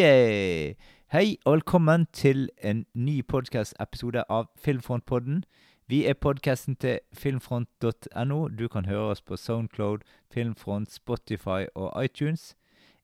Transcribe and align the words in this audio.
Yeah! 0.00 0.74
Hei 1.12 1.36
og 1.44 1.52
velkommen 1.52 2.06
til 2.12 2.48
en 2.64 2.86
ny 2.94 3.20
podcast-episode 3.28 4.22
av 4.32 4.46
Filmfrontpodden. 4.56 5.42
Vi 5.92 6.06
er 6.08 6.14
podcasten 6.14 6.76
til 6.76 7.00
filmfront.no. 7.12 8.38
Du 8.48 8.68
kan 8.68 8.86
høre 8.86 9.10
oss 9.12 9.20
på 9.20 9.36
Soundcloud, 9.36 9.98
Filmfront, 10.32 10.92
Spotify 10.92 11.68
og 11.74 12.04
iTunes. 12.04 12.54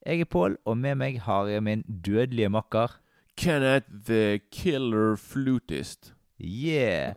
Jeg 0.05 0.19
er 0.19 0.25
Pål, 0.25 0.57
og 0.65 0.77
med 0.77 0.95
meg 0.95 1.21
har 1.21 1.45
jeg 1.45 1.63
min 1.63 1.83
dødelige 2.05 2.49
makker. 2.49 2.97
Kenneth 3.37 3.85
the 4.07 4.39
Killer 4.51 5.15
Flutist. 5.15 6.13
Yeah! 6.41 7.13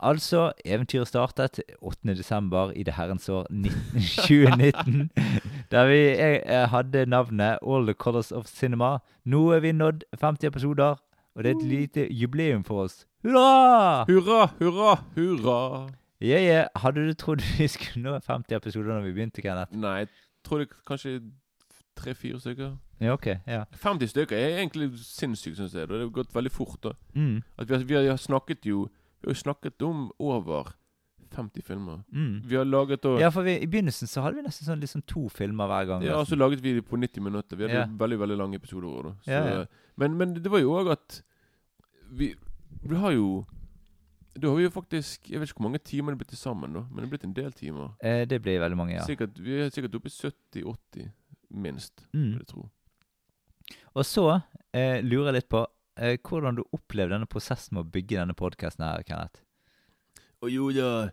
Altså, 0.00 0.52
eventyret 0.64 1.08
startet 1.08 1.60
8. 1.80 2.14
desember 2.14 2.70
i 2.70 2.82
det 2.82 2.94
herrens 2.94 3.28
år 3.28 3.46
19, 3.50 3.72
2019. 3.92 5.10
Der 5.70 5.86
vi 5.86 5.96
jeg, 5.96 6.42
jeg 6.46 6.68
hadde 6.68 7.06
navnet 7.06 7.58
All 7.66 7.86
the 7.86 7.92
Colors 7.94 8.32
of 8.32 8.46
Cinema. 8.46 8.98
Nå 9.24 9.50
er 9.50 9.60
vi 9.60 9.72
nådd 9.72 10.04
50 10.20 10.46
episoder, 10.46 10.96
og 11.34 11.44
det 11.44 11.50
er 11.50 11.56
et 11.56 11.66
lite 11.66 12.08
jubileum 12.10 12.64
for 12.64 12.82
oss. 12.82 13.06
Hurra! 13.22 14.04
Hurra, 14.04 14.46
hurra, 14.58 14.96
hurra. 15.16 15.88
Yeah, 16.22 16.42
yeah. 16.42 16.66
Hadde 16.76 17.06
du 17.06 17.12
trodd 17.14 17.42
vi 17.58 17.68
skulle 17.68 18.02
nå 18.02 18.18
50 18.18 18.56
episoder 18.56 18.94
når 18.94 19.00
vi 19.00 19.12
begynte, 19.12 19.42
Kenneth? 19.42 19.76
Nei, 19.76 19.98
jeg 20.04 20.08
tror 20.44 20.58
det 20.58 20.68
kanskje 20.86 21.20
tre-fire 21.96 22.40
stykker. 22.40 22.76
Ja, 23.00 23.12
ok. 23.12 23.26
Ja. 23.46 23.64
50 23.72 24.10
stykker 24.10 24.36
er 24.36 24.58
egentlig 24.58 24.90
sinnssykt, 25.02 25.56
syns 25.56 25.74
jeg. 25.74 25.88
Det 25.88 26.00
har 26.00 26.12
gått 26.12 26.34
veldig 26.34 26.52
fort. 26.52 26.78
da. 26.82 26.92
Mm. 27.14 27.42
At 27.58 27.68
vi, 27.68 27.74
har, 27.74 28.02
vi 28.02 28.08
har 28.08 28.20
snakket 28.20 28.66
jo 28.66 28.88
Vi 29.24 29.30
har 29.30 29.34
jo 29.34 29.40
snakket 29.40 29.82
om 29.82 30.10
over 30.20 30.74
50 31.34 31.62
filmer. 31.64 32.02
Mm. 32.12 32.42
Vi 32.46 32.56
har 32.56 32.64
laget 32.68 33.04
og 33.08 33.18
Ja, 33.20 33.30
for 33.32 33.42
vi, 33.42 33.56
i 33.58 33.66
begynnelsen 33.66 34.06
så 34.06 34.20
hadde 34.22 34.36
vi 34.36 34.42
nesten 34.44 34.68
sånn 34.68 34.82
liksom 34.82 35.02
to 35.08 35.24
filmer 35.32 35.66
hver 35.66 35.86
gang. 35.88 36.04
Ja, 36.04 36.18
og 36.20 36.28
så 36.28 36.36
laget 36.36 36.60
vi 36.62 36.74
det 36.76 36.84
på 36.86 36.96
90 37.00 37.24
minutter. 37.24 37.56
Vi 37.56 37.64
hadde 37.64 37.80
Ja. 37.80 37.86
veldig 37.88 38.18
veldig 38.20 38.36
lange 38.38 38.54
episoder. 38.60 38.86
også. 39.08 39.16
Så, 39.24 39.30
Ja, 39.32 39.44
ja. 39.48 39.64
Men, 39.96 40.14
men 40.18 40.34
det 40.34 40.50
var 40.50 40.58
jo 40.60 40.70
òg 40.76 40.92
at 40.92 41.22
vi, 42.12 42.34
vi 42.82 42.96
har 42.96 43.12
jo 43.12 43.44
Da 44.38 44.48
har 44.48 44.56
vi 44.56 44.64
jo 44.64 44.70
faktisk 44.70 45.30
Jeg 45.30 45.40
vet 45.40 45.48
ikke 45.48 45.60
hvor 45.62 45.68
mange 45.70 45.78
timer 45.78 46.10
det 46.12 46.18
blitt 46.18 46.28
til 46.28 46.38
sammen, 46.38 46.72
da, 46.74 46.80
men 46.90 46.96
det 46.96 47.04
er 47.04 47.10
blitt 47.16 47.24
en 47.24 47.32
del 47.34 47.52
timer. 47.52 47.94
Eh, 48.02 48.24
det 48.26 48.42
blir 48.42 48.60
veldig 48.60 48.76
mange, 48.76 48.94
ja. 48.94 49.04
Sikkert, 49.06 49.38
vi 49.38 49.60
er 49.62 49.70
sikkert 49.70 49.94
oppe 49.94 50.10
i 50.10 50.10
70-80, 50.60 51.10
minst. 51.50 52.06
Mm. 52.12 52.32
vil 52.32 52.38
jeg 52.38 52.46
tro. 52.46 52.68
Og 53.94 54.04
så 54.04 54.40
eh, 54.74 55.00
lurer 55.02 55.32
jeg 55.32 55.34
litt 55.34 55.48
på 55.48 55.66
eh, 55.98 56.16
hvordan 56.22 56.56
du 56.58 56.64
opplevde 56.72 57.14
denne 57.14 57.26
prosessen 57.30 57.74
med 57.76 57.84
å 57.86 57.90
bygge 57.94 58.18
denne 58.20 58.34
podkasten 58.38 58.84
her, 58.86 59.02
Kenneth. 59.06 59.42
Og 60.42 60.50
jo 60.52 60.70
da, 60.76 61.10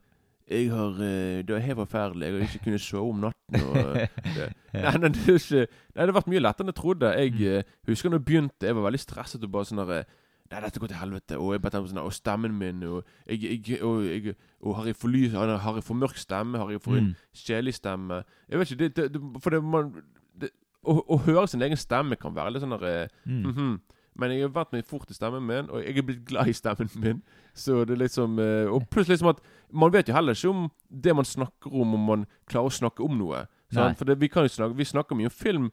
jeg 0.51 0.69
har 0.73 0.97
eh, 0.99 1.43
Det 1.47 1.53
var 1.55 1.61
helt 1.63 1.77
forferdelig. 1.79 2.25
Jeg 2.27 2.33
har 2.33 2.47
ikke 2.49 2.63
kunnet 2.65 2.81
sove 2.83 3.09
om 3.13 3.21
natten. 3.23 3.61
Og, 3.67 3.93
det, 4.35 4.47
nei, 4.73 4.95
nei, 4.99 5.09
det 5.15 5.35
ikke, 5.37 5.61
nei, 5.67 6.01
det 6.01 6.09
har 6.09 6.17
vært 6.17 6.31
mye 6.33 6.41
lettere 6.43 6.65
enn 6.65 6.73
jeg 6.73 6.79
trodde. 6.81 7.11
Jeg 7.15 7.31
Mm. 7.31 7.45
eh, 7.47 7.63
husker 7.87 8.09
når 8.11 8.19
jeg 8.19 8.25
begynte, 8.25 8.67
jeg 8.67 8.75
var 8.75 8.87
veldig 8.89 8.99
stresset 9.05 9.43
og 9.47 9.51
bare 9.53 9.69
sånn 9.69 9.83
der 9.85 9.93
eh, 10.01 10.17
Nei, 10.51 10.59
dette 10.65 10.81
går 10.83 10.89
til 10.91 10.97
helvete. 10.99 11.37
Og 11.39 11.53
jeg 11.53 11.61
sånn 11.63 12.01
Og 12.03 12.11
stemmen 12.11 12.51
min 12.59 12.81
Og, 12.83 13.05
jeg, 13.25 13.61
jeg, 13.63 13.77
og, 13.87 14.01
jeg, 14.03 14.33
og 14.59 14.73
har 14.75 14.89
jeg 14.89 14.97
for 14.99 15.07
lys 15.07 15.31
Har 15.31 15.47
jeg 15.77 15.83
for 15.87 15.95
mørk 15.95 16.17
stemme? 16.19 16.57
Har 16.59 16.69
jeg 16.73 16.81
for 16.83 16.97
en 16.99 17.05
Mm. 17.05 17.15
kjedelig 17.31 17.73
stemme? 17.77 18.17
Jeg 18.49 18.59
vet 18.59 18.71
ikke. 18.73 18.89
Det, 18.97 19.13
det, 19.13 19.21
for 19.39 19.49
det, 19.55 19.61
man 19.63 19.93
å, 20.83 20.95
å 21.07 21.17
høre 21.23 21.45
sin 21.47 21.61
egen 21.63 21.77
stemme 21.79 22.17
kan 22.19 22.35
være 22.35 22.51
litt 22.51 22.63
sånn 22.65 22.75
der 22.75 22.83
eh, 22.89 23.07
Mm. 23.29 23.45
Mhm. 23.47 23.81
Men 24.21 24.31
jeg 24.35 24.45
har 24.45 24.53
vært 24.55 24.71
meg 24.75 24.85
fort 24.87 25.09
i 25.11 25.17
stemmen 25.17 25.43
min, 25.49 25.69
og 25.73 25.81
jeg 25.83 25.97
er 25.97 26.05
blitt 26.07 26.23
glad 26.29 26.47
i 26.51 26.53
stemmen 26.57 26.89
min. 27.01 27.21
Så 27.57 27.81
det 27.89 27.97
er 27.97 28.03
liksom 28.05 28.37
eh, 28.39 28.69
Og 28.71 28.85
plutselig 28.93 29.17
liksom 29.17 29.31
at 29.33 29.41
Man 29.73 29.91
vet 29.91 30.07
jo 30.07 30.13
heller 30.15 30.37
ikke 30.37 30.49
om 30.53 30.67
det 30.89 31.15
man 31.17 31.25
snakker 31.27 31.73
om, 31.73 31.95
om 31.97 32.05
man 32.13 32.25
klarer 32.47 32.69
å 32.71 32.75
snakke 32.77 33.03
om 33.03 33.17
noe. 33.19 33.41
For 33.73 34.05
det, 34.07 34.17
vi 34.21 34.27
kan 34.31 34.43
jo 34.47 34.51
snakke 34.53 34.77
Vi 34.79 34.87
snakker 34.87 35.15
mye 35.19 35.27
om 35.31 35.35
film 35.35 35.71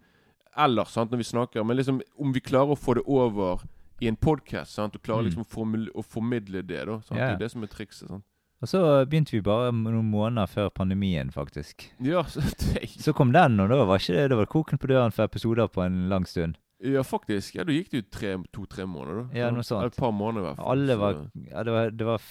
ellers 0.58 0.90
sant, 0.96 1.10
når 1.12 1.20
vi 1.20 1.26
snakker, 1.28 1.62
men 1.66 1.76
liksom 1.78 2.00
om 2.18 2.32
vi 2.34 2.40
klarer 2.42 2.72
å 2.74 2.78
få 2.78 2.96
det 2.98 3.04
over 3.06 3.60
i 4.02 4.08
en 4.10 4.16
podkast 4.18 4.78
og 4.82 4.96
klarer 5.02 5.22
Mm. 5.22 5.28
liksom 5.28 5.44
å, 5.44 5.50
formul- 5.52 5.90
å 5.94 6.02
formidle 6.02 6.62
det, 6.66 6.80
da. 6.86 6.96
Sant? 7.06 7.18
Ja. 7.18 7.28
Det 7.28 7.34
er 7.36 7.42
det 7.44 7.50
som 7.52 7.62
er 7.62 7.70
trikset. 7.70 8.08
Sant? 8.08 8.24
Og 8.62 8.66
så 8.72 8.80
begynte 9.06 9.36
vi 9.36 9.40
bare 9.46 9.70
noen 9.70 10.08
måneder 10.10 10.46
før 10.50 10.70
pandemien, 10.74 11.30
faktisk. 11.30 11.84
Ja, 12.02 12.24
så 12.26 12.40
det, 12.74 12.88
Så 12.98 13.12
kom 13.14 13.30
den, 13.32 13.60
og 13.60 13.68
da 13.70 13.84
var 13.86 13.98
ikke 14.02 14.16
det, 14.16 14.28
det 14.32 14.38
var 14.40 14.46
koken 14.50 14.78
på 14.82 14.90
døren 14.90 15.14
for 15.14 15.28
episoder 15.30 15.68
på 15.70 15.84
en 15.86 16.08
lang 16.10 16.26
stund. 16.26 16.56
Ja, 16.80 17.02
faktisk. 17.02 17.56
Ja, 17.58 17.64
Da 17.64 17.72
gikk 17.74 17.90
det 17.90 18.00
jo 18.02 18.06
tre- 18.10 18.44
to-tre 18.54 18.86
måneder, 18.86 19.24
da. 19.24 19.38
Ja, 19.38 19.50
noe 19.50 19.64
sånt. 19.66 19.86
Et 19.86 19.96
par 19.98 20.12
måneder, 20.14 20.44
i 20.44 20.46
hvert 20.46 20.60
fall. 20.60 20.70
Alle 20.74 20.96
var, 21.00 21.18
ja, 21.50 21.62
det 21.66 21.72
var, 21.74 21.90
det 21.90 22.06
var 22.06 22.22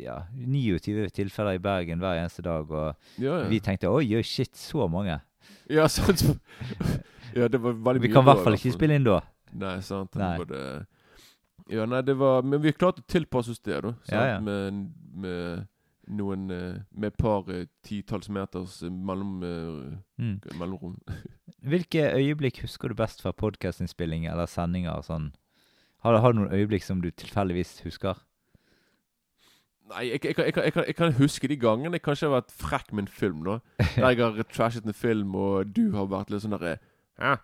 ja, 0.00 0.16
29 0.32 1.10
tilfeller 1.12 1.58
i 1.58 1.62
Bergen 1.62 2.00
hver 2.00 2.22
eneste 2.22 2.42
dag, 2.42 2.70
og 2.70 2.94
ja, 3.18 3.42
ja. 3.42 3.48
vi 3.48 3.60
tenkte 3.60 3.92
oi, 3.92 4.06
oi, 4.16 4.22
shit, 4.22 4.56
så 4.56 4.88
mange. 4.88 5.18
Ja, 5.68 5.86
sant. 5.88 6.24
ja, 7.36 7.48
det 7.48 7.60
var 7.60 7.76
veldig 7.76 8.02
Vi 8.02 8.08
mye 8.08 8.14
kan 8.14 8.24
i 8.24 8.30
hvert 8.30 8.44
fall 8.46 8.56
ikke 8.58 8.72
spille 8.72 8.96
inn 8.96 9.04
da. 9.04 9.20
Nei, 9.52 9.76
sant. 9.84 10.16
Nei. 10.18 10.36
Både, 10.40 10.64
ja, 11.70 11.84
nei, 11.88 12.00
det 12.04 12.16
var 12.20 12.42
Men 12.44 12.60
vi 12.60 12.72
klarte 12.76 13.04
å 13.04 13.06
tilpasse 13.08 13.52
oss 13.54 13.62
det, 13.64 13.82
da. 13.84 13.92
Sant? 14.02 14.16
Ja, 14.16 14.24
ja. 14.34 14.40
Med, 14.44 14.82
med 15.14 15.68
noen 16.08 16.50
eh, 16.50 16.74
Med 16.92 17.12
et 17.12 17.16
par 17.18 17.48
eh, 17.50 17.66
titalls 17.82 18.28
meters 18.28 18.82
eh, 18.82 18.90
mellom, 18.90 19.38
Mm. 20.18 20.40
mellomrom. 20.58 20.98
Hvilke 21.70 22.02
øyeblikk 22.14 22.60
husker 22.62 22.88
du 22.88 22.94
best 22.94 23.22
fra 23.22 23.32
podkastinnspilling 23.32 24.26
eller 24.28 24.46
sendinger? 24.46 25.00
Sånn? 25.02 25.30
Har, 26.04 26.18
har 26.20 26.32
du 26.32 26.38
noen 26.42 26.52
øyeblikk 26.52 26.84
som 26.84 27.00
du 27.00 27.10
tilfeldigvis 27.10 27.78
husker? 27.86 28.20
Nei, 29.90 30.06
jeg, 30.14 30.20
jeg, 30.24 30.34
jeg, 30.38 30.72
jeg, 30.86 30.94
kan- 30.96 31.12
huske 31.18 31.48
de 31.48 31.56
gangene 31.60 31.98
jeg 31.98 32.02
kanskje 32.06 32.28
har 32.30 32.38
vært 32.38 32.52
frekk 32.56 32.92
med 32.96 33.04
en 33.04 33.08
film, 33.12 33.42
da. 33.44 33.58
Der 33.96 34.10
jeg 34.14 34.20
har 34.22 34.46
trashet 34.52 34.86
en 34.88 34.96
film, 34.96 35.34
og 35.36 35.72
du 35.76 35.90
har 35.96 36.06
vært 36.08 36.30
litt 36.32 36.44
sånn 36.44 36.54
derre 36.56 36.76
Ja, 37.20 37.34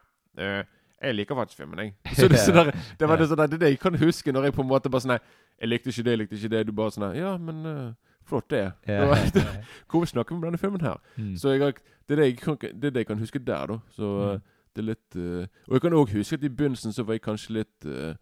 jeg 1.01 1.17
liker 1.17 1.37
faktisk 1.37 1.61
filmen, 1.61 1.79
jeg. 1.85 1.95
Så 2.17 2.29
det, 2.29 2.39
så 2.41 2.53
der, 2.53 2.71
det 3.01 3.09
var 3.09 3.17
det, 3.21 3.29
sånn 3.29 3.41
det 3.51 3.61
det 3.61 3.71
jeg 3.75 3.81
kan 3.81 3.97
huske 4.01 4.33
når 4.33 4.49
jeg 4.49 4.57
på 4.57 4.65
en 4.65 4.69
måte 4.73 4.93
bare 4.93 5.05
sånn 5.05 5.17
jeg 5.19 5.69
likte 5.69 5.93
ikke 5.93 6.05
det, 6.07 6.13
jeg 6.15 6.21
likte 6.23 6.37
ikke 6.41 6.53
det. 6.55 6.63
Du 6.69 6.73
bare 6.77 6.93
sånn 6.95 7.11
Ja, 7.17 7.35
men 7.41 7.61
eh, 7.69 8.10
flott, 8.27 8.49
det. 8.51 8.73
Ja. 8.89 9.05
Hvorfor 9.91 10.07
snakker 10.07 10.35
vi 10.35 10.39
om 10.39 10.43
denne 10.43 10.59
filmen 10.59 10.81
her? 10.81 10.97
Mm. 11.17 11.37
Så 11.37 11.49
jeg 11.57 11.61
det, 12.09 12.17
er 12.17 12.17
det, 12.17 12.27
jeg 12.27 12.37
kan, 12.39 12.57
det 12.61 12.85
er 12.85 12.91
det 12.91 12.97
jeg 12.97 13.07
kan 13.07 13.19
huske 13.19 13.39
der, 13.39 13.67
da. 13.67 13.79
Så 13.91 14.03
Mm. 14.03 14.35
eh, 14.35 14.41
det 14.77 14.83
er 14.83 14.87
litt 14.87 15.17
uh, 15.17 15.47
Og 15.69 15.73
jeg 15.75 15.81
kan 15.81 15.93
òg 15.93 16.13
huske 16.15 16.35
at 16.35 16.45
i 16.45 16.49
begynnelsen 16.49 16.93
så 16.93 17.03
var 17.05 17.15
jeg 17.15 17.23
kanskje 17.23 17.51
litt 17.57 17.87
uh, 17.87 18.15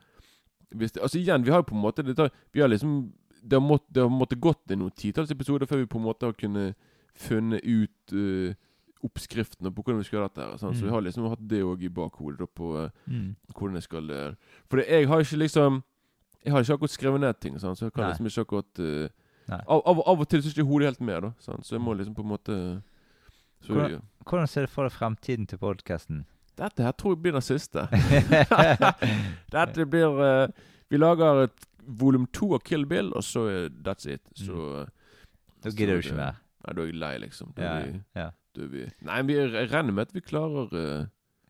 det, 0.72 0.96
Altså 0.96 1.18
igjen, 1.18 1.44
vi 1.44 1.50
har 1.50 1.58
jo 1.58 1.62
på 1.68 1.74
en 1.74 1.82
måte 1.82 2.02
det, 2.02 2.16
tar- 2.16 2.30
Vi 2.54 2.60
har 2.60 2.68
liksom 2.68 3.12
Det 3.42 3.52
har 3.60 3.60
mått, 3.68 3.84
det 3.92 4.02
har 4.02 4.08
måttet 4.08 4.40
gått 4.40 4.70
i 4.70 4.74
noen 4.76 4.90
titalls 4.96 5.30
episoder 5.30 5.66
før 5.66 5.76
vi 5.82 5.86
på 5.86 5.98
en 5.98 6.04
måte 6.04 6.24
har 6.26 6.32
kunnet 6.32 6.74
funnet 7.14 7.60
ut 7.64 8.12
uh, 8.14 8.54
oppskriftene 9.04 9.70
på 9.70 9.82
hvordan 9.82 9.98
vi 10.00 10.04
skal 10.08 10.18
gjøre 10.18 10.28
dette. 10.28 10.42
her 10.50 10.56
sant? 10.58 10.76
Så 10.76 10.82
Mm. 10.82 10.88
vi 10.88 10.90
har 10.94 11.00
liksom 11.02 11.28
hatt 11.28 11.48
det 11.48 11.62
òg 11.62 11.82
i 11.82 11.88
bakhodet 11.88 12.38
da, 12.38 12.46
på 12.46 12.90
Mm. 13.06 13.36
hvordan 13.54 13.74
jeg 13.74 13.82
skal 13.82 14.36
For 14.70 14.78
jeg 14.80 15.06
har 15.08 15.20
ikke 15.20 15.36
liksom 15.38 15.82
Jeg 16.44 16.52
har 16.52 16.60
ikke 16.62 16.74
akkurat 16.74 16.90
skrevet 16.90 17.20
ned 17.20 17.40
ting, 17.40 17.58
sant? 17.60 17.78
så 17.78 17.84
jeg 17.86 17.92
kan 17.92 18.04
Nei. 18.04 18.10
liksom 18.12 18.26
ikke 18.26 18.40
akkurat. 18.40 19.10
Av, 19.48 19.82
av, 19.86 20.00
av 20.12 20.20
og 20.20 20.28
til 20.28 20.42
så 20.42 20.50
er 20.50 20.56
ikke 20.58 20.68
hodet 20.68 20.90
helt 20.92 21.00
med, 21.00 21.22
da. 21.24 21.30
Sant? 21.44 21.66
Så 21.66 21.76
jeg 21.76 21.82
må 21.84 21.94
liksom 21.96 22.16
på 22.16 22.24
en 22.24 22.32
måte 22.34 22.56
så, 23.64 23.72
Hvordan- 23.72 23.90
ja. 23.90 24.00
Hvordan 24.24 24.46
ser 24.46 24.66
du 24.66 24.72
for 24.72 24.86
deg 24.86 24.92
fremtiden 24.92 25.46
til 25.48 25.58
podkasten? 25.58 26.24
Dette 26.58 26.82
her 26.82 26.92
tror 26.92 27.14
jeg 27.14 27.22
blir 27.22 27.32
den 27.32 27.42
siste. 27.42 27.86
Dette 29.54 29.86
blir 29.86 30.20
uh, 30.20 30.48
Vi 30.90 30.98
lager 30.98 31.44
et 31.46 31.66
volum 31.88 32.26
to 32.32 32.52
av 32.54 32.62
Kill 32.66 32.84
Bill, 32.86 33.12
og 33.16 33.24
så 33.24 33.46
er 33.48 33.68
that's 33.84 34.08
it. 34.10 34.22
Så 34.36 34.52
mm. 34.52 34.90
Da 35.64 35.70
gidder 35.70 35.98
du 35.98 36.06
ikke 36.06 36.18
mer. 36.18 36.38
Nei, 36.66 36.74
da 36.74 36.82
er 36.82 36.90
jeg 36.90 36.98
lei, 37.00 37.12
liksom. 37.24 37.52
Da 37.56 37.62
Ja, 37.64 37.74
vi, 37.86 38.00
ja. 38.14 38.28
da 38.54 38.68
vi 38.72 38.84
Nei, 39.08 39.22
vi 39.26 39.38
regner 39.54 39.92
med 39.92 40.08
at 40.08 40.14
vi 40.14 40.20
klarer 40.20 40.74
uh, 40.74 41.06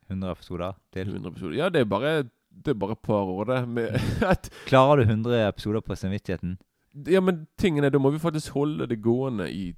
100 0.09 0.31
episoder 0.33 0.79
til. 0.93 1.09
100 1.09 1.33
episoder. 1.35 1.57
Ja, 1.59 1.69
det 1.69 1.81
er 1.81 1.85
bare 1.85 2.13
Det 2.49 2.73
er 2.73 2.79
bare 2.81 2.93
et 2.97 3.03
par 3.05 3.29
år, 3.29 3.45
det. 3.45 3.69
Med 3.69 3.99
Klarer 4.71 4.97
du 4.97 5.03
100 5.11 5.49
episoder 5.49 5.81
på 5.81 5.95
samvittigheten? 5.95 6.59
Ja, 7.07 7.21
men 7.21 7.47
tingen 7.59 7.85
er, 7.85 7.91
da 7.91 7.99
må 7.99 8.11
vi 8.11 8.19
faktisk 8.19 8.53
holde 8.57 8.87
det 8.89 9.01
gående 9.03 9.51
i 9.53 9.75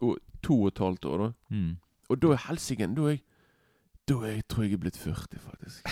og, 0.00 0.18
to 0.42 0.62
og 0.62 0.72
et 0.72 0.78
halvt 0.78 1.04
år, 1.04 1.18
da. 1.18 1.56
Mm. 1.56 1.76
Og 2.10 2.22
da 2.22 2.32
er 2.34 2.44
helsike 2.48 2.86
Da 2.96 3.02
er 3.02 3.08
jeg 3.10 3.22
Da 4.08 4.14
er 4.14 4.32
jeg, 4.32 4.44
tror 4.48 4.62
jeg 4.64 4.72
er 4.72 4.82
blitt 4.82 4.98
40, 4.98 5.38
faktisk. 5.38 5.88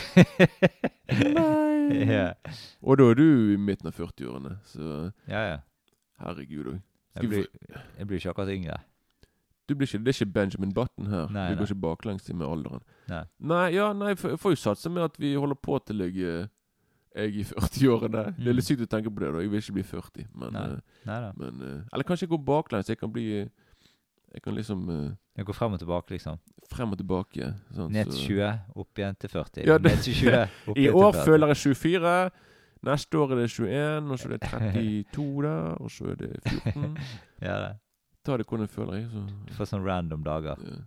Nei. 1.39 1.71
Yeah. 1.91 2.35
Og 2.83 2.99
da 2.99 3.05
er 3.11 3.15
du 3.15 3.53
i 3.55 3.57
midten 3.57 3.87
av 3.87 3.95
40-årene, 3.95 4.57
så 4.67 5.11
ja, 5.29 5.43
ja. 5.47 5.59
herregud 6.19 6.73
òg. 6.75 6.81
Jeg 7.15 7.29
blir, 7.29 7.47
jeg 7.99 8.07
blir 8.07 8.19
ikke 8.19 8.31
akkurat 8.31 8.53
yngre. 8.55 8.79
Du 9.69 9.75
blir 9.79 9.87
ikke, 9.87 9.99
det 10.03 10.11
er 10.11 10.19
ikke 10.19 10.33
Benjamin 10.35 10.75
Button 10.75 11.07
her. 11.07 11.31
Nei, 11.31 11.49
vi 11.49 11.55
nei. 11.55 11.59
går 11.59 11.71
ikke 11.71 11.83
baklengs 11.83 12.31
med 12.33 12.47
alderen. 12.47 12.83
Nei, 13.39 13.67
ja, 13.75 13.93
nei, 13.95 14.15
for- 14.19 14.35
jeg 14.35 14.39
får 14.43 14.55
jo 14.57 14.61
satse 14.65 14.91
med 14.91 15.03
at 15.07 15.19
vi 15.19 15.35
holder 15.35 15.55
på 15.55 15.79
til 15.87 16.03
jeg, 16.03 16.17
eh, 16.19 16.47
jeg 17.17 17.35
i 17.35 17.43
40-årene. 17.45 18.25
Det 18.39 18.49
er 18.49 18.55
litt 18.55 18.65
sykt 18.65 18.83
å 18.85 18.87
tenke 18.87 19.11
på 19.11 19.21
det, 19.21 19.33
da. 19.35 19.41
Jeg 19.41 19.51
vil 19.51 19.61
ikke 19.61 19.73
bli 19.79 19.83
40. 19.83 20.27
Men, 20.35 20.49
Mm. 20.49 20.53
Nei. 20.53 20.67
eh, 20.71 21.07
Nei 21.07 21.21
da. 21.21 21.33
men 21.37 21.63
eh, 21.63 21.83
Eller 21.93 22.05
kanskje 22.05 22.27
jeg 22.29 22.31
går 22.31 22.45
baklengs. 22.45 22.89
Jeg 22.89 22.99
kan 22.99 23.11
bli 23.13 23.27
Jeg 24.33 24.43
kan 24.45 24.55
liksom 24.55 24.89
eh, 24.91 25.11
Jeg 25.37 25.45
går 25.47 25.55
frem 25.55 25.73
og 25.73 25.79
tilbake, 25.81 26.11
liksom. 26.11 26.39
frem 26.71 26.93
og 26.93 26.99
tilbake. 26.99 27.55
Sånn, 27.75 27.91
Ned 27.91 28.07
til 28.13 28.37
20, 28.37 28.61
opp 28.77 28.95
igjen 28.99 29.17
til 29.19 29.29
40. 29.31 29.67
Ja, 29.67 29.79
det- 29.79 29.91
Ned 29.91 30.03
til 30.05 30.15
20, 30.15 30.49
opp 30.69 30.79
I 30.79 30.89
år 30.89 31.13
til 31.13 31.21
40. 31.21 31.25
føler 31.27 31.47
jeg 31.49 31.57
24. 31.57 32.31
Neste 32.83 33.19
år 33.19 33.33
er 33.33 33.37
det 33.37 33.51
21, 33.51 34.11
og 34.11 34.19
så 34.19 34.25
er 34.25 34.37
det 34.39 34.41
32 34.41 35.43
der, 35.47 35.75
og 35.83 35.91
så 35.91 36.05
er 36.11 36.15
det 36.15 36.31
14. 36.47 36.97
Ja, 37.43 37.57
det. 37.67 37.73
Ta 38.25 38.37
det 38.37 38.47
hvordan 38.47 38.61
jeg 38.69 38.71
føler. 38.71 38.95
Jeg, 39.01 39.09
så, 39.11 39.27
Du 39.49 39.53
får 39.55 39.65
sånne 39.69 39.87
random 39.91 40.23
dager. 40.25 40.57
ja. 40.65 40.79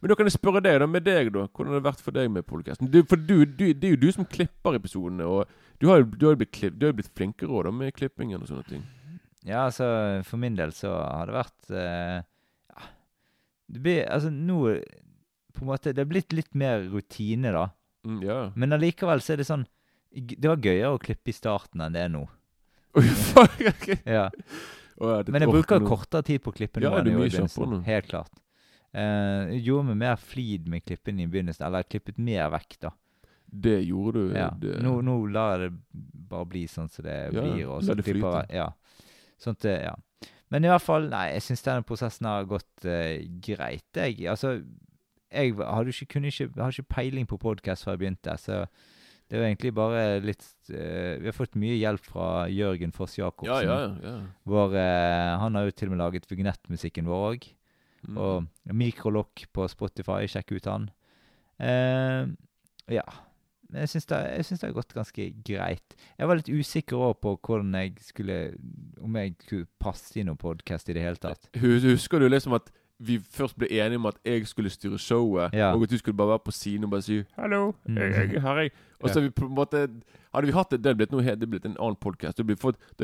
Men 0.00 0.12
da 0.12 0.16
kan 0.16 0.28
jeg 0.28 0.32
spørre 0.32 0.62
deg, 0.64 0.78
da, 0.80 0.86
med 0.88 1.04
deg, 1.04 1.28
da. 1.34 1.42
Hvordan 1.50 1.74
har 1.74 1.82
det 1.82 1.88
vært 1.90 2.04
for 2.04 2.16
deg 2.16 2.30
med 2.32 2.46
podkasten? 2.48 2.88
For 3.08 3.20
du, 3.20 3.42
du, 3.44 3.66
det 3.76 3.84
er 3.84 3.92
jo 3.92 4.00
du 4.00 4.08
som 4.16 4.24
klipper 4.24 4.78
episodene, 4.78 5.26
og 5.28 5.50
du 5.80 5.90
har 5.90 6.00
jo 6.00 6.32
blitt, 6.40 6.54
klipp, 6.56 6.78
blitt 6.80 7.12
flinkere 7.16 7.50
også, 7.50 7.66
da, 7.68 7.74
med 7.82 7.92
klippingen 7.96 8.40
og 8.40 8.48
sånne 8.48 8.64
ting. 8.68 8.86
Ja, 9.44 9.66
altså, 9.66 9.86
for 10.28 10.40
min 10.40 10.56
del 10.56 10.72
så 10.76 10.92
har 10.92 11.28
det 11.28 11.36
vært 11.36 11.70
uh, 11.72 12.16
ja. 12.20 12.88
Det 13.72 13.80
blir 13.80 14.02
Altså, 14.04 14.28
nå 14.28 14.74
på 15.56 15.62
en 15.64 15.70
måte 15.70 15.94
Det 15.96 16.02
har 16.04 16.10
blitt 16.10 16.34
litt 16.36 16.52
mer 16.52 16.84
rutine, 16.92 17.52
da. 17.54 17.70
Mm, 18.04 18.18
ja. 18.24 18.40
Men 18.52 18.76
allikevel 18.76 19.24
så 19.24 19.32
er 19.34 19.40
det 19.40 19.48
sånn 19.48 19.64
Det 20.12 20.44
var 20.44 20.60
gøyere 20.60 20.92
å 20.92 21.00
klippe 21.00 21.32
i 21.32 21.36
starten 21.36 21.80
enn 21.84 21.96
det 21.96 22.04
er 22.04 22.12
nå. 22.12 22.26
Ja. 24.04 24.28
Men 25.00 25.40
jeg 25.40 25.48
bruker 25.48 25.80
kortere 25.88 26.26
tid 26.26 26.42
på 26.44 26.52
å 26.52 26.56
klippe 26.56 26.82
nå 26.82 26.90
Ja, 26.90 26.98
enn 26.98 27.06
det 27.08 27.14
er 27.14 27.16
jeg 27.16 27.16
gjorde 27.16 27.30
i 27.30 27.34
begynnelsen. 27.38 27.84
Helt 27.86 28.08
klart. 28.10 28.32
Eh, 28.90 29.52
gjorde 29.62 29.92
meg 29.92 30.00
mer 30.00 30.18
flid 30.18 30.66
med 30.70 30.82
klippene 30.82 31.24
i 31.24 31.30
begynnelsen, 31.30 31.66
eller 31.68 31.86
klippet 31.86 32.18
mer 32.18 32.50
vekk, 32.56 32.76
da. 32.86 32.92
Det 33.50 33.80
gjorde 33.82 34.26
du. 34.28 34.36
Ja. 34.36 34.50
Det. 34.54 34.76
Nå, 34.82 34.96
nå 35.06 35.16
lar 35.30 35.56
jeg 35.58 35.70
det 35.70 36.04
bare 36.30 36.46
bli 36.50 36.66
sånn 36.70 36.90
som 36.90 37.06
det 37.06 37.16
Ja, 37.30 37.42
blir. 37.42 37.64
Og 37.66 37.82
la 37.86 37.96
det 37.98 38.06
flyte. 38.06 38.44
Ja. 38.54 38.68
Sånt, 39.40 39.66
ja. 39.66 39.96
Men 40.50 40.66
i 40.66 40.70
hvert 40.70 40.82
fall, 40.82 41.08
nei, 41.10 41.28
jeg 41.36 41.46
syns 41.46 41.66
denne 41.66 41.86
prosessen 41.86 42.26
har 42.26 42.46
gått 42.50 42.86
eh, 42.86 43.22
greit, 43.42 43.86
jeg. 43.94 44.24
Altså, 44.30 44.58
jeg 45.30 45.54
hadde 45.58 45.94
ikke, 45.94 46.08
kunne 46.16 46.32
ikke, 46.32 46.48
har 46.58 46.74
ikke 46.74 46.90
peiling 46.90 47.28
på 47.30 47.38
podkast 47.38 47.86
før 47.86 47.94
jeg 47.94 48.02
begynte, 48.02 48.34
så 48.42 48.64
det 49.30 49.38
er 49.38 49.44
jo 49.44 49.46
egentlig 49.46 49.70
bare 49.76 50.00
litt 50.26 50.42
uh, 50.74 51.20
Vi 51.22 51.28
har 51.28 51.34
fått 51.36 51.52
mye 51.54 51.76
hjelp 51.78 52.02
fra 52.02 52.48
Jørgen 52.50 52.90
Foss 52.90 53.14
Jacobsen. 53.14 53.62
ja, 53.62 53.76
ja, 53.78 53.92
ja. 54.02 54.14
Vår, 54.50 54.74
uh, 54.74 55.38
han 55.44 55.54
har 55.54 55.68
jo 55.68 55.74
til 55.78 55.86
og 55.86 55.94
med 55.94 56.02
laget 56.02 56.26
vignettmusikken 56.26 57.06
vår 57.06 57.26
òg. 57.28 57.46
Mm. 58.08 58.20
Og 58.20 58.76
Mikrolokk 58.76 59.46
på 59.54 59.66
Spotify, 59.70 60.24
sjekk 60.30 60.54
ut 60.56 60.70
han. 60.70 60.86
Eh, 61.60 62.30
ja. 62.94 63.04
Men 63.70 63.84
jeg 63.84 63.92
syns 63.92 64.08
det, 64.10 64.18
det 64.50 64.66
har 64.66 64.74
gått 64.74 64.96
ganske 64.96 65.26
greit. 65.46 65.96
Jeg 66.18 66.28
var 66.28 66.40
litt 66.40 66.50
usikker 66.50 66.98
også 66.98 67.20
på 67.22 67.34
hvordan 67.46 67.76
jeg 67.78 67.92
skulle 68.02 68.38
Om 68.98 69.18
jeg 69.20 69.36
skulle 69.44 69.68
passe 69.78 70.18
inn 70.18 70.26
noen 70.26 70.40
podkast 70.40 70.90
i 70.90 70.96
det 70.96 71.04
hele 71.04 71.20
tatt. 71.22 71.46
Husker 71.60 72.18
du 72.18 72.26
liksom 72.28 72.56
at 72.58 72.72
vi 73.00 73.18
først 73.18 73.56
ble 73.58 73.66
enige 73.72 73.96
om 73.96 74.06
at 74.06 74.16
jeg 74.24 74.46
skulle 74.46 74.70
styre 74.70 74.98
showet, 74.98 75.52
Ja. 75.54 75.72
og 75.74 75.82
at 75.82 75.90
du 75.90 75.96
skulle 75.98 76.16
bare 76.16 76.28
være 76.28 76.38
på 76.44 76.50
siden 76.52 76.84
og 76.84 76.90
bare 76.90 77.02
si 77.02 77.22
'hallo, 77.38 77.72
jeg, 77.88 77.96
jeg, 78.32 78.40
her 78.42 78.50
er 78.50 78.60
jeg. 78.60 78.70
Og 79.02 79.08
så 79.10 79.20
Ja. 79.20 79.26
vi 79.26 79.30
på 79.30 79.46
en 79.46 79.54
måte 79.54 79.88
Hadde 80.34 80.46
vi 80.46 80.52
hatt 80.52 80.70
det, 80.70 80.84
det 80.84 80.96
blitt, 80.96 81.10
noe, 81.10 81.22
helt- 81.22 81.40
det 81.40 81.50
blitt 81.50 81.64
en 81.66 81.76
annen 81.80 81.96
podkast. 81.96 82.36
Da 82.36 82.44
hadde 82.44 82.54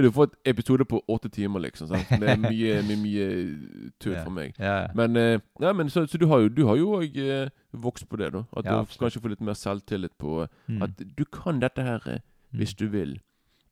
du 0.07 0.11
fått 0.13 0.31
episoder 0.45 0.85
på 0.85 1.01
åtte 1.09 1.29
timer, 1.29 1.59
liksom. 1.61 1.89
Sant? 1.89 2.07
Det 2.21 2.29
er 2.29 2.37
mye, 2.37 2.83
mye, 2.87 2.97
mye 3.03 3.91
tull 3.99 4.13
Ja. 4.13 4.23
for 4.23 4.31
meg. 4.31 4.55
Men, 4.95 5.17
eh, 5.17 5.41
ja, 5.61 5.73
men 5.73 5.89
så, 5.89 6.07
så 6.07 6.19
du 6.19 6.27
har 6.29 6.39
jo 6.39 6.49
du 6.49 6.67
har 6.69 6.77
jo 6.77 6.93
òg 7.01 7.17
eh, 7.19 7.49
vokst 7.75 8.09
på 8.09 8.17
det, 8.17 8.33
da. 8.33 8.45
At 8.57 8.65
du 8.65 8.71
kanskje 8.71 9.21
får 9.21 9.29
litt 9.31 9.41
mer 9.41 9.55
selvtillit 9.55 10.13
på 10.21 10.43
eh, 10.43 10.49
Mm. 10.69 10.83
at 10.83 10.91
du 11.17 11.25
kan 11.25 11.59
dette 11.59 11.83
her 11.83 12.21
hvis 12.55 12.75
Mm. 12.75 12.79
du 12.79 12.87
vil. 12.89 13.21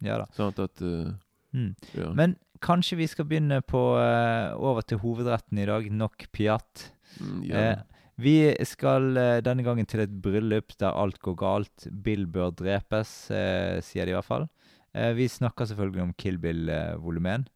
Ja 0.03 0.19
da. 0.19 0.25
Sånn 0.37 0.49
at 0.59 0.83
uh, 0.83 1.13
Mm. 1.55 1.77
Men 2.17 2.37
kanskje 2.65 2.99
vi 3.03 3.09
skal 3.11 3.29
begynne 3.29 3.61
på 3.67 3.83
eh, 4.01 4.55
over 4.57 4.87
til 4.89 5.03
hovedretten 5.05 5.61
i 5.61 5.69
dag. 5.69 5.89
Nok 5.93 6.27
pjatt. 6.35 6.89
Mm, 7.21 7.41
ja. 7.49 7.65
Eh, 7.65 8.03
vi 8.25 8.37
skal 8.67 9.11
eh, 9.19 9.41
denne 9.45 9.65
gangen 9.67 9.89
til 9.91 10.05
et 10.05 10.13
bryllup 10.25 10.77
der 10.81 10.97
alt 10.97 11.21
går 11.23 11.39
galt. 11.41 11.89
Bill 12.05 12.27
bør 12.27 12.55
drepes, 12.57 13.17
sier 13.29 14.07
de 14.07 14.15
i 14.15 14.19
hvert 14.19 14.29
fall. 14.29 14.49
Vi 14.95 15.27
snakker 15.27 15.67
selvfølgelig 15.67 16.05
om 16.05 16.15
Kill 16.15 16.39
Bill 16.39 16.69
eh, 16.71 16.95
volum 17.03 17.27
1. 17.27 17.49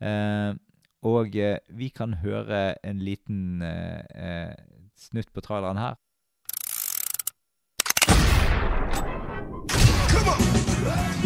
Eh, 0.00 0.54
og 1.02 1.36
eh, 1.36 1.58
vi 1.68 1.88
kan 1.88 2.14
høre 2.14 2.74
en 2.86 2.98
liten 2.98 3.62
eh, 3.62 4.02
eh, 4.14 4.54
snutt 4.96 5.32
på 5.32 5.40
traileren 5.40 5.78
her. 5.78 5.94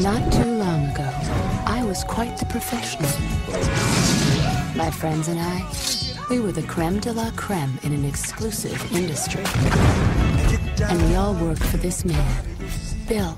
Not 0.02 0.32
too 0.32 0.58
long 0.58 0.88
ago, 0.88 1.11
I 1.82 1.84
was 1.84 2.04
quite 2.04 2.38
the 2.38 2.46
professional. 2.46 3.10
My 4.76 4.88
friends 4.88 5.26
and 5.26 5.40
I, 5.40 5.68
we 6.30 6.38
were 6.38 6.52
the 6.52 6.62
creme 6.62 7.00
de 7.00 7.12
la 7.12 7.32
creme 7.32 7.76
in 7.82 7.92
an 7.92 8.04
exclusive 8.04 8.78
industry. 8.94 9.42
And 10.84 11.02
we 11.08 11.16
all 11.16 11.34
worked 11.34 11.64
for 11.64 11.78
this 11.78 12.04
man, 12.04 12.44
Bill. 13.08 13.36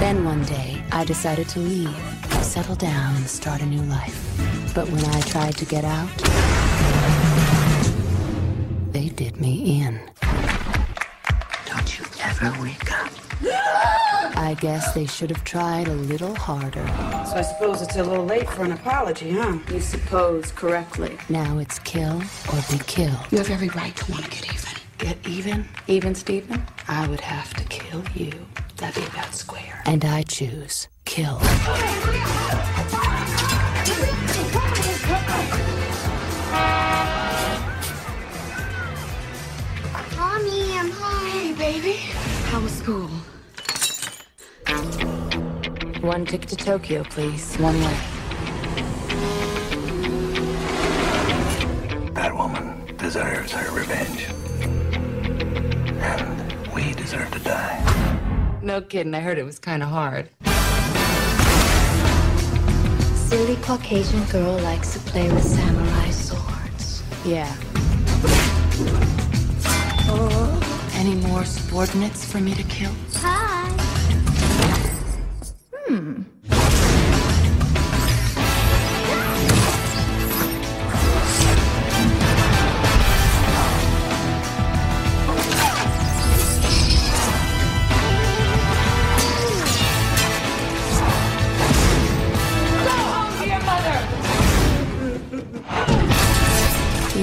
Then 0.00 0.22
one 0.22 0.44
day, 0.44 0.82
I 0.92 1.06
decided 1.06 1.48
to 1.48 1.60
leave, 1.60 1.96
settle 2.42 2.76
down, 2.76 3.16
and 3.16 3.26
start 3.26 3.62
a 3.62 3.66
new 3.66 3.82
life. 3.84 4.20
But 4.74 4.90
when 4.90 5.06
I 5.06 5.22
tried 5.22 5.56
to 5.56 5.64
get 5.64 5.82
out, 5.82 6.14
they 8.92 9.08
did 9.08 9.40
me 9.40 9.80
in. 9.80 9.98
Don't 11.64 11.98
you 11.98 12.04
ever 12.20 12.62
wake 12.62 12.92
up. 12.92 14.02
I 14.34 14.54
guess 14.54 14.92
they 14.94 15.06
should 15.06 15.30
have 15.30 15.44
tried 15.44 15.88
a 15.88 15.94
little 15.94 16.34
harder. 16.34 16.86
So 17.26 17.36
I 17.36 17.42
suppose 17.42 17.82
it's 17.82 17.96
a 17.96 18.02
little 18.02 18.24
late 18.24 18.48
for 18.48 18.64
an 18.64 18.72
apology, 18.72 19.30
huh? 19.30 19.58
You 19.72 19.80
suppose 19.80 20.50
correctly. 20.52 21.16
Now 21.28 21.58
it's 21.58 21.78
kill 21.80 22.22
or 22.52 22.60
be 22.70 22.78
killed. 22.86 23.18
You 23.30 23.38
have 23.38 23.50
every 23.50 23.68
right 23.70 23.94
to 23.96 24.12
want 24.12 24.24
to 24.24 24.30
get 24.30 24.46
even. 24.54 24.72
Get 24.98 25.28
even? 25.28 25.68
Even 25.86 26.14
Steven? 26.14 26.66
I 26.88 27.06
would 27.08 27.20
have 27.20 27.52
to 27.54 27.64
kill 27.64 28.02
you. 28.14 28.32
That'd 28.76 29.02
be 29.02 29.08
about 29.10 29.34
square. 29.34 29.82
And 29.86 30.04
I 30.04 30.22
choose 30.22 30.88
kill. 31.04 31.38
Mommy, 40.16 40.78
I'm 40.78 40.90
home. 40.90 41.26
Hey, 41.30 41.52
baby. 41.52 41.92
How 42.50 42.60
was 42.60 42.72
school? 42.72 43.10
One 46.06 46.24
ticket 46.24 46.48
to 46.50 46.56
Tokyo, 46.56 47.02
please. 47.02 47.56
One 47.56 47.74
way. 47.80 47.98
That 52.12 52.32
woman 52.32 52.96
deserves 52.96 53.50
her 53.50 53.74
revenge. 53.74 54.28
And 55.98 56.72
we 56.72 56.92
deserve 56.92 57.28
to 57.32 57.40
die. 57.40 58.60
No 58.62 58.80
kidding, 58.80 59.14
I 59.14 59.20
heard 59.20 59.36
it 59.36 59.42
was 59.42 59.58
kind 59.58 59.82
of 59.82 59.88
hard. 59.88 60.30
Silly 63.28 63.56
Caucasian 63.56 64.22
girl 64.26 64.60
likes 64.60 64.92
to 64.92 65.00
play 65.00 65.28
with 65.28 65.42
samurai 65.42 66.10
swords. 66.10 67.02
Yeah. 67.24 67.52
Oh, 70.08 70.90
any 70.94 71.16
more 71.16 71.44
subordinates 71.44 72.24
for 72.24 72.38
me 72.38 72.54
to 72.54 72.62
kill? 72.62 72.92
Hi. 73.14 73.55
You 75.96 76.02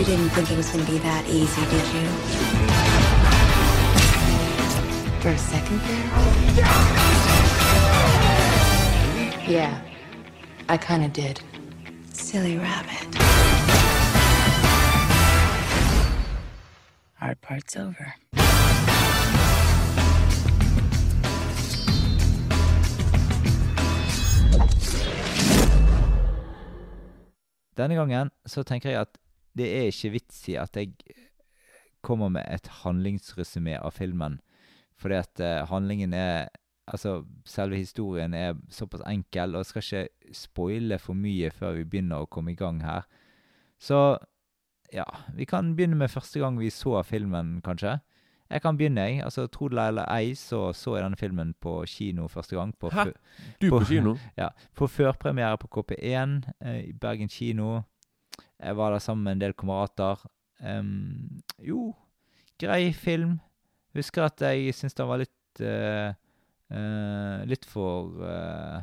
didn't 0.04 0.30
think 0.30 0.50
it 0.50 0.58
was 0.58 0.72
going 0.72 0.84
to 0.84 0.92
be 0.92 0.98
that 0.98 1.26
easy, 1.28 1.62
did 1.70 1.88
you? 1.94 2.08
For 5.22 5.30
a 5.30 5.38
second 5.38 5.80
there? 5.82 7.53
Yeah. 9.48 9.82
I 10.70 10.78
kind 10.78 11.04
of 11.04 11.12
did. 11.12 11.42
Silly 12.14 12.58
rabbit. 12.58 13.16
Hard 17.16 17.42
part's 17.42 17.76
over. 17.76 18.14
Denne 27.76 27.96
gangen 27.96 28.32
så 28.46 28.64
tenker 28.64 28.90
jeg 28.90 29.02
at 29.02 29.18
det 29.58 29.68
er 29.68 29.92
ikke 29.92 30.10
vits 30.10 30.48
i 30.48 30.56
at 30.56 30.78
jeg 30.78 30.94
kommer 32.02 32.30
med 32.30 32.48
et 32.48 32.68
handlingsresymé 32.84 33.76
av 33.76 33.92
filmen. 33.92 34.40
Fordi 34.96 35.20
at 35.20 35.40
eh, 35.40 35.66
handlingen 35.68 36.14
er 36.14 36.48
Altså, 36.88 37.24
selve 37.48 37.78
historien 37.80 38.34
er 38.34 38.58
såpass 38.70 39.04
enkel, 39.08 39.56
og 39.56 39.64
jeg 39.64 39.66
skal 39.66 39.84
ikke 39.84 40.34
spoile 40.36 40.98
for 41.00 41.14
mye 41.16 41.52
før 41.52 41.78
vi 41.78 41.86
begynner 41.88 42.24
å 42.24 42.28
komme 42.28 42.52
i 42.52 42.56
gang 42.60 42.82
her. 42.84 43.06
Så 43.80 44.18
ja, 44.94 45.06
vi 45.34 45.46
kan 45.46 45.76
begynne 45.78 45.96
med 45.96 46.12
første 46.12 46.40
gang 46.40 46.60
vi 46.60 46.70
så 46.70 46.98
filmen, 47.08 47.62
kanskje. 47.64 48.00
Jeg 48.52 48.62
kan 48.62 48.78
begynne, 48.78 49.02
jeg. 49.08 49.24
Altså, 49.24 49.48
Tro 49.48 49.68
det 49.72 49.80
eller 49.80 50.06
ei, 50.14 50.34
så 50.38 50.74
så 50.76 50.98
jeg 50.98 51.04
denne 51.06 51.18
filmen 51.18 51.54
på 51.62 51.78
kino 51.90 52.28
første 52.28 52.56
gang. 52.60 52.74
På 52.80 52.92
Hæ? 52.94 53.06
Du 53.62 53.70
på 53.70 53.80
på- 53.80 53.86
kino? 53.90 54.18
ja, 54.38 54.50
på 54.76 54.88
førpremiere 54.88 55.58
på 55.58 55.68
KP1 55.72 56.52
eh, 56.62 56.82
i 56.90 56.94
Bergen 56.94 57.30
kino. 57.30 57.82
Jeg 58.60 58.78
var 58.78 58.92
der 58.92 59.00
sammen 59.00 59.24
med 59.24 59.32
en 59.32 59.42
del 59.42 59.54
kamerater. 59.54 60.20
Um, 60.60 61.42
jo, 61.60 61.94
grei 62.60 62.92
film. 62.94 63.40
Husker 63.96 64.24
at 64.26 64.42
jeg 64.42 64.74
syntes 64.76 64.94
den 64.94 65.08
var 65.08 65.18
litt 65.24 65.62
eh, 65.62 66.14
eh, 66.74 67.44
Litt 67.50 67.68
for 67.70 68.18
uh, 68.22 68.82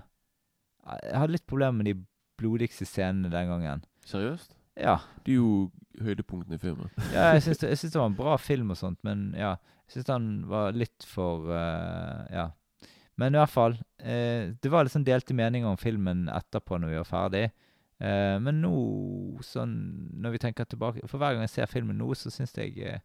Jeg 1.03 1.19
hadde 1.19 1.35
litt 1.37 1.49
problemer 1.51 1.81
med 1.81 1.91
de 1.91 1.97
blodigste 2.41 2.87
scenene 2.89 3.31
den 3.33 3.51
gangen. 3.51 3.83
Seriøst? 4.09 4.57
Ja. 4.81 4.97
Det 5.27 5.35
er 5.35 5.43
jo 5.43 5.69
høydepunktene 6.01 6.57
i 6.57 6.63
filmen. 6.63 6.89
ja 7.17 7.35
jeg 7.35 7.45
syns 7.45 7.61
det, 7.61 7.75
det 7.83 7.99
var 7.99 8.09
en 8.09 8.17
bra 8.17 8.39
film 8.41 8.73
og 8.73 8.81
sånt, 8.81 9.01
men 9.07 9.31
ja. 9.37 9.57
Jeg 9.91 9.99
syns 9.99 10.09
den 10.09 10.31
var 10.49 10.77
litt 10.77 11.07
for 11.07 11.51
uh, 11.51 12.25
Ja. 12.33 12.51
Men 13.21 13.35
i 13.35 13.37
hvert 13.37 13.53
fall. 13.53 13.75
det 14.01 14.71
var 14.73 14.87
litt 14.87 14.95
sånn 14.95 15.05
delte 15.05 15.35
meninger 15.37 15.69
om 15.69 15.77
filmen 15.77 16.23
etterpå 16.33 16.79
når 16.81 16.89
vi 16.89 16.97
var 16.97 17.09
ferdig. 17.09 17.43
Men 18.01 18.63
nå, 18.63 18.71
sånn 19.45 19.75
når 20.25 20.33
vi 20.33 20.41
tenker 20.41 20.65
tilbake 20.65 21.05
For 21.05 21.21
hver 21.21 21.35
gang 21.37 21.45
jeg 21.45 21.53
ser 21.53 21.69
filmen 21.69 22.01
nå, 22.01 22.09
så 22.17 22.33
syns 22.33 22.57
jeg 22.57 23.03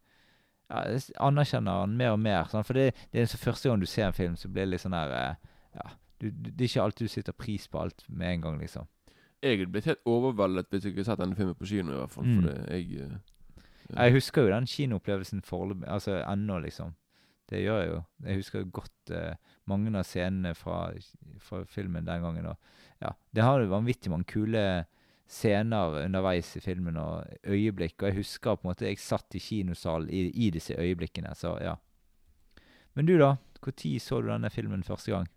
ja, 0.70 0.82
anerkjenner 1.28 1.86
den 1.86 1.98
mer 2.00 2.16
og 2.16 2.22
mer. 2.22 2.50
Sånn, 2.52 2.66
for 2.68 2.78
det, 2.78 2.90
det 3.14 3.22
er 3.22 3.30
så 3.32 3.40
første 3.42 3.70
gang 3.70 3.84
du 3.84 3.88
ser 3.90 4.10
en 4.10 4.18
film, 4.18 4.36
så 4.40 4.50
blir 4.50 4.66
det 4.66 4.74
litt 4.76 4.86
sånn 4.86 4.98
der 4.98 5.14
eh, 5.20 5.54
Ja, 5.76 5.94
du, 6.22 6.30
du, 6.32 6.50
det 6.50 6.60
er 6.64 6.70
ikke 6.70 6.84
alltid 6.88 7.10
du 7.10 7.14
setter 7.14 7.36
pris 7.38 7.68
på 7.68 7.82
alt 7.82 8.06
med 8.08 8.32
en 8.32 8.46
gang, 8.48 8.60
liksom. 8.64 8.90
Jeg 9.44 9.60
hadde 9.60 9.72
blitt 9.74 9.88
helt 9.90 10.10
overveldet 10.10 10.72
hvis 10.72 10.86
jeg 10.88 10.96
ikke 10.96 11.06
sett 11.06 11.22
denne 11.22 11.38
filmen 11.38 11.58
på 11.60 11.68
kino, 11.70 11.94
i 11.94 12.00
hvert 12.00 12.14
fall. 12.14 12.28
Mm. 12.28 12.38
For 12.38 12.50
det, 12.50 12.60
jeg 12.72 13.10
ja. 13.90 14.02
Jeg 14.02 14.16
husker 14.16 14.48
jo 14.48 14.54
den 14.54 14.66
kinoopplevelsen 14.66 15.44
foreløpig, 15.46 15.86
altså 15.92 16.18
ennå, 16.24 16.58
liksom. 16.64 16.96
Det 17.50 17.62
gjør 17.62 17.82
jeg 17.82 17.90
jo. 17.92 18.00
Jeg 18.26 18.40
husker 18.40 18.64
jo 18.64 18.72
godt 18.74 19.12
uh, 19.14 19.58
mange 19.70 19.92
av 19.94 20.08
scenene 20.08 20.56
fra, 20.58 20.80
fra 21.46 21.62
filmen 21.70 22.08
den 22.08 22.24
gangen. 22.26 22.48
Og, 22.50 22.80
ja, 23.04 23.12
det 23.36 23.46
har 23.46 23.62
jo 23.62 23.70
vanvittig 23.70 24.10
mange 24.10 24.26
kule 24.32 24.64
scener 25.28 26.04
underveis 26.04 26.52
i 26.58 26.62
filmen 26.62 26.98
og 27.02 27.26
øyeblikk. 27.48 27.98
Og 28.02 28.10
jeg 28.10 28.20
husker 28.20 28.56
på 28.56 28.66
en 28.68 28.72
måte 28.72 28.88
jeg 28.88 29.02
satt 29.02 29.36
i 29.36 29.42
kinosalen 29.42 30.10
i, 30.10 30.28
i 30.46 30.52
disse 30.54 30.78
øyeblikkene, 30.78 31.34
så 31.36 31.58
ja. 31.62 31.76
Men 32.94 33.06
du, 33.06 33.18
da? 33.20 33.36
Når 33.66 34.00
så 34.00 34.22
du 34.22 34.30
denne 34.30 34.50
filmen 34.50 34.84
første 34.84 35.12
gang? 35.12 35.28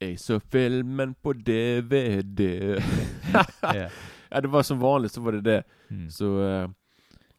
Jeg 0.00 0.18
så 0.20 0.38
filmen 0.38 1.14
på 1.14 1.32
DVD. 1.32 2.42
Ja. 3.62 3.88
ja, 4.30 4.40
det 4.40 4.50
var 4.52 4.62
som 4.62 4.80
vanlig, 4.80 5.10
så 5.10 5.20
var 5.20 5.32
det 5.32 5.44
det. 5.44 5.62
Mm. 5.88 6.10
Så 6.10 6.26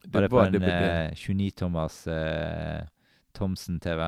det 0.04 0.14
Var 0.14 0.22
det 0.22 0.30
på 0.30 0.40
en 0.42 0.56
ble 0.58 0.72
eh, 0.74 1.12
29-tommers 1.14 1.98
uh, 2.08 2.88
Thomsen-TV? 3.38 4.08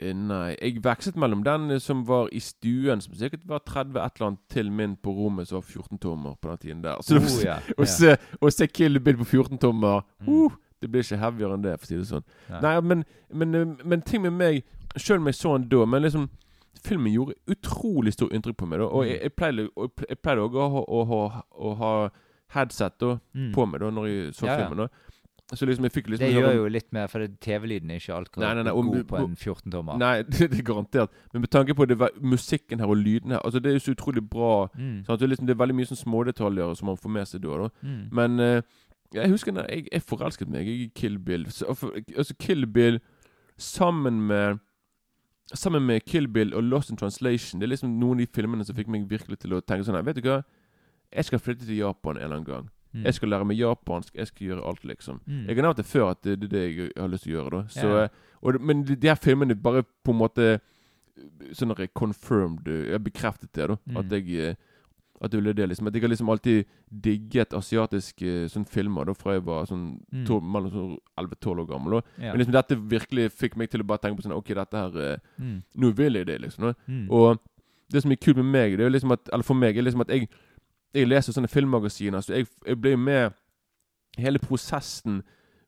Eh, 0.00 0.12
Nei, 0.12 0.56
jeg 0.60 0.82
vekslet 0.84 1.16
mellom 1.16 1.42
den 1.44 1.70
eh, 1.70 1.78
som 1.78 2.04
var 2.04 2.28
i 2.32 2.38
stuen, 2.40 3.00
som 3.00 3.14
sikkert 3.14 3.46
var 3.48 3.60
30 3.64 3.96
et 4.04 4.16
eller 4.18 4.26
annet, 4.26 4.40
til 4.52 4.70
min 4.70 4.96
på 4.96 5.14
rommet 5.16 5.48
som 5.48 5.56
var 5.60 5.62
14 5.66 5.98
tommer 5.98 6.34
på 6.40 6.48
den 6.50 6.58
tiden 6.58 6.82
der. 6.82 7.00
Så 7.02 7.16
Oh. 7.16 7.82
Å 7.82 7.86
se, 7.88 8.16
å 8.42 8.50
se 8.52 8.66
Kill 8.66 8.98
Bill 9.00 9.16
på 9.16 9.24
14 9.24 9.58
tommer 9.58 10.02
Mm. 10.20 10.28
uh, 10.46 10.52
Det 10.82 10.90
blir 10.90 11.00
ikke 11.02 11.16
heavyere 11.18 11.54
enn 11.54 11.62
det, 11.62 11.78
for 11.80 11.86
å 11.86 11.88
si 11.88 11.96
det 11.96 12.06
sånn. 12.10 12.24
Nei. 12.50 12.60
Nei, 12.60 12.80
men, 12.80 13.04
men, 13.32 13.54
eh, 13.54 13.84
men 13.84 14.02
ting 14.02 14.22
med 14.22 14.32
meg 14.32 14.64
Selv 14.98 15.20
om 15.20 15.26
jeg 15.26 15.34
så 15.34 15.58
den 15.58 15.68
da, 15.68 15.84
men 15.86 16.02
liksom 16.02 16.28
Filmen 16.84 17.12
gjorde 17.12 17.34
utrolig 17.48 18.12
stort 18.12 18.32
inntrykk 18.32 18.56
på 18.58 18.66
meg. 18.68 18.78
da 18.78 18.84
Og 18.84 19.04
Mm. 19.04 19.08
jeg, 19.08 19.20
jeg 20.08 20.18
pleide 20.22 20.40
òg 20.44 20.54
å, 20.54 20.68
ha- 20.70 20.84
å, 20.86 21.42
å 21.58 21.74
ha 21.76 22.10
headset 22.54 22.98
da 23.00 23.18
Mm. 23.34 23.52
på 23.54 23.66
meg 23.66 23.80
da 23.80 23.90
når 23.90 24.06
jeg 24.06 24.34
så 24.34 24.46
ja. 24.46 24.56
filmen. 24.58 24.76
da 24.76 24.88
Så 25.54 25.66
liksom 25.66 25.84
jeg 25.86 25.92
fikk 25.94 26.08
liksom 26.10 26.26
Det 26.26 26.34
gjør 26.34 26.54
jo 26.56 26.68
litt 26.74 26.88
mer, 26.92 27.06
for 27.06 27.22
TV-lyden 27.40 27.90
er 27.94 28.00
ikke 28.00 28.14
alltid 28.16 28.42
Nei, 28.42 28.54
nei, 28.54 28.62
nei, 28.66 28.72
og- 28.72 28.84
god 28.90 29.04
på 29.06 29.16
en 29.20 29.36
14-tommer. 29.36 29.98
Nei, 29.98 30.22
det, 30.26 30.48
det 30.50 30.58
er 30.58 30.62
garantert. 30.66 31.10
Men 31.32 31.40
med 31.44 31.50
tanke 31.50 31.74
på 31.78 31.86
det, 31.86 31.98
var- 32.00 32.10
musikken 32.20 32.80
her 32.82 32.86
og 32.90 32.96
lyden 32.96 33.30
her 33.30 33.38
Altså 33.44 33.60
Det 33.62 33.70
er 33.70 33.76
jo 33.78 33.84
så 33.84 33.94
utrolig 33.94 34.24
bra. 34.28 34.66
Mm. 34.74 35.04
Sant? 35.06 35.20
Det, 35.20 35.22
er 35.22 35.28
liksom, 35.28 35.46
det 35.46 35.54
er 35.54 35.60
veldig 35.62 35.76
mye 35.78 35.86
sånn 35.92 36.00
smådetaljer 36.02 36.74
som 36.74 36.86
man 36.90 36.96
får 36.98 37.10
med 37.14 37.26
seg 37.30 37.42
da. 37.46 37.60
da 37.62 37.68
Mm. 37.82 38.08
Men 38.12 38.40
uh, 38.40 38.62
jeg 39.14 39.30
husker 39.30 39.52
da 39.54 39.62
jeg, 39.70 39.86
jeg 39.92 40.02
forelsket 40.02 40.48
meg 40.50 40.66
i 40.66 40.90
Kill 40.94 41.18
Bill. 41.18 41.46
Så, 41.54 41.70
altså 41.70 42.34
Kill 42.38 42.66
Bill 42.66 42.98
sammen 43.56 44.26
med 44.26 44.58
Sammen 45.54 45.86
med 45.86 46.00
Kill 46.10 46.26
Bill 46.28 46.50
og 46.58 46.62
Lost 46.66 46.90
in 46.90 46.96
Translation 46.98 47.60
Det 47.60 47.68
er 47.68 47.70
liksom 47.76 47.92
noen 48.00 48.18
av 48.18 48.26
de 48.26 48.32
filmene 48.34 48.64
som 48.66 48.74
fikk 48.74 48.88
meg 48.90 49.06
virkelig 49.08 49.38
til 49.38 49.54
å 49.54 49.60
tenke 49.62 49.86
sånn 49.86 49.94
her, 49.94 50.02
Vet 50.02 50.18
du 50.18 50.26
hva? 50.26 50.40
Jeg 51.14 51.24
skal 51.28 51.38
flytte 51.38 51.62
til 51.68 51.78
Japan 51.78 52.16
en 52.18 52.22
eller 52.24 52.36
annen 52.40 52.48
gang. 52.48 52.66
Mm. 52.94 53.04
Jeg 53.04 53.14
skal 53.14 53.28
lære 53.28 53.44
meg 53.46 53.58
japansk. 53.58 54.14
Jeg 54.14 54.26
skal 54.26 54.46
gjøre 54.46 54.64
alt, 54.68 54.84
liksom. 54.84 55.20
Mm. 55.26 55.46
Jeg 55.48 55.56
har 55.56 55.62
nevnt 55.62 55.76
det 55.76 55.86
før 55.86 56.10
at 56.10 56.22
det, 56.22 56.40
det 56.40 56.46
er 56.46 56.54
det 56.54 56.76
jeg 56.76 56.90
har 56.96 57.08
lyst 57.08 57.24
til 57.24 57.34
å 57.36 57.42
gjøre. 57.42 57.64
så, 57.68 57.90
eh, 58.04 58.08
og, 58.42 58.60
Men 58.60 58.84
de, 58.84 58.96
de 58.96 59.08
her 59.08 59.14
filmene 59.20 59.54
bare 59.54 59.82
på 60.04 60.10
en 60.12 60.18
måte 60.18 60.60
Sånn 61.56 61.70
at 61.72 61.78
jeg 61.80 61.94
confirmed 61.96 62.66
eh, 62.68 62.90
Jeg 62.92 63.04
bekreftet 63.04 63.52
det. 63.56 63.68
da 63.68 63.76
Mm. 63.86 63.96
At 63.96 64.10
jeg 64.12 64.38
eh, 64.48 64.54
At 65.20 65.30
det 65.32 65.38
ville 65.40 65.54
det 65.56 65.68
liksom 65.70 65.86
At 65.88 65.94
jeg 65.94 66.02
har 66.02 66.08
liksom 66.12 66.28
alltid 66.28 66.64
digget 66.92 67.54
asiatiske 67.56 68.48
sånne 68.52 68.68
filmer 68.68 69.04
da 69.08 69.14
fra 69.14 69.32
jeg 69.32 69.44
var 69.46 69.64
sånn 69.66 70.00
Mm. 70.12 70.26
to, 70.26 70.40
mellom 70.40 70.70
sånn 70.70 70.98
11-12 71.18 71.60
år 71.62 71.66
gammel. 71.70 71.90
da 72.00 72.24
Ja. 72.26 72.32
Men 72.32 72.38
liksom 72.40 72.52
dette 72.52 72.76
virkelig 72.76 73.30
fikk 73.32 73.56
meg 73.56 73.70
til 73.70 73.80
å 73.80 73.86
bare 73.86 73.98
tenke 73.98 74.16
på 74.20 74.26
sånn 74.28 74.36
Ok, 74.36 74.52
dette 74.54 74.76
her 74.76 75.12
eh, 75.14 75.16
Mm. 75.40 75.62
Nå 75.76 75.90
vil 75.96 76.12
jeg 76.14 76.26
det, 76.26 76.40
liksom. 76.40 76.64
Da. 76.64 76.74
Mm. 76.88 77.10
Og 77.10 77.38
det 77.90 78.02
som 78.02 78.10
er 78.12 78.16
kult 78.16 78.36
med 78.36 78.44
meg, 78.44 78.76
det 78.76 78.84
er 78.86 78.90
liksom 78.90 79.12
at 79.12 79.28
Eller 79.32 79.42
for 79.44 79.54
meg, 79.54 79.76
er 79.76 79.82
liksom 79.82 80.00
at 80.02 80.08
jeg 80.08 80.28
Jeg 80.94 81.08
leser 81.08 81.32
sånne 81.32 81.48
filmmagasiner, 81.48 82.20
så 82.20 82.34
jeg, 82.34 82.46
jeg 82.66 82.80
blir 82.80 82.96
med 82.96 83.32
Hele 84.18 84.38
prosessen 84.38 85.22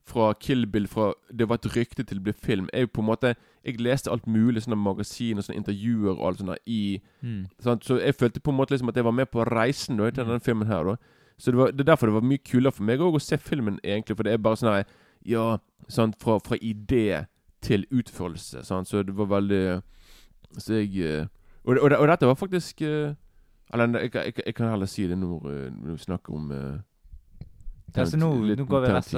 fra 0.09 0.33
Kill 0.41 0.67
Bill, 0.67 0.87
fra 0.89 1.11
det 1.37 1.49
var 1.51 1.59
et 1.59 1.67
rykte 1.77 2.03
til 2.03 2.17
det 2.17 2.23
ble 2.25 2.33
film 2.33 2.69
Jeg 2.73 2.89
på 2.93 3.03
en 3.03 3.07
måte 3.11 3.35
Jeg 3.67 3.81
leste 3.81 4.11
alt 4.11 4.27
mulig, 4.27 4.63
sånne 4.65 4.79
magasiner, 4.81 5.43
sånne 5.45 5.59
intervjuer 5.61 6.15
og 6.15 6.27
alt 6.31 6.39
sånt 6.39 6.49
der 6.55 6.63
i 6.67 7.01
Mm. 7.23 7.47
sånn, 7.61 7.83
Så 7.83 7.99
jeg 8.01 8.15
følte 8.15 8.41
på 8.41 8.51
en 8.51 8.57
måte 8.57 8.71
liksom 8.73 8.89
at 8.89 8.97
jeg 8.97 9.05
var 9.05 9.13
med 9.13 9.27
på 9.31 9.45
reisen 9.45 9.97
da, 9.99 10.11
til 10.11 10.25
Mm. 10.25 10.29
denne 10.31 10.41
filmen 10.41 10.67
her. 10.67 10.85
da 10.85 10.97
Så 11.39 11.51
det, 11.51 11.59
var, 11.59 11.71
det 11.73 11.81
er 11.81 11.85
derfor 11.93 12.07
det 12.07 12.15
var 12.15 12.21
mye 12.23 12.39
kulere 12.39 12.73
for 12.73 12.83
meg 12.85 12.99
òg 13.01 13.15
å 13.15 13.21
se 13.21 13.37
filmen, 13.37 13.79
egentlig. 13.85 14.17
For 14.17 14.23
det 14.25 14.33
er 14.33 14.39
bare 14.39 14.57
sånn 14.57 14.73
her 14.75 14.85
Ja, 15.27 15.59
sånn, 15.89 16.15
fra, 16.19 16.39
fra 16.39 16.57
idé 16.63 17.27
til 17.61 17.85
utførelse. 17.93 18.65
Sånn, 18.65 18.87
Så 18.87 19.03
det 19.05 19.15
var 19.15 19.27
veldig 19.27 19.83
Så 20.59 20.73
jeg 20.87 20.97
eh, 21.05 21.27
Og, 21.67 21.77
og, 21.83 21.93
og 21.93 22.07
dette 22.09 22.27
var 22.27 22.35
faktisk 22.35 22.81
eh, 22.83 23.15
Eller 23.73 23.99
jeg, 24.01 24.15
jeg, 24.15 24.33
jeg 24.47 24.55
kan 24.55 24.71
heller 24.71 24.87
si 24.87 25.07
det 25.09 25.19
når, 25.19 25.51
eh, 25.51 25.73
når 25.73 25.93
vi 25.93 25.99
snakker 25.99 26.35
om 26.35 26.51
uh, 26.51 26.79
Ja, 27.97 28.05
så 28.05 28.17
nå, 28.17 28.31
nå 28.57 28.65
går 28.65 28.81
vi 28.81 28.93
rett, 28.93 29.15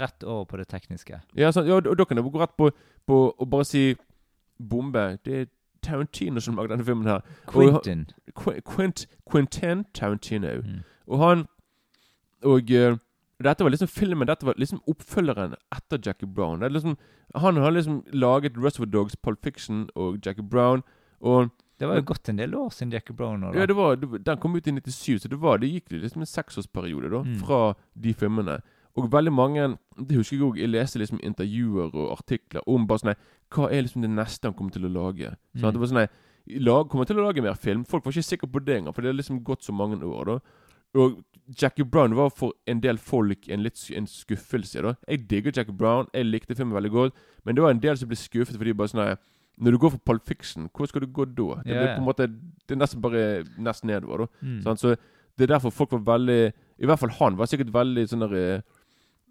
rett 0.00 0.24
over 0.24 0.44
på 0.44 0.56
det 0.56 0.68
tekniske. 0.68 1.20
Ja, 1.36 1.50
sant, 1.50 1.68
ja, 1.68 1.80
og 1.80 1.98
da 1.98 2.04
kan 2.04 2.16
jeg 2.16 2.24
gå 2.24 2.40
rett 2.40 2.56
på, 2.56 2.70
på 3.06 3.20
å 3.32 3.48
bare 3.48 3.64
si 3.64 3.94
bombe. 4.60 5.18
Det 5.24 5.36
er 5.40 5.46
Tarantino 5.82 6.40
som 6.40 6.56
lagde 6.56 6.74
denne 6.74 6.84
filmen 6.84 7.08
her. 7.08 7.20
Quentin. 7.48 8.06
Og, 8.36 8.60
Quint, 8.68 9.06
Quentin 9.30 9.84
Tarantino. 9.94 10.60
Mm. 10.60 10.82
Og 11.06 11.24
han 11.24 11.46
Og 12.42 12.70
uh, 12.72 12.96
dette 13.44 13.64
var 13.64 13.70
liksom 13.70 13.88
filmen 13.88 14.28
Dette 14.28 14.46
var 14.46 14.54
liksom 14.56 14.82
oppfølgeren 14.88 15.54
etter 15.72 15.98
Jackie 16.06 16.28
Brown. 16.28 16.60
Det 16.60 16.66
er 16.66 16.76
liksom, 16.76 16.96
han 17.34 17.56
har 17.56 17.70
liksom 17.70 18.04
laget 18.12 18.52
Reservoir 18.56 18.90
Dogs, 18.90 19.16
Pulp 19.16 19.44
Fiction 19.44 19.88
og 19.94 20.18
Jackie 20.26 20.44
Brown. 20.44 20.82
Og 21.20 21.48
Det 21.80 21.88
var 21.88 21.96
jo 21.96 22.02
gått 22.12 22.28
en 22.28 22.36
del 22.36 22.54
år 22.54 22.68
siden 22.76 22.92
Jackie 22.92 23.14
Brown 23.16 23.40
da. 23.40 23.52
ja, 23.56 23.64
det 23.66 23.74
var, 23.76 23.96
det, 23.96 24.20
Den 24.24 24.36
kom 24.38 24.54
ut 24.56 24.66
i 24.68 24.72
97, 24.76 25.22
så 25.24 25.28
det 25.32 25.38
var, 25.40 25.58
det 25.62 25.70
gikk 25.72 25.90
liksom 25.96 26.20
en 26.22 26.28
seksårsperiode 26.28 27.10
da 27.10 27.22
Mm. 27.24 27.38
fra 27.40 27.74
de 27.96 28.12
filmene. 28.14 28.58
Og 28.96 29.06
veldig 29.10 29.32
mange 29.32 29.78
Det 29.96 30.16
husker 30.18 30.36
jeg 30.36 30.42
også, 30.44 30.58
Jeg 30.60 30.68
leste 30.68 30.98
liksom 30.98 31.20
intervjuer 31.22 31.94
og 31.94 32.10
artikler 32.18 32.60
om 32.66 32.86
bare 32.86 32.98
sånn 32.98 33.14
Hva 33.54 33.68
er 33.70 33.82
liksom 33.86 34.02
det 34.02 34.10
neste 34.10 34.44
han 34.48 34.52
kommer 34.54 34.72
til 34.72 34.82
å 34.84 34.90
lage? 34.92 35.30
Mm. 35.54 35.60
Sånn, 35.62 35.72
det 35.72 35.80
var 35.80 35.86
sånn 35.86 36.08
lag, 36.64 36.88
Kommer 36.90 37.06
til 37.06 37.16
å 37.16 37.26
lage 37.26 37.42
mer 37.42 37.54
film. 37.54 37.84
Folk 37.84 38.04
var 38.04 38.12
ikke 38.12 38.24
sikre 38.26 38.50
på 38.50 38.64
det 38.64 38.76
engang, 38.80 38.92
for 38.94 39.02
det 39.02 39.08
har 39.14 39.14
liksom 39.22 39.42
gått 39.44 39.62
så 39.62 39.72
mange 39.72 40.02
år. 40.02 40.24
da 40.26 40.38
Og 41.00 41.22
Jackie 41.56 41.84
Brown 41.84 42.14
var 42.14 42.30
for 42.30 42.52
en 42.66 42.80
del 42.80 42.96
folk 42.98 43.48
en 43.48 43.62
litt 43.62 43.78
en 43.94 44.06
skuffelse. 44.06 44.82
da 44.82 44.94
Jeg 45.08 45.28
digger 45.28 45.52
Jackie 45.56 45.72
Brown. 45.72 46.06
Jeg 46.12 46.26
likte 46.26 46.54
filmen 46.56 46.74
veldig 46.74 46.90
godt. 46.90 47.14
Men 47.44 47.54
det 47.54 47.62
var 47.62 47.70
en 47.70 47.80
del 47.80 47.96
som 47.96 48.08
ble 48.08 48.16
skuffet 48.16 48.56
fordi 48.58 48.72
bare 48.76 48.88
sånn 48.88 49.16
Når 49.60 49.76
du 49.76 49.78
går 49.78 49.90
for 49.94 50.02
Pulp 50.08 50.26
Fiction, 50.26 50.68
hvor 50.72 50.88
skal 50.88 51.04
du 51.04 51.06
gå 51.12 51.24
da? 51.28 51.62
Det 51.64 51.74
ja. 51.76 51.94
på 51.94 52.00
en 52.00 52.06
måte 52.06 52.26
Det 52.26 52.74
er 52.74 52.80
nesten 52.80 53.02
bare 53.04 53.44
nesten 53.58 53.90
nedover. 53.92 54.26
da 54.26 54.46
Mm. 54.46 54.62
Sånn, 54.64 54.78
Så 54.78 54.96
det 55.36 55.44
er 55.46 55.54
derfor 55.54 55.70
folk 55.70 55.92
var 55.92 56.18
veldig 56.18 56.52
I 56.78 56.86
hvert 56.86 56.98
fall 56.98 57.10
han 57.10 57.36
var 57.36 57.46
sikkert 57.46 57.72
veldig 57.72 58.08
sånn 58.08 58.24
der 58.24 58.34
eh, 58.34 58.60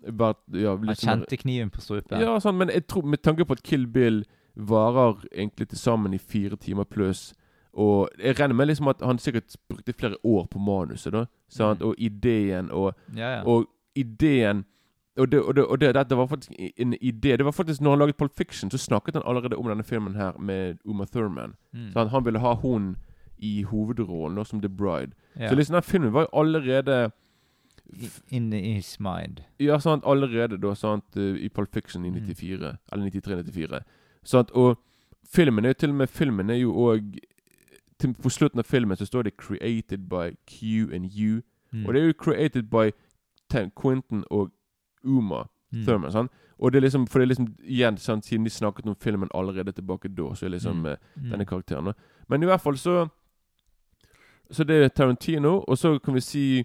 ja, 0.06 0.76
Han 0.78 0.96
sånn 0.96 0.96
kjente 0.96 1.38
kniven 1.38 1.70
på 1.70 1.82
strupen. 1.82 2.22
Ja, 2.22 2.38
sånn, 2.40 2.58
men 2.58 2.70
jeg 2.70 2.88
tror 2.88 3.04
med 3.04 3.22
tanke 3.22 3.46
på 3.46 3.58
at 3.58 3.64
Kill 3.64 3.88
Bill 3.88 4.24
varer 4.56 5.26
egentlig 5.34 5.70
til 5.70 5.78
sammen 5.78 6.14
i 6.14 6.18
fire 6.18 6.58
timer 6.58 6.86
pluss 6.86 7.34
Og 7.74 8.10
jeg 8.18 8.40
regner 8.40 8.56
med 8.56 8.68
liksom 8.68 8.88
at 8.88 9.02
han 9.02 9.20
sikkert 9.20 9.56
brukte 9.70 9.94
flere 9.94 10.18
år 10.24 10.48
på 10.48 10.60
manuset. 10.60 11.14
da 11.14 11.26
sant? 11.50 11.82
Mm. 11.82 11.88
Og 11.88 11.96
ideen 11.98 12.72
og, 12.72 12.94
ja, 13.16 13.40
ja. 13.40 13.44
og 13.46 13.66
ideen 13.96 14.66
og, 15.20 15.32
det, 15.32 15.42
og, 15.42 15.56
det, 15.56 15.66
og 15.66 15.80
det, 15.82 15.96
dette 15.96 16.16
var 16.18 16.26
faktisk 16.28 16.52
en 16.78 16.94
idé 16.94 17.36
Det 17.38 17.46
var 17.46 17.52
faktisk 17.52 17.82
Når 17.82 17.90
han 17.90 18.00
laget 18.00 18.18
Pulp 18.18 18.32
Fiction, 18.38 18.72
så 18.72 18.78
snakket 18.78 19.14
han 19.16 19.24
allerede 19.26 19.56
om 19.56 19.68
denne 19.68 19.84
filmen 19.84 20.16
her 20.16 20.38
med 20.40 20.78
Uma 20.86 21.06
Thurman. 21.06 21.54
Mm. 21.74 21.92
Så 21.92 22.00
han, 22.00 22.08
han 22.08 22.26
ville 22.26 22.40
ha 22.40 22.54
hun 22.54 22.96
i 23.38 23.64
hovedrollen, 23.64 24.38
da, 24.38 24.44
som 24.44 24.62
The 24.62 24.70
Bride. 24.70 25.12
ja. 25.40 25.50
Så 25.50 25.56
liksom 25.56 25.74
den 25.74 25.84
filmen 25.84 26.14
var 26.14 26.22
jo 26.22 26.28
allerede 26.34 27.12
In 28.32 28.54
his 28.54 29.00
mind. 29.00 29.38
Ja, 29.60 29.80
sant, 29.80 30.04
allerede 30.06 30.58
da, 30.62 30.74
sant, 30.76 31.18
eh, 31.18 31.36
i 31.46 31.50
Pulp 31.50 31.74
Fiction 31.74 32.06
i 32.06 32.10
Mm. 32.10 32.16
94, 32.26 32.78
eller 32.92 33.10
93-94. 33.10 33.80
Sant, 34.24 34.52
og 34.52 34.78
filmen 35.34 35.66
er 35.66 35.70
jo 35.70 35.74
til 35.74 35.90
og 35.90 35.96
med 35.96 36.08
Filmen 36.08 36.50
er 36.50 36.56
jo 36.56 36.74
òg 36.74 37.18
På 38.24 38.30
slutten 38.30 38.60
av 38.60 38.64
filmen 38.64 38.98
så 38.98 39.06
står 39.06 39.22
det 39.24 39.34
'Created 39.38 39.98
by 40.10 40.36
Q 40.48 40.94
and 40.94 41.06
U'. 41.06 41.42
Mm. 41.74 41.86
Og 41.86 41.94
det 41.94 42.02
er 42.02 42.06
jo 42.08 42.14
created 42.20 42.64
by 42.64 42.92
Quentin 43.82 44.24
og 44.32 44.52
Uma. 45.04 45.46
Mm. 45.74 45.86
Thurman. 45.86 46.12
Sånn. 46.12 46.30
Og 46.60 46.72
det 46.72 46.78
er 46.80 46.82
liksom, 46.90 47.08
for 47.08 47.20
det 47.20 47.26
er 47.30 47.34
liksom 47.36 47.48
igjen, 47.64 47.98
sant, 47.98 48.26
siden 48.26 48.44
de 48.44 48.50
snakket 48.50 48.88
om 48.88 48.96
filmen 48.96 49.30
allerede 49.34 49.72
tilbake 49.72 50.10
da, 50.16 50.34
så 50.36 50.46
er 50.46 50.50
liksom 50.58 50.82
Mm. 50.82 50.86
eh, 50.92 50.98
Mm. 51.22 51.30
denne 51.32 51.46
karakteren. 51.46 51.94
Men 52.30 52.44
i 52.44 52.46
hvert 52.46 52.62
fall 52.62 52.74
så 52.78 53.10
Så 54.52 54.64
det 54.66 54.84
er 54.84 54.88
Tarantino, 54.90 55.64
og 55.68 55.78
så 55.78 56.00
kan 56.04 56.14
vi 56.16 56.20
si 56.22 56.64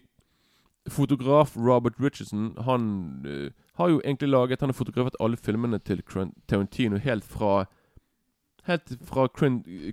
fotograf 0.88 1.54
Robert 1.56 1.94
Richardson. 2.00 2.54
Han 2.64 3.22
uh, 3.26 3.50
har 3.76 3.88
jo 3.88 4.00
egentlig 4.04 4.28
laget 4.30 4.60
Han 4.60 4.68
har 4.70 4.72
fotografert 4.74 5.14
alle 5.20 5.36
filmene 5.36 5.78
til 5.78 6.02
Tarantino 6.48 6.96
helt 6.98 7.24
fra 7.24 7.66
Helt 8.66 8.96
fra 9.04 9.26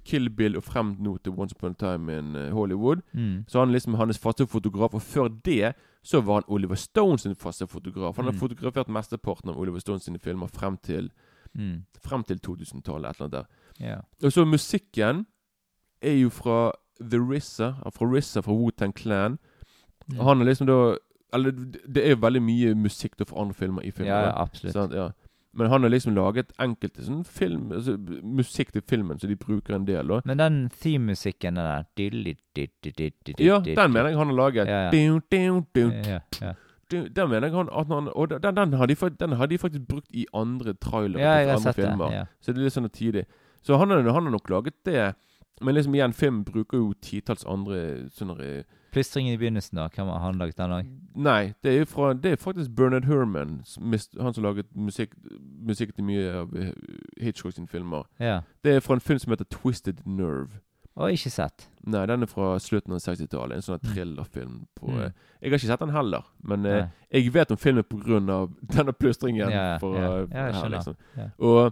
Kill 0.06 0.30
Bill 0.30 0.56
og 0.56 0.64
frem 0.64 0.96
nå 1.00 1.18
til 1.22 1.34
Once 1.38 1.54
Upon 1.58 1.72
a 1.72 1.74
Time 1.74 2.10
in 2.20 2.36
eh, 2.36 2.52
Hollywood. 2.54 3.02
Mm. 3.14 3.44
Så 3.48 3.60
han 3.60 3.68
er 3.70 3.74
liksom 3.74 3.94
hans 3.96 4.18
faste 4.18 4.48
fotograf. 4.48 4.94
Og 4.94 5.02
før 5.02 5.28
det 5.46 5.74
så 6.04 6.22
var 6.22 6.34
han 6.34 6.44
Oliver 6.48 6.76
Stone 6.76 7.18
sin 7.20 7.36
faste 7.36 7.68
fotograf. 7.68 8.16
Han 8.16 8.26
har 8.26 8.32
Mm. 8.34 8.40
fotografert 8.40 8.88
mesteparten 8.90 9.50
av 9.50 9.58
Oliver 9.60 9.80
Stone 9.80 10.00
sine 10.00 10.20
filmer 10.20 10.48
frem 10.48 10.78
til, 10.78 11.12
Mm. 11.56 11.84
frem 12.04 12.24
til 12.24 12.40
2000-tallet. 12.40 13.10
Et 13.10 13.16
eller 13.22 13.28
annet 13.28 13.32
der. 13.32 13.46
Yeah. 13.86 14.02
Og 14.24 14.32
så 14.32 14.46
musikken 14.46 15.26
er 16.02 16.14
jo 16.22 16.30
fra 16.30 16.72
The 17.02 17.18
RZA, 17.18 17.74
fra 17.92 18.06
RZA 18.06 18.42
fra 18.42 18.52
Wu-Tang 18.54 18.94
Clan. 18.96 19.40
Mm. 20.12 20.18
Han 20.24 20.42
er 20.42 20.46
liksom 20.46 20.68
da 20.68 20.98
Eller 21.34 21.52
det 21.52 21.98
er 22.06 22.10
jo 22.10 22.16
veldig 22.16 22.42
mye 22.42 22.76
musikk 22.76 23.16
da 23.18 23.24
fra 23.24 23.40
andre 23.42 23.54
filmer 23.54 23.82
i 23.84 23.92
filmen. 23.92 24.08
ja, 24.14 24.22
ja, 24.24 24.32
absolutt. 24.42 24.74
Sant? 24.74 24.92
Ja. 24.94 25.12
Men 25.54 25.68
han 25.68 25.84
har 25.84 25.92
liksom 25.92 26.16
laget 26.16 26.54
enkelte 26.64 27.04
sånn 27.04 27.26
film 27.28 27.74
altså, 27.76 27.98
musikk 28.24 28.72
til 28.72 28.84
filmen, 28.88 29.20
så 29.20 29.28
de 29.28 29.36
bruker 29.36 29.76
en 29.76 29.88
del. 29.88 30.08
da 30.08 30.22
Men 30.26 30.40
den 30.40 30.60
theme-musikken 30.72 31.60
der 31.60 31.88
Ja, 33.44 33.60
den 33.60 33.92
mener 33.92 34.14
jeg 34.14 34.20
han 34.22 34.32
har 34.32 34.38
laget. 34.38 34.68
Ja, 34.72 34.86
ja. 34.88 34.92
Dun, 34.96 35.22
dun, 35.32 35.66
dun, 35.76 35.98
Ja, 36.08 36.22
ja. 36.40 36.54
Den 36.92 37.30
mener 37.30 37.48
jeg 37.48 37.56
han, 37.56 37.70
han 37.72 38.10
Og 38.12 38.30
den, 38.30 38.56
den, 38.56 38.74
har 38.74 38.86
de, 38.88 38.96
den 39.20 39.32
har 39.40 39.48
de 39.48 39.58
faktisk 39.58 39.88
brukt 39.88 40.08
i 40.12 40.26
andre 40.34 40.74
trailere 40.74 41.22
ja, 41.24 41.44
til 41.44 41.50
andre 41.56 41.74
sett 41.74 41.78
det. 41.78 42.12
Ja. 42.12 42.26
Så 42.42 42.52
det 42.52 42.60
er 42.60 42.68
litt 42.68 42.76
sånn 42.76 42.90
tidlig. 42.92 43.26
Så 43.62 43.78
han 43.78 43.92
har, 43.92 44.02
han 44.02 44.28
har 44.28 44.34
nok 44.34 44.50
laget 44.50 44.76
det. 44.86 45.14
Men 45.62 45.76
liksom 45.76 45.94
igjen, 45.96 46.14
film 46.14 46.44
bruker 46.44 46.78
jo 46.78 46.94
titalls 47.02 47.46
andre 47.46 48.08
sånne 48.18 48.38
eh, 48.42 48.64
Plystringen 48.92 49.34
i 49.34 49.38
begynnelsen, 49.40 49.78
da. 49.80 49.86
Hvem 49.88 50.10
har 50.12 50.20
han 50.20 50.36
laget 50.42 50.58
den 50.58 50.72
òg? 50.76 50.88
Nei, 51.16 51.54
det 51.64 51.72
er, 51.80 51.86
fra, 51.88 52.10
det 52.14 52.34
er 52.34 52.40
faktisk 52.42 52.74
Bernard 52.76 53.06
Herman, 53.08 53.62
han 54.20 54.34
som 54.36 54.44
laget 54.44 54.68
musikk, 54.76 55.14
musikk 55.64 55.94
til 55.96 56.04
mye 56.10 56.26
av 56.42 56.52
eh, 56.60 56.74
Hitchcock 57.24 57.54
sine 57.56 57.68
filmer. 57.72 58.04
Ja. 58.20 58.42
Det 58.66 58.74
er 58.76 58.84
fra 58.84 58.98
en 58.98 59.04
film 59.06 59.20
som 59.24 59.32
heter 59.32 59.48
Twisted 59.54 60.02
Nerve. 60.06 60.60
Og 61.00 61.14
ikke 61.16 61.32
sett. 61.32 61.70
Nei, 61.88 62.02
den 62.10 62.26
er 62.26 62.28
fra 62.28 62.58
slutten 62.60 62.92
av 62.92 63.00
60-tallet. 63.00 63.62
En 63.62 63.64
sånn 63.64 63.80
thrillerfilm. 63.94 64.58
på 64.76 64.90
Mm. 64.92 64.98
eh, 65.06 65.12
Jeg 65.42 65.52
har 65.54 65.58
ikke 65.62 65.68
sett 65.72 65.80
den 65.86 65.94
heller, 65.96 66.26
men 66.44 66.62
Nei. 66.68 66.82
jeg 67.14 67.32
vet 67.34 67.52
om 67.56 67.58
filmen 67.58 67.84
pga. 67.88 68.20
denne 68.76 68.92
plystringen. 68.94 69.50
Ja, 69.56 69.78
for, 69.80 69.96
ja. 69.96 70.02
Ja, 70.02 70.18
jeg 70.26 70.28
her, 70.36 70.52
skjønner. 70.60 70.76
liksom. 70.76 70.96
Ja. 71.16 71.30
Og, 71.40 71.72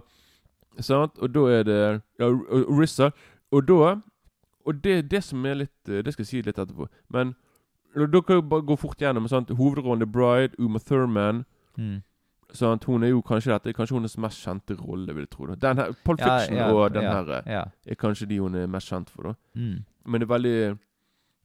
sant? 0.80 1.18
og 1.20 1.34
da 1.36 1.44
er 1.52 1.62
det 1.68 1.78
ja, 2.18 2.30
RZA. 2.64 3.10
Og 3.52 3.68
da 3.68 4.00
Og 4.66 4.84
det, 4.84 5.10
det 5.10 5.22
som 5.24 5.44
er 5.46 5.54
litt 5.54 5.88
eh, 5.88 6.02
Det 6.04 6.12
skal 6.12 6.22
jeg 6.22 6.26
si 6.28 6.42
litt 6.42 6.58
etterpå. 6.58 6.86
Men 7.08 7.34
da 7.96 8.20
kan 8.20 8.36
jeg 8.36 8.48
bare 8.48 8.62
gå 8.62 8.76
fort 8.78 8.98
gjennom. 9.00 9.26
Sant? 9.28 9.50
Hovedrollen 9.50 10.02
er 10.02 10.06
Bride, 10.06 10.54
Uma 10.58 10.78
Thurman. 10.78 11.44
Mm. 11.78 12.02
Sant? 12.52 12.84
Hun 12.84 13.02
er 13.02 13.08
jo 13.08 13.22
kanskje 13.22 13.50
dette 13.52 13.72
kanskje 13.74 13.96
hennes 13.96 14.18
mest 14.18 14.44
kjente 14.46 14.76
rolle, 14.78 15.14
vil 15.14 15.22
jeg 15.24 15.30
tro. 15.30 15.46
Da. 15.46 15.54
Den 15.54 15.78
her, 15.78 15.92
Pulp 16.04 16.20
Ja, 16.20 16.38
Fiction 16.38 16.56
ja, 16.58 16.68
og 16.72 16.94
den 16.94 17.02
ja, 17.02 17.12
her 17.22 17.30
eh, 17.38 17.52
Ja. 17.52 17.64
er 17.86 17.94
kanskje 17.94 18.26
de 18.28 18.38
hun 18.38 18.54
er 18.54 18.66
mest 18.66 18.88
kjent 18.92 19.10
for. 19.10 19.22
da 19.22 19.34
Mm. 19.54 19.84
Men 20.06 20.20
det 20.20 20.30
er 20.30 20.34
veldig 20.38 20.78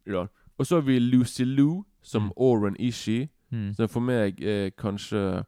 Ja. 0.07 0.25
Og 0.59 0.65
så 0.65 0.75
har 0.75 0.81
vi 0.81 0.99
Lucy 0.99 1.43
Lou 1.45 1.83
som 2.03 2.23
Mm. 2.23 2.31
Oren 2.37 2.75
Ishi. 2.79 3.29
Mm. 3.51 3.73
Som 3.73 3.87
for 3.87 3.99
meg 4.01 4.41
er 4.41 4.69
kanskje 4.77 5.45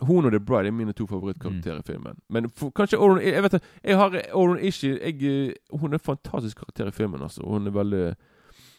Hun 0.00 0.24
og 0.24 0.32
The 0.32 0.40
Bride 0.40 0.68
er 0.68 0.72
mine 0.72 0.92
to 0.92 1.06
favorittkarakterer 1.06 1.78
i 1.82 1.86
filmen. 1.86 2.18
Men 2.28 2.50
for, 2.56 2.70
kanskje 2.70 2.98
Oren 2.98 3.20
Jeg 3.22 3.42
vet 3.42 3.52
det, 3.52 3.62
jeg 3.84 3.96
har 3.96 4.14
Oren 4.34 4.64
Ishi 4.64 4.88
jeg, 4.88 5.22
eh, 5.22 5.78
Hun 5.78 5.92
er 5.92 5.98
en 5.98 6.04
fantastisk 6.04 6.56
karakter 6.56 6.88
i 6.88 6.90
filmen. 6.90 7.22
altså 7.22 7.42
Hun 7.44 7.66
er 7.66 7.70
veldig 7.70 8.14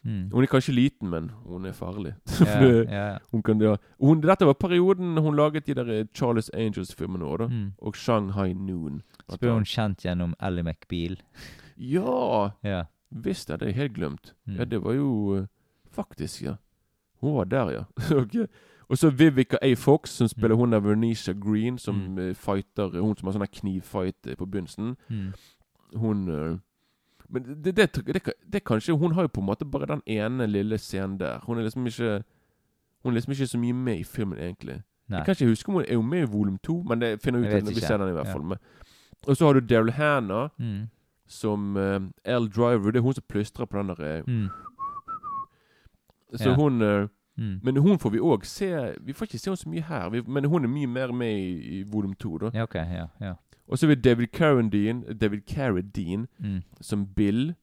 Mm. 0.03 0.31
Hun 0.33 0.43
er 0.43 0.47
kanskje 0.49 0.73
liten, 0.73 1.09
men 1.09 1.29
hun 1.45 1.65
er 1.65 1.71
farlig. 1.77 2.15
Ja, 2.41 2.69
ja. 2.89 3.17
hun 3.31 3.43
kan, 3.43 3.61
ja. 3.61 3.75
hun, 3.99 4.21
dette 4.21 4.45
var 4.45 4.53
perioden 4.53 5.17
hun 5.17 5.35
laget 5.35 5.67
de 5.67 5.75
der 5.77 5.91
eh, 5.93 6.05
Charles 6.13 6.49
Angels-filmene 6.53 7.25
òg. 7.25 7.43
Mm. 7.51 7.67
Og 7.77 7.95
Shanghai 7.95 8.53
Noon. 8.53 9.01
Så 9.29 9.37
ble 9.37 9.53
hun 9.53 9.65
kjent 9.65 10.01
gjennom 10.01 10.33
Ally 10.39 10.61
McBeal. 10.65 11.17
Ja! 11.81 12.51
Ja. 12.63 12.83
Visst, 13.09 13.47
det 13.47 13.61
er 13.61 13.71
jeg 13.71 13.75
helt 13.75 13.93
glemt. 13.95 14.33
Mm. 14.45 14.55
Ja, 14.59 14.65
det 14.65 14.83
var 14.83 14.93
jo 14.93 15.37
eh, 15.37 15.45
Faktisk, 15.91 16.43
ja. 16.43 16.55
Hun 17.21 17.35
var 17.35 17.45
der, 17.45 17.71
ja. 17.71 17.83
Ok. 18.21 18.35
Og 18.91 18.97
så 18.99 19.09
Vivica 19.09 19.57
A. 19.61 19.73
Fox, 19.75 20.09
som 20.19 20.27
spiller 20.27 20.55
Mm. 20.55 20.59
hun 20.59 20.73
av 20.73 20.83
Vernisha 20.83 21.33
Green, 21.33 21.77
som 21.77 21.95
Mm. 21.95 22.17
eh, 22.19 22.33
fighter 22.35 22.89
Hun 23.01 23.15
som 23.17 23.27
har 23.27 23.33
sånn 23.39 23.47
knivfight 23.61 24.27
eh, 24.27 24.35
på 24.35 24.45
begynnelsen. 24.45 24.97
Mm. 25.09 25.33
Hun 25.95 26.27
eh, 26.29 26.57
Men 27.29 27.43
det, 27.63 27.75
det, 27.75 27.93
det, 28.05 28.33
det, 28.51 28.63
kanskje 28.65 28.97
Hun 28.99 29.13
har 29.13 29.21
jo 29.23 29.27
på 29.27 29.39
en 29.41 29.47
måte 29.47 29.65
bare 29.71 29.85
den 29.87 30.01
ene 30.07 30.47
lille 30.47 30.77
scenen 30.77 31.17
der. 31.19 31.39
Hun 31.45 31.57
er 31.57 31.63
liksom 31.63 31.85
ikke 31.87 32.23
Hun 33.03 33.13
er 33.13 33.15
liksom 33.21 33.31
ikke 33.33 33.47
så 33.47 33.57
mye 33.57 33.73
med 33.73 33.99
i 33.99 34.03
filmen, 34.03 34.37
egentlig. 34.37 34.83
Nei. 35.09 35.17
Jeg 35.17 35.25
kan 35.25 35.31
ikke 35.35 35.49
huske 35.49 35.69
om 35.69 35.73
hun 35.75 35.85
er 35.87 35.93
jo 35.93 36.01
med 36.01 36.19
i 36.21 36.31
volum 36.31 36.57
to, 36.63 36.83
men 36.83 36.99
det 36.99 37.21
finner 37.23 37.39
vi 37.39 37.47
ut 37.47 37.63
når 37.63 37.73
vi 37.73 37.79
ser 37.81 37.97
den 37.97 38.09
i 38.09 38.11
hvert 38.11 38.27
Ja. 38.27 38.33
fall. 38.33 38.43
med. 38.43 38.57
Og 39.27 39.35
så 39.37 39.45
har 39.45 39.53
du 39.53 39.59
Daryl 39.59 39.91
Hannah 39.91 40.49
Mm. 40.59 40.89
som 41.27 41.75
uh, 41.77 41.99
L. 42.25 42.47
Driver. 42.49 42.91
Det 42.91 42.95
er 42.97 43.01
hun 43.01 43.13
som 43.13 43.23
plystrer 43.29 43.65
på 43.65 43.77
den 43.77 43.87
der 43.87 44.23
Mm. 44.27 44.49
Så 46.35 46.49
Ja. 46.49 46.55
hun 46.55 46.81
eh, 46.81 47.07
Mm. 47.41 47.59
Men 47.63 47.77
hun 47.81 47.97
får 47.99 48.11
vi 48.13 48.19
òg 48.19 48.43
se 48.45 48.67
Vi 49.05 49.13
får 49.13 49.25
ikke 49.25 49.39
se 49.39 49.49
henne 49.49 49.57
så 49.57 49.69
mye 49.69 49.81
her, 49.87 50.09
vi, 50.13 50.21
men 50.27 50.45
hun 50.45 50.63
er 50.63 50.69
mye 50.69 50.87
mer 50.87 51.11
med 51.11 51.31
i, 51.39 51.79
i 51.79 51.83
volum 51.83 52.13
to. 52.13 52.37
Ja, 52.53 52.63
okay, 52.63 52.85
Ja. 52.93 53.07
ja. 53.21 53.33
Og 53.67 53.77
så 53.79 53.87
har 53.87 53.95
vi 53.95 54.01
David 54.01 54.27
Carradine 54.33 55.13
David 55.21 55.41
Carradine 55.47 56.27
Mm. 56.39 56.61
som 56.81 57.05
Bill. 57.15 57.55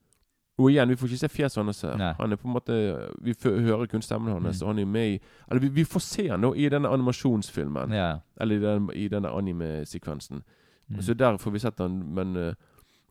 Og 0.59 0.71
igjen, 0.71 0.89
vi 0.89 0.97
får 0.97 1.07
ikke 1.07 1.19
se 1.19 1.29
fjeset 1.29 1.65
hans 1.65 1.83
her. 1.83 1.97
Nei. 1.97 2.13
Han 2.21 2.33
er 2.33 2.37
på 2.37 2.49
en 2.49 2.55
måte 2.55 3.09
Vi 3.23 3.35
hører 3.45 3.87
kun 3.87 4.03
stemmen 4.03 4.33
hans, 4.43 4.63
Mm. 4.63 4.67
han 4.67 4.79
er 4.79 4.85
med 4.85 5.09
i 5.15 5.19
Eller 5.51 5.61
vi, 5.61 5.69
vi 5.69 5.85
får 5.85 6.01
se 6.01 6.29
han 6.29 6.41
nå 6.41 6.55
i 6.57 6.69
denne 6.69 6.89
animasjonsfilmen. 6.89 7.93
ja. 7.93 8.19
Eller 8.41 8.57
i, 8.57 8.61
den, 8.61 8.91
i 8.95 9.09
denne 9.09 9.29
anime-sekvensen. 9.29 10.43
Mm. 10.91 11.03
Så 11.03 11.15
der 11.15 11.37
får 11.37 11.51
vi 11.51 11.59
sett 11.59 11.79
han, 11.79 12.15
men 12.15 12.37
eh, 12.37 12.55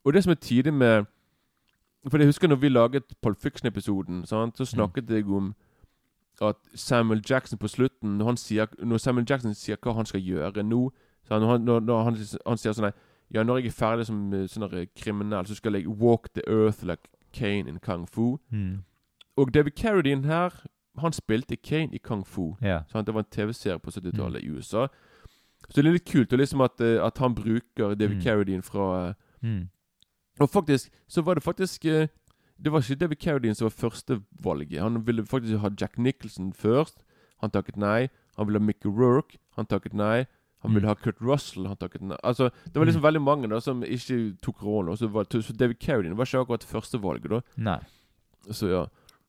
Og 0.06 0.13
det 0.13 0.23
som 0.23 0.32
er 0.32 0.36
tidlig 0.36 0.73
med 0.73 1.06
For 2.10 2.17
jeg 2.17 2.27
husker 2.27 2.47
når 2.47 2.56
vi 2.56 2.69
laget 2.69 3.03
Pulp 3.21 3.38
Fiction-episoden, 3.41 4.25
så 4.25 4.65
snakket 4.65 5.10
jeg 5.10 5.27
om 5.30 5.56
at 6.41 6.56
Samuel 6.76 7.21
Jackson 7.30 7.58
på 7.58 7.67
slutten 7.67 8.17
Når, 8.17 8.26
han 8.26 8.38
sier, 8.38 8.67
når 8.84 8.97
Samuel 9.02 9.26
Jackson 9.30 9.54
sier 9.56 9.78
hva 9.82 9.93
han 9.97 10.06
skal 10.06 10.21
gjøre 10.21 10.63
nå 10.63 10.91
så 11.28 11.39
Når, 11.39 11.47
han, 11.50 11.62
når, 11.65 11.80
når 11.82 12.04
han, 12.04 12.17
han 12.47 12.58
sier 12.58 12.73
sånn 12.78 12.91
Ja, 13.34 13.43
når 13.43 13.58
jeg 13.58 13.65
er 13.67 13.71
ferdig 13.76 14.06
som 14.08 14.34
eh, 14.34 14.45
sånn 14.47 14.69
kriminell, 14.95 15.45
så 15.50 15.56
skal 15.56 15.73
jeg 15.76 15.88
walk 15.88 16.30
the 16.34 16.43
earth 16.47 16.84
like 16.84 17.10
Kane 17.34 17.67
in 17.67 17.80
Kung 17.80 18.06
Fu. 18.08 18.38
Mm. 18.52 18.84
Og 19.38 19.52
David 19.54 19.71
Carradine 19.76 20.23
her, 20.26 20.54
han 20.97 21.12
spilte 21.13 21.58
Kane 21.58 21.91
i 21.93 21.97
Kung 22.00 22.23
Fu. 22.26 22.54
Yeah. 22.63 22.84
Sant? 22.88 23.06
Det 23.08 23.13
var 23.13 23.26
en 23.26 23.32
TV-serie 23.32 23.80
på 23.80 23.91
70-tallet 23.91 24.41
Mm. 24.41 24.47
i 24.47 24.56
USA. 24.58 24.88
Så 25.67 25.82
det 25.82 25.86
er 25.86 25.91
litt 25.97 26.06
kult 26.08 26.32
og 26.34 26.39
liksom 26.39 26.62
at, 26.63 26.80
eh, 26.82 27.04
at 27.04 27.17
han 27.17 27.36
bruker 27.36 27.95
David 28.00 28.15
Mm. 28.17 28.23
Carradine 28.23 28.62
fra 28.63 29.08
eh, 29.10 29.13
Mm. 29.43 29.67
Og 30.39 30.50
faktisk, 30.50 30.89
så 31.10 31.21
var 31.21 31.34
det 31.36 31.43
faktisk 31.43 31.86
eh, 31.86 32.08
Det 32.62 32.72
var 32.72 32.80
ikke 32.82 32.96
David 33.00 33.20
Carradine 33.22 33.56
som 33.56 33.65
var 33.70 33.76
førstevalget. 33.89 34.80
Han 34.82 35.04
ville 35.06 35.24
faktisk 35.26 35.58
ha 35.62 35.70
Jack 35.80 35.98
Nicholson 35.98 36.54
først. 36.54 37.04
Han 37.41 37.52
takket 37.52 37.78
nei. 37.78 38.10
Han 38.38 38.48
ville 38.48 38.60
ha 38.60 38.65
Mickey 38.65 38.89
Rourke. 38.89 39.38
Han 39.56 39.65
takket 39.65 39.93
nei. 39.93 40.26
Han 40.63 40.74
ville 40.74 40.88
Mm. 40.88 40.89
ha 40.89 40.96
Kurt 40.96 41.22
Russell. 41.22 41.67
Han 41.67 41.78
takket 41.78 42.02
nei. 42.02 42.17
Altså, 42.24 42.50
Det 42.65 42.76
var 42.76 42.86
liksom 42.86 43.02
Mm. 43.02 43.13
veldig 43.13 43.22
mange 43.22 43.50
da 43.50 43.60
som 43.60 43.84
ikke 43.84 44.38
tok 44.41 44.63
rollen. 44.63 44.98
Så, 44.98 45.08
var, 45.08 45.26
så 45.26 45.54
David 45.56 45.80
Carradine 45.80 46.15
var 46.17 46.26
ikke 46.26 46.39
akkurat 46.46 46.63
førstevalget, 46.65 47.30
da. 47.30 47.41
Nei. 47.58 47.80
Så 48.52 48.67
ja. 48.70 48.86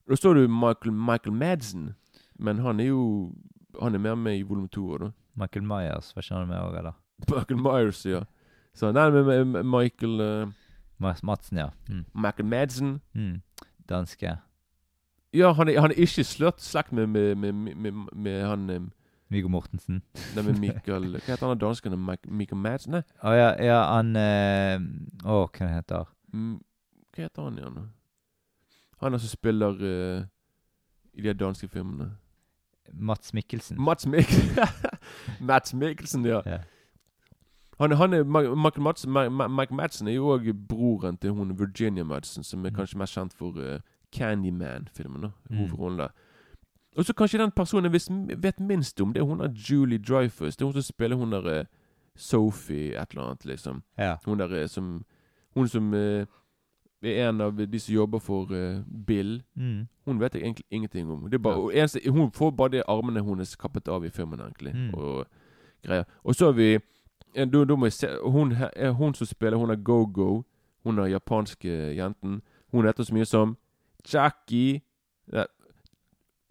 Da 0.08 0.14
så 0.14 0.32
du 0.34 0.48
Michael, 0.48 0.92
Michael 0.92 1.32
Madsen. 1.36 1.94
Men 2.38 2.58
han 2.58 2.80
er 2.80 2.86
jo 2.86 3.32
Han 3.82 3.94
er 3.94 3.98
mer 3.98 4.14
med 4.16 4.38
i 4.38 4.42
volum 4.42 4.68
to. 4.68 5.12
Michael 5.36 5.62
Myers, 5.64 6.12
var 6.16 6.22
ikke 6.22 6.34
han 6.34 6.48
med 6.48 6.58
òg, 6.58 6.78
eller? 6.78 6.94
Michael 7.30 7.60
Myers, 7.60 8.04
ja. 8.06 8.24
Så 8.74 8.90
nei, 8.92 9.10
men 9.10 9.52
Michael 9.70 10.18
Mas- 10.18 10.54
Madsen, 10.98 11.58
ja. 11.58 11.68
Mm. 11.88 12.04
Michael 12.14 12.46
Madsen. 12.48 13.00
Mm. 13.14 13.40
Danske. 13.88 14.36
Ja, 15.34 15.52
han 15.52 15.68
er, 15.68 15.80
han 15.80 15.90
er 15.90 16.00
ikke 16.00 16.24
slørt 16.24 16.62
slekt 16.62 16.92
med, 16.92 17.06
med, 17.06 17.34
med, 17.34 17.52
med, 17.74 17.92
med, 18.12 18.42
han 18.46 18.70
um, 18.70 18.92
Viggo 19.28 19.48
Mortensen. 19.48 20.02
Nei, 20.34 20.42
med 20.42 20.58
Michael 20.60 21.10
Hva 21.12 21.20
heter 21.26 21.46
han 21.46 21.60
dansken? 21.60 21.98
Mike- 21.98 22.30
Michael 22.30 22.60
Madsen? 22.60 22.92
Nei, 22.96 23.02
Å 23.22 23.34
ja, 23.36 23.50
ja, 23.62 23.82
han 23.92 24.16
Å, 24.16 24.24
uh, 24.24 25.42
oh, 25.42 25.44
hva 25.52 25.66
han 25.66 25.76
heter 25.76 26.08
mm, 26.32 26.56
hva 27.12 27.26
heter 27.26 27.42
han 27.48 27.60
igjen? 27.60 27.78
Han 29.02 29.18
som 29.18 29.30
spiller 29.30 29.76
uh, 29.84 30.24
i 31.14 31.22
de 31.22 31.34
danske 31.34 31.68
filmene. 31.68 32.12
Mats 32.92 33.34
Mikkelsen. 33.34 33.78
Mats 33.80 34.06
Mikkelsen. 34.06 34.58
Mats 35.50 35.74
Mikkelsen, 35.74 36.24
ja. 36.26 36.40
Ja. 36.46 36.58
Han, 37.80 37.92
han 37.92 38.12
er, 38.14 38.24
Michael 38.24 38.82
Madsen, 38.82 39.10
Ma, 39.12 39.28
Ma, 39.28 39.46
Mike 39.48 39.74
Madsen 39.74 40.08
er 40.08 40.12
jo 40.16 40.32
òg 40.34 40.52
broren 40.68 41.16
til 41.16 41.30
hun 41.30 41.52
Virginia 41.58 42.04
Madsen, 42.04 42.42
som 42.44 42.64
er 42.66 42.70
Mm. 42.70 42.76
kanskje 42.76 42.98
mest 42.98 43.14
kjent 43.14 43.32
for 43.32 43.48
uh, 43.56 43.78
Candyman-filmen. 44.42 45.30
Mm. 45.50 45.56
Hovedrollen 45.56 45.98
der. 45.98 46.08
Og 46.96 47.04
så 47.04 47.12
kanskje 47.14 47.38
den 47.38 47.50
personen 47.50 47.92
jeg 47.94 48.42
vet 48.42 48.60
minst 48.60 49.00
om, 49.00 49.12
det 49.12 49.20
er 49.20 49.24
hun 49.24 49.38
der 49.38 49.48
Julie 49.70 49.98
Dreyfus. 49.98 50.56
Det 50.56 50.62
er 50.62 50.66
hun 50.66 50.72
som 50.72 50.82
spiller 50.82 51.16
hun 51.16 51.32
der 51.32 51.60
uh, 51.60 51.64
Sophie 52.16 52.94
et 53.02 53.10
eller 53.10 53.22
annet, 53.24 53.44
liksom. 53.44 53.82
Ja. 53.98 54.16
Hun 54.24 54.38
der 54.38 54.62
eh, 54.62 54.68
som 54.68 55.04
Hun 55.54 55.68
som 55.68 55.92
uh, 55.94 56.24
er 57.02 57.28
en 57.28 57.40
av 57.40 57.52
de 57.56 57.78
som 57.80 57.94
jobber 57.94 58.18
for 58.18 58.42
uh, 58.50 58.82
Bill. 59.06 59.42
Mm. 59.56 59.86
Hun 60.06 60.20
vet 60.20 60.34
jeg 60.34 60.42
egentlig 60.42 60.64
ingenting 60.70 61.10
om. 61.10 61.22
Det 61.30 61.34
er 61.34 61.38
bare, 61.38 61.70
Ja. 61.74 61.80
eneste, 61.80 62.10
hun 62.10 62.30
får 62.32 62.50
bare 62.50 62.68
de 62.68 62.82
armene 62.88 63.24
hennes 63.24 63.56
kappet 63.56 63.88
av 63.88 64.04
i 64.04 64.10
filmen, 64.10 64.40
egentlig. 64.40 64.74
Mm. 64.74 64.94
Og 64.94 65.26
greier. 65.86 66.04
Og 66.24 66.34
så 66.34 66.44
har 66.46 66.52
vi 66.52 66.78
da, 67.44 67.64
da 67.64 67.76
må 67.76 67.86
jeg 67.86 67.92
se, 67.92 68.08
hun, 68.24 68.54
hun 68.98 69.14
som 69.14 69.26
spiller, 69.26 69.56
hun 69.58 69.70
er 69.70 69.76
Go-Go. 69.76 70.42
Hun 70.84 70.98
er 70.98 71.06
japanske 71.06 71.68
jenten. 71.96 72.40
Hun 72.72 72.86
heter 72.86 73.04
så 73.04 73.14
mye 73.14 73.26
som 73.26 73.56
Chaki 74.06 74.80
eh, 75.32 75.44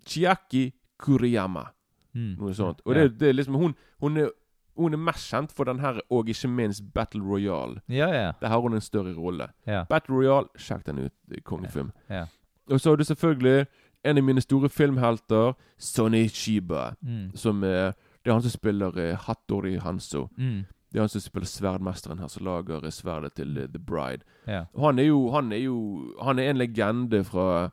Chiaki 0.07 0.71
Kuriyama. 0.97 1.65
Mm. 2.13 2.35
Noe 2.39 2.53
sånt. 2.53 2.81
Og 2.85 2.95
det, 2.95 3.19
det 3.19 3.29
er 3.29 3.33
liksom 3.33 3.55
hun, 3.55 3.75
hun, 4.01 4.17
er, 4.17 4.29
hun 4.77 4.93
er 4.93 5.01
mest 5.01 5.29
kjent 5.29 5.51
for 5.53 5.69
den 5.69 5.79
her, 5.79 5.99
og 6.09 6.29
ikke 6.29 6.47
minst 6.47 6.83
Battle 6.93 7.21
Royale. 7.21 7.81
Ja, 7.89 8.07
ja. 8.13 8.31
Der 8.41 8.47
har 8.47 8.59
hun 8.59 8.73
en 8.73 8.81
større 8.81 9.13
rolle. 9.13 9.49
Ja. 9.67 9.83
Battle 9.89 10.15
Royale, 10.15 10.47
sjekk 10.57 10.85
den 10.85 10.99
ut. 11.05 11.13
er 11.31 11.41
Kongefilm. 11.45 11.91
Ja. 12.09 12.25
Og 12.71 12.79
så 12.81 12.89
har 12.89 12.95
du 12.97 13.03
selvfølgelig 13.03 13.65
en 14.03 14.17
av 14.17 14.23
mine 14.23 14.41
store 14.41 14.69
filmhelter, 14.69 15.53
Sonny 15.77 16.27
Shiba. 16.27 16.93
Mm. 17.01 17.31
Som 17.35 17.63
er 17.63 17.93
Det 18.23 18.31
er 18.31 18.33
han 18.33 18.41
som 18.41 18.51
spiller 18.51 18.97
eh, 18.99 19.17
Hattori 19.17 19.77
Hanzo. 19.79 20.27
Mm. 20.37 20.65
Det 20.91 20.99
er 20.99 21.03
han 21.03 21.09
som 21.11 21.21
spiller 21.21 21.47
sverdmesteren 21.47 22.19
her, 22.19 22.27
som 22.31 22.45
lager 22.45 22.85
eh, 22.85 22.91
sverdet 22.91 23.33
til 23.33 23.57
eh, 23.57 23.67
The 23.67 23.79
Bride. 23.79 24.23
Ja. 24.47 24.63
Han 24.79 24.99
er 24.99 25.09
jo 25.09 25.31
Han 25.31 25.51
er 25.51 25.57
jo 25.57 26.13
Han 26.21 26.39
er 26.39 26.49
en 26.49 26.57
legende 26.57 27.23
fra 27.23 27.71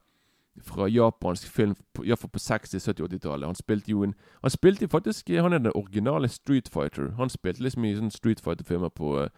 fra 0.62 0.86
japansk 0.86 1.48
film, 1.50 1.72
iallfall 2.04 2.30
på 2.30 2.38
60-, 2.38 2.78
70-, 2.78 3.08
80-tallet. 3.08 3.46
Han 3.46 3.56
spilte 3.58 3.90
jo 3.90 4.04
en 4.04 4.14
Han 4.42 4.50
spilte 4.50 4.88
faktisk 4.88 5.28
Han 5.28 5.52
er 5.52 5.58
den 5.58 5.72
originale 5.74 6.28
Street 6.28 6.68
Fighter. 6.68 7.10
Han 7.18 7.28
spilte 7.30 7.62
liksom 7.62 7.84
i 7.84 7.96
sånne 7.96 8.14
Street 8.14 8.40
Fighter-filmer 8.40 8.88
på 8.88 9.16
eh, 9.22 9.28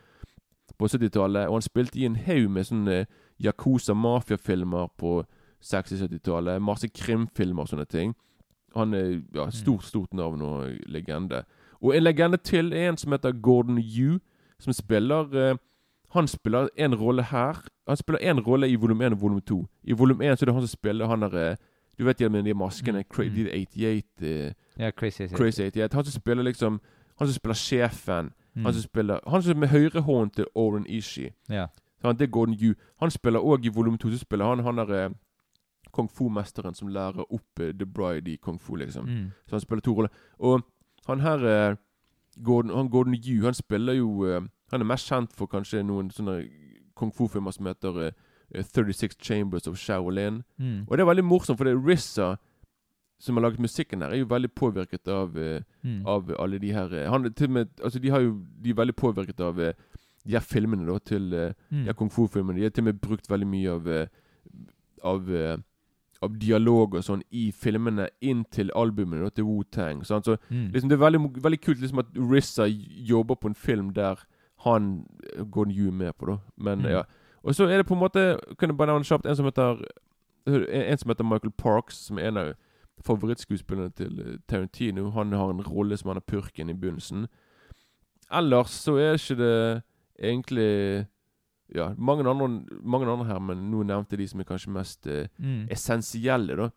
på 0.79 0.87
70-tallet, 0.87 1.49
og 1.49 1.53
han 1.53 1.63
spilte 1.63 1.99
i 1.99 2.05
en 2.05 2.17
haug 2.17 2.51
med 2.51 2.65
sånne 2.69 3.07
Yakuza-mafiafilmer 3.45 4.91
på 4.99 5.25
60-70-tallet. 5.65 6.63
Masse 6.63 6.89
krimfilmer 6.89 7.65
og 7.65 7.71
sånne 7.71 7.87
ting. 7.89 8.15
Han 8.77 8.95
er 8.95 9.23
ja, 9.35 9.49
stort, 9.51 9.85
stort 9.85 10.15
navn 10.15 10.43
og 10.45 10.75
legende. 10.87 11.45
Og 11.81 11.97
en 11.97 12.03
legende 12.03 12.37
til 12.37 12.73
er 12.73 12.89
en 12.89 12.97
som 12.97 13.13
heter 13.13 13.33
Gordon 13.33 13.79
Yu, 13.79 14.19
som 14.59 14.73
spiller 14.73 15.51
uh, 15.53 15.59
Han 16.11 16.29
spiller 16.29 16.69
en 16.77 16.95
rolle 16.95 17.23
her. 17.23 17.65
Han 17.89 17.97
spiller 17.97 18.31
en 18.31 18.41
rolle 18.41 18.71
i 18.71 18.75
volum 18.75 19.03
1 19.03 19.13
og 19.13 19.21
volum 19.21 19.41
2. 19.41 19.67
I 19.85 19.93
volum 19.93 20.23
1 20.23 20.39
så 20.39 20.45
er 20.45 20.47
det 20.47 20.55
han 20.55 20.63
som 20.63 20.69
spiller 20.69 21.07
han 21.07 21.21
derre 21.21 21.51
eh, 21.51 21.57
Du 21.99 22.05
vet 22.05 22.19
de 22.19 22.29
med 22.29 22.43
de 22.43 22.55
maskene? 22.55 22.99
Mm, 22.99 23.05
Crazy 23.11 23.43
mm. 23.43 23.49
88 23.53 24.05
uh, 24.23 24.53
ja, 24.79 24.91
crazy. 24.91 25.23
crazy. 25.23 25.35
Crazy 25.35 25.63
88. 25.63 25.95
Han 25.95 26.05
som 26.05 26.21
spiller 26.21 26.43
liksom 26.43 26.81
Han 27.19 27.29
som 27.29 27.35
spiller 27.35 27.55
sjefen. 27.55 28.31
Mm. 28.55 28.65
Han 28.65 28.73
som 28.73 28.83
spiller 28.83 29.21
Han 29.27 29.43
som 29.43 29.57
er 29.57 29.61
med 29.61 29.69
høyrehånden 29.69 30.31
til 30.31 30.45
Oren 30.55 30.87
Ishi. 30.89 31.31
Ja. 31.49 31.67
Det 32.03 32.23
er 32.23 32.27
Gordon 32.27 32.57
Yu. 32.63 32.75
Han 33.01 33.11
spiller 33.11 33.41
òg 33.41 33.65
i 33.65 33.69
volum 33.69 33.99
2 33.99 34.11
så 34.11 34.19
spiller 34.19 34.45
han 34.45 34.65
han 34.65 34.77
derre 34.77 35.07
uh, 35.07 35.15
kung 35.97 36.09
fu-mesteren 36.13 36.75
som 36.77 36.89
lærer 36.93 37.25
opp 37.33 37.61
eh, 37.61 37.73
The 37.73 37.87
Bride 37.87 38.31
i 38.31 38.37
kung 38.37 38.61
fu, 38.61 38.77
liksom. 38.77 39.09
Mm. 39.09 39.31
Så 39.47 39.57
han 39.57 39.65
spiller 39.65 39.81
to 39.81 39.95
roller. 39.97 40.13
Og 40.39 40.61
han 41.07 41.21
her 41.21 41.45
eh, 41.47 41.77
Gordon, 42.45 42.75
han 42.77 42.89
Gordon 42.93 43.15
Yu, 43.15 43.45
han 43.45 43.55
spiller 43.55 43.95
jo 43.97 44.25
eh, 44.27 44.41
Han 44.73 44.81
er 44.83 44.85
mest 44.91 45.07
kjent 45.09 45.33
for 45.33 45.47
kanskje 45.47 45.83
noen 45.87 46.11
sånne 46.11 46.41
kung 46.99 47.13
fu-filmer 47.15 47.53
som 47.55 47.67
heter 47.71 48.01
eh, 48.09 48.13
eh, 48.55 48.65
36 48.65 49.17
Chambers 49.23 49.67
of 49.69 49.77
Shaolin. 49.79 50.43
Mm. 50.59 50.85
Og 50.89 50.97
det 50.97 51.05
er 51.05 51.11
veldig 51.11 51.25
morsomt, 51.25 51.59
for 51.59 51.65
det 51.69 51.75
er 51.77 51.87
Rissa 51.87 52.37
som 53.19 53.37
har 53.39 53.47
laget 53.47 53.61
musikken 53.65 54.03
her, 54.03 54.11
er 54.13 54.19
jo 54.21 54.27
veldig 54.29 54.51
påvirket 54.55 55.09
av 55.09 55.37
eh, 55.39 55.61
Mm. 55.87 56.03
av 56.07 56.33
alle 56.43 56.59
de 56.59 56.73
her 56.75 56.91
eh, 56.93 57.07
han, 57.11 57.23
med, 57.49 57.69
altså 57.85 57.99
De 58.03 58.11
har 58.11 58.21
jo 58.21 58.33
De 58.63 58.71
er 58.71 58.75
veldig 58.75 58.97
påvirket 58.97 59.41
av 59.41 59.61
eh, 59.61 59.73
de 60.27 60.33
her 60.35 60.41
filmene 60.43 60.87
da 60.89 60.99
til 60.99 61.33
eh, 61.33 61.53
Mm. 61.71 61.85
her 61.87 61.93
kung 61.95 62.11
fu-filmene. 62.11 62.59
De 62.59 62.63
har 62.67 62.71
til 62.75 62.83
og 62.83 62.91
med 62.91 63.01
brukt 63.01 63.31
veldig 63.31 63.47
mye 63.47 63.71
av 63.71 63.87
eh, 63.89 64.07
Av, 65.05 65.31
eh, 65.31 65.57
av 66.23 66.39
dialog 66.39 66.95
og 66.95 67.03
sånn 67.05 67.23
i 67.31 67.51
filmene 67.53 68.09
inn 68.25 68.45
til 68.51 68.71
albumene 68.75 69.31
til 69.31 69.45
Wu-Tang. 69.45 70.05
Så 70.05 70.37
Mm. 70.51 70.71
liksom, 70.73 70.89
det 70.89 70.93
er 71.01 71.05
veldig, 71.11 71.43
veldig 71.43 71.61
kult 71.61 71.81
liksom 71.81 71.99
at 71.99 72.07
Rissa 72.17 72.65
jobber 73.09 73.35
på 73.35 73.49
en 73.49 73.55
film 73.55 73.93
der 73.93 74.17
han 74.65 75.07
går 75.37 75.51
Gordon 75.51 75.75
Yu 75.75 75.91
med 75.93 76.13
på, 76.19 76.27
da. 76.27 76.37
Men 76.57 76.79
Mm. 76.79 76.91
ja. 76.91 77.03
Og 77.45 77.55
så 77.55 77.65
er 77.69 77.77
det 77.77 77.87
på 77.87 77.95
en 77.95 78.01
måte 78.01 78.39
Kan 78.59 78.69
jeg 78.71 78.77
bare 78.77 78.89
nevne 78.89 79.05
kjapt 79.05 79.27
en 79.27 79.37
som 79.37 79.45
heter 79.45 79.85
en, 80.47 80.67
en 80.71 80.99
som 80.99 81.11
heter 81.11 81.25
Michael 81.25 81.53
Parks, 81.53 81.95
som 82.07 82.19
er 82.19 82.29
en 82.29 82.37
av 82.37 82.55
favorittskuespillerne 83.05 83.91
til 83.95 84.21
eh, 84.21 84.39
Tarantino. 84.49 85.11
Han 85.11 85.33
har 85.33 85.51
en 85.51 85.61
rolle 85.61 85.97
som 85.97 86.09
han 86.09 86.17
har 86.17 86.21
purken 86.27 86.71
i 86.71 86.73
begynnelsen. 86.73 87.27
Ellers 88.33 88.71
så 88.71 88.97
er 88.97 89.15
ikke 89.19 89.37
det 89.37 89.83
egentlig 90.19 91.07
Ja, 91.75 91.89
mange 91.99 92.23
andre, 92.29 92.47
mange 92.83 93.09
andre 93.11 93.27
her, 93.27 93.41
men 93.41 93.71
nå 93.73 93.83
nevnte 93.85 94.17
de 94.17 94.27
som 94.29 94.41
er 94.41 94.45
kanskje 94.45 94.71
mest 94.71 95.07
eh, 95.07 95.27
Mm. 95.41 95.67
essensielle, 95.71 96.57
da. 96.57 96.71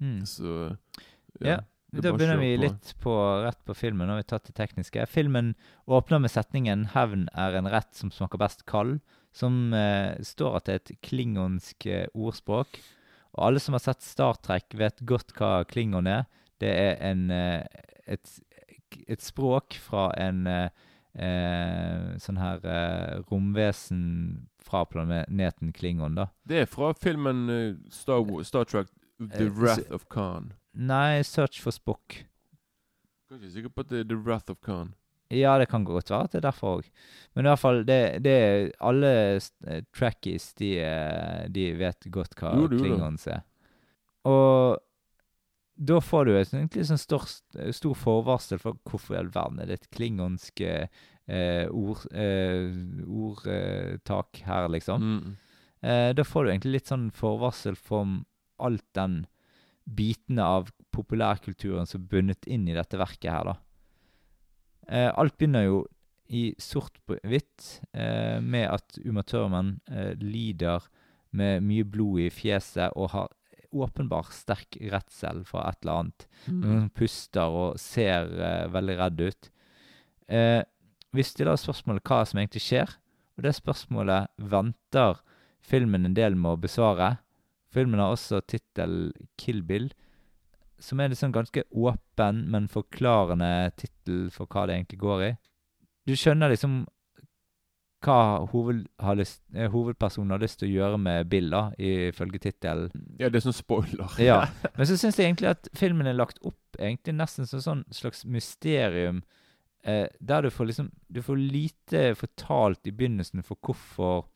Mm. 0.00 0.20
Så 0.26 0.76
Ja, 1.40 1.60
er 1.94 2.00
Da 2.02 2.12
begynner 2.12 2.38
vi 2.38 2.56
på. 2.56 2.60
litt 2.62 2.94
på, 3.00 3.14
rett 3.44 3.64
på 3.64 3.74
filmen. 3.74 4.06
Nå 4.06 4.12
har 4.16 4.22
vi 4.22 4.28
tatt 4.28 4.44
det 4.44 4.54
tekniske. 4.54 5.06
Filmen 5.08 5.54
åpner 5.88 6.20
med 6.20 6.30
setningen 6.30 6.86
'Hevn 6.92 7.28
er 7.34 7.54
en 7.56 7.66
rett 7.66 7.94
som 7.94 8.10
smaker 8.10 8.38
best 8.38 8.66
kald', 8.66 9.00
som 9.32 9.72
eh, 9.72 10.16
står 10.20 10.56
at 10.56 10.64
det 10.64 10.72
er 10.72 10.76
et 10.94 11.00
klingonsk 11.02 11.86
eh, 11.86 12.06
ordspråk. 12.14 12.78
Og 13.36 13.46
alle 13.46 13.60
som 13.60 13.72
har 13.74 13.80
sett 13.80 14.02
Star 14.02 14.34
Trek, 14.34 14.64
vet 14.74 15.00
godt 15.04 15.32
hva 15.36 15.64
klingon 15.64 16.06
er. 16.06 16.26
Det 16.58 16.68
er 16.68 16.96
en, 17.10 17.30
eh, 17.30 17.64
et, 18.06 18.40
et 19.08 19.20
språk 19.20 19.74
fra 19.80 20.10
en 20.16 20.46
eh, 20.46 20.68
eh, 21.18 22.16
sånn 22.22 22.38
her 22.40 22.62
eh, 22.64 23.24
romvesen 23.30 24.04
fra 24.66 24.84
planeten 24.90 25.72
Klingon, 25.76 26.16
da. 26.18 26.28
Det 26.48 26.64
er 26.64 26.70
fra 26.70 26.92
filmen 26.98 27.46
eh, 27.52 27.72
Star, 27.92 28.22
Wars, 28.26 28.50
Star 28.52 28.68
Trek 28.68 28.92
The 29.18 29.46
Eh, 29.46 29.50
Wrath 29.50 29.92
of 29.92 30.08
Khan. 30.12 30.52
Nei, 30.76 31.22
Search 31.24 31.60
for 31.62 31.72
Spock. 31.72 32.20
Jeg 33.26 33.32
er 33.32 33.40
ikke 33.40 33.52
sikker 33.54 33.72
på 33.72 33.84
at 33.86 33.92
det 33.92 34.00
er 34.04 34.08
The 34.10 34.18
Wrath 34.20 34.52
of 34.52 34.60
Khan. 34.62 34.94
Ja, 35.34 35.56
det 35.58 35.66
kan 35.70 35.84
godt 35.84 36.10
være 36.12 36.28
at 36.28 36.34
det 36.34 36.38
er 36.38 36.46
derfor 36.50 36.78
òg. 36.78 36.90
Men 37.34 37.46
i 37.46 37.50
hvert 37.50 37.62
fall, 37.62 37.80
det, 37.88 37.98
det 38.22 38.32
er 38.32 38.68
alle 38.86 39.12
uh, 39.40 39.80
trackies, 39.96 40.52
de, 40.60 40.76
eh, 40.84 41.46
de 41.50 41.72
vet 41.80 42.06
godt 42.14 42.36
hva 42.38 42.52
Jo, 42.60 42.68
klingons 42.70 43.26
er. 43.26 43.42
Og 44.28 44.78
da 45.76 45.98
får 46.00 46.24
du 46.24 46.32
et 46.34 46.54
egentlig 46.54 46.86
sånn 46.88 47.00
stor, 47.00 47.26
stor 47.76 47.96
forvarsel 48.00 48.60
for 48.62 48.78
hvorfor 48.88 49.16
i 49.16 49.20
all 49.20 49.32
verden 49.34 49.60
er 49.60 49.68
det 49.68 49.80
et 49.80 49.90
klingonsk 49.92 50.62
eh, 50.64 50.88
eh, 51.28 51.66
ord, 51.68 52.06
eh, 52.16 52.72
ordtak 53.04 54.40
her, 54.46 54.70
liksom. 54.72 55.04
Mm. 55.04 55.34
Eh, 55.86 56.10
da 56.16 56.24
får 56.24 56.44
du 56.44 56.52
egentlig 56.52 56.78
litt 56.78 56.92
sånn 56.92 57.10
forvarsel 57.14 57.76
for 57.76 58.22
alt 58.64 58.86
den 58.96 59.24
bitene 59.84 60.46
av 60.58 60.72
populærkulturen 60.96 61.86
som 61.86 62.02
er 62.02 62.10
bundet 62.14 62.48
inn 62.48 62.64
i 62.70 62.76
dette 62.76 62.98
verket 62.98 63.30
her, 63.30 63.52
da. 63.52 63.56
Eh, 64.88 65.10
alt 65.12 65.36
begynner 65.36 65.66
jo 65.66 65.84
i 66.32 66.48
sort 66.58 66.98
på 67.06 67.18
hvitt 67.22 67.82
eh, 67.92 68.38
med 68.42 68.66
at 68.70 68.96
Uma 69.04 69.22
Thurman 69.26 69.76
eh, 69.90 70.14
lider 70.18 70.88
med 71.36 71.62
mye 71.66 71.86
blod 71.86 72.22
i 72.24 72.30
fjeset 72.32 72.96
og 72.96 73.12
har 73.12 73.35
åpenbar 73.84 74.30
sterk 74.34 74.78
redsel 74.92 75.42
for 75.48 75.64
et 75.66 75.78
eller 75.82 76.00
annet. 76.00 76.26
Mm. 76.46 76.62
Hun 76.62 76.88
puster 76.96 77.58
og 77.60 77.80
ser 77.80 78.30
uh, 78.38 78.72
veldig 78.72 78.96
redd 79.00 79.22
ut. 79.26 79.50
Uh, 80.30 80.62
vi 81.16 81.24
stiller 81.24 81.58
spørsmålet 81.60 82.04
hva 82.06 82.22
som 82.28 82.40
egentlig 82.40 82.64
skjer, 82.64 82.96
og 83.36 83.46
det 83.46 83.54
spørsmålet 83.56 84.32
venter 84.52 85.20
filmen 85.66 86.08
en 86.08 86.16
del 86.16 86.36
med 86.38 86.54
å 86.54 86.60
besvare. 86.60 87.16
Filmen 87.72 88.00
har 88.00 88.14
også 88.14 88.40
tittel 88.48 89.12
'Kill 89.36 89.62
Bill', 89.62 89.92
som 90.78 91.00
er 91.00 91.10
en 91.10 91.18
sånn 91.18 91.34
ganske 91.34 91.64
åpen, 91.72 92.44
men 92.52 92.68
forklarende 92.68 93.72
tittel 93.76 94.28
for 94.30 94.46
hva 94.46 94.66
det 94.66 94.76
egentlig 94.76 95.00
går 95.00 95.24
i. 95.24 95.32
Du 96.06 96.14
skjønner 96.14 96.52
liksom 96.52 96.84
hva 98.06 98.46
hoved, 98.52 98.84
har 99.02 99.18
lyst, 99.18 99.40
eh, 99.54 99.70
hovedpersonen 99.72 100.34
har 100.34 100.42
lyst 100.42 100.60
til 100.60 100.68
å 100.68 100.74
gjøre 100.76 101.00
med 101.02 101.30
Bill, 101.32 101.50
da, 101.50 101.62
ifølge 101.78 102.40
tittelen. 102.46 102.92
Ja, 103.18 103.30
det 103.30 103.40
er 103.40 103.46
sånn 103.48 103.56
spoiler. 103.56 104.14
Ja, 104.22 104.44
men 104.76 104.88
så 104.88 104.98
syns 105.00 105.18
jeg 105.18 105.30
egentlig 105.30 105.50
at 105.54 105.68
filmen 105.76 106.06
er 106.06 106.18
lagt 106.18 106.38
opp 106.46 106.78
egentlig 106.78 107.16
nesten 107.16 107.48
som 107.48 107.64
sånn 107.64 107.84
slags 107.94 108.24
mysterium, 108.28 109.22
eh, 109.82 110.06
der 110.20 110.46
du 110.46 110.50
får 110.50 110.70
liksom 110.70 110.90
Du 111.08 111.22
får 111.22 111.38
lite 111.40 112.00
fortalt 112.18 112.86
i 112.86 112.92
begynnelsen 112.92 113.44
for 113.46 113.56
hvorfor 113.62 114.26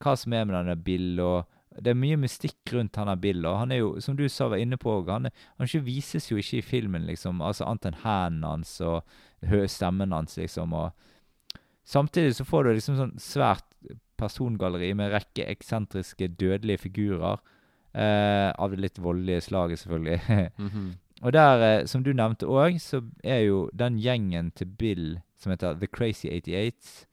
Hva 0.00 0.12
som 0.16 0.32
er 0.32 0.44
med 0.44 0.54
denne 0.54 0.76
Bill, 0.80 1.20
og 1.20 1.48
det 1.76 1.92
er 1.92 1.98
mye 1.98 2.16
mystikk 2.18 2.72
rundt 2.72 2.96
han 2.96 3.10
der 3.10 3.20
Bill, 3.20 3.44
og 3.46 3.58
han 3.60 3.72
er 3.72 3.82
jo, 3.82 3.90
som 4.00 4.16
du 4.16 4.24
sa, 4.28 4.48
var 4.48 4.58
inne 4.58 4.78
på, 4.80 4.94
han, 5.06 5.28
er, 5.28 5.44
han 5.58 5.68
ikke 5.68 5.84
vises 5.86 6.30
jo 6.30 6.38
ikke 6.40 6.58
i 6.58 6.64
filmen, 6.66 7.04
liksom, 7.06 7.42
altså 7.44 7.68
annet 7.68 7.90
enn 7.90 8.00
hendene 8.02 8.54
hans 8.56 8.72
og 8.80 9.04
stemmen 9.70 10.16
hans, 10.16 10.38
liksom, 10.40 10.72
og 10.74 10.90
Samtidig 11.90 12.36
så 12.38 12.46
får 12.46 12.64
du 12.64 12.72
liksom 12.76 12.98
sånn 12.98 13.16
svært 13.18 13.66
persongalleri 14.20 14.92
med 14.94 15.08
en 15.08 15.16
rekke 15.16 15.46
eksentriske, 15.50 16.28
dødelige 16.38 16.84
figurer. 16.84 17.40
Eh, 17.90 18.50
av 18.54 18.70
det 18.70 18.78
litt 18.84 19.00
voldelige 19.02 19.46
slaget, 19.48 19.82
selvfølgelig. 19.82 20.20
Mhm. 20.68 20.90
Og 21.20 21.32
der, 21.36 21.62
eh, 21.62 21.86
som 21.86 22.02
du 22.02 22.14
nevnte 22.16 22.48
òg, 22.48 22.78
så 22.80 23.02
er 23.24 23.42
jo 23.44 23.68
den 23.76 23.98
gjengen 24.00 24.54
til 24.56 24.70
Bill 24.78 25.18
som 25.36 25.52
heter 25.52 25.74
The 25.76 25.86
Crazy 25.86 26.30
88 26.32 27.06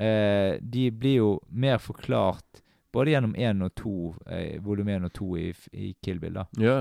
eh, 0.00 0.56
De 0.62 0.90
blir 0.90 1.16
jo 1.18 1.28
mer 1.50 1.76
forklart 1.76 2.62
både 2.96 3.12
gjennom 3.12 3.34
én 3.36 3.60
og 3.64 3.74
to, 3.76 4.14
eh, 4.26 4.56
volum 4.64 4.88
én 4.88 5.04
og 5.04 5.12
to 5.12 5.34
i, 5.36 5.50
i 5.72 5.94
Kill 6.02 6.20
Bill. 6.20 6.38
da. 6.38 6.46
Ja. 6.56 6.78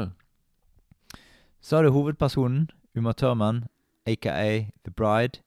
Så 1.59 1.75
har 1.75 1.83
du 1.83 1.91
hovedpersonen, 1.91 2.69
Uma 2.95 3.11
Thurman, 3.13 3.65
aka 4.07 4.69
The 4.85 4.91
Bride. 4.95 5.41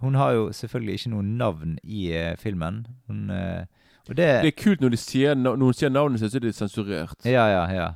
Hun 0.00 0.14
har 0.14 0.30
jo 0.36 0.52
selvfølgelig 0.52 0.94
ikke 0.94 1.10
noe 1.14 1.22
navn 1.24 1.78
i 1.82 2.10
eh, 2.12 2.34
filmen. 2.38 2.86
Hun, 3.08 3.30
eh, 3.30 3.64
det, 4.08 4.16
Det 4.16 4.50
er 4.50 4.56
kult 4.62 4.80
når 4.80 4.96
sier, 5.00 5.34
når 5.34 5.56
hun 5.56 5.72
sier 5.74 5.90
navnet 5.90 6.20
sitt, 6.20 6.32
så 6.32 6.38
er 6.38 6.44
det 6.44 6.54
sensurert. 6.54 7.24
Ja, 7.24 7.46
ja, 7.48 7.64
ja. 7.72 7.88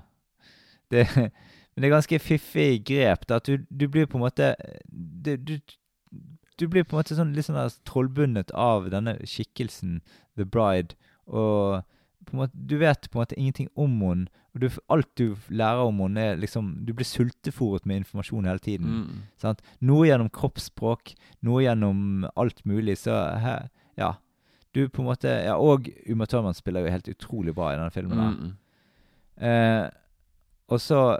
Det, 0.90 1.06
men 1.16 1.82
det 1.82 1.90
er 1.90 1.94
ganske 1.94 2.18
fiffig 2.18 2.84
grep. 2.86 3.28
Da, 3.28 3.36
at 3.36 3.46
du, 3.46 3.66
du 3.70 3.86
blir 3.88 4.06
på 4.06 4.18
en 4.18 4.24
måte 4.24 4.54
du, 4.88 5.36
du, 5.36 5.58
du 6.60 6.68
blir 6.68 6.84
på 6.84 6.96
en 6.96 7.02
måte 7.02 7.16
sånn, 7.16 7.34
litt 7.36 7.46
sånn 7.46 7.60
trollbundet 7.88 8.50
av 8.56 8.90
denne 8.92 9.18
skikkelsen, 9.28 10.00
The 10.36 10.48
Bride. 10.48 10.96
Og 11.28 11.82
måte, 12.32 12.52
du 12.54 12.76
vet 12.78 13.08
på 13.10 13.18
en 13.18 13.22
måte 13.22 13.38
ingenting 13.38 13.68
om 13.74 14.00
henne. 14.02 14.28
Og 14.54 14.60
du, 14.60 14.68
alt 14.90 15.08
du 15.16 15.36
lærer 15.48 15.86
om 15.86 15.98
henne, 16.02 16.20
er 16.32 16.36
liksom 16.42 16.72
Du 16.84 16.92
blir 16.92 17.06
sultefòret 17.06 17.86
med 17.86 17.96
informasjon 18.02 18.44
hele 18.50 18.58
tiden. 18.58 18.86
Mm. 18.86 19.20
Sant? 19.38 19.60
Noe 19.80 20.06
gjennom 20.08 20.30
kroppsspråk, 20.30 21.14
noe 21.46 21.62
gjennom 21.62 22.26
alt 22.36 22.64
mulig. 22.66 22.98
Så 22.98 23.14
he, 23.44 23.56
ja. 23.96 24.12
Du 24.74 24.88
på 24.88 25.02
en 25.02 25.08
måte 25.10 25.28
Ja, 25.44 25.56
og 25.58 25.88
Uma 26.08 26.26
Thurman 26.26 26.54
spiller 26.54 26.80
jo 26.86 26.90
helt 26.94 27.08
utrolig 27.08 27.54
bra 27.54 27.72
i 27.72 27.76
denne 27.78 27.90
filmen. 27.94 28.18
Mm. 28.18 28.52
Eh, 29.46 29.88
og 30.70 30.80
så 30.80 31.18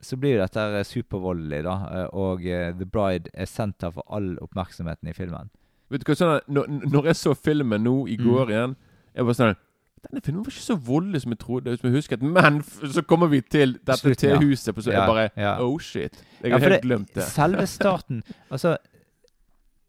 så 0.00 0.14
blir 0.16 0.36
jo 0.36 0.44
dette 0.44 0.84
supervoldelig, 0.86 1.64
da. 1.66 1.72
eh, 1.90 2.08
Og 2.14 2.44
uh, 2.46 2.70
The 2.78 2.86
Bride 2.86 3.30
er 3.34 3.48
senter 3.50 3.90
for 3.90 4.04
all 4.14 4.36
oppmerksomheten 4.38 5.08
i 5.10 5.14
filmen. 5.16 5.50
Vet 5.90 6.04
du 6.04 6.12
hva, 6.12 6.14
sånn, 6.14 6.36
når, 6.54 6.68
når 6.92 7.08
jeg 7.10 7.18
så 7.18 7.32
filmen 7.34 7.82
nå 7.82 7.96
i 8.06 8.14
Mm. 8.18 8.24
går 8.28 8.50
igjen 8.54 8.76
Jeg 9.18 9.26
var 9.28 9.36
sånn 9.38 9.56
Denne 9.98 10.20
filmen 10.22 10.44
var 10.46 10.52
ikke 10.54 10.62
så 10.62 10.76
voldelig 10.86 11.20
som 11.24 11.32
jeg 11.34 11.40
trodde, 11.42 11.72
som 11.74 11.88
jeg 11.88 11.96
husket. 11.98 12.20
Men 12.22 12.60
så 12.62 13.02
kommer 13.02 13.26
vi 13.32 13.40
til 13.42 13.72
dette 13.80 13.96
Slutten, 13.98 14.30
ja. 14.30 14.36
T-huset, 14.38 14.70
på 14.76 14.84
så 14.86 14.92
Ja, 14.94 15.00
jeg 15.00 15.10
bare 15.10 15.24
ja. 15.34 15.56
Oh 15.64 15.74
shit. 15.82 16.20
Jeg 16.44 16.52
har 16.54 16.62
helt 16.62 16.84
glemt 16.86 17.10
det. 17.18 17.24
Selve 17.34 17.66
starten 17.78 18.20
Altså 18.46 18.76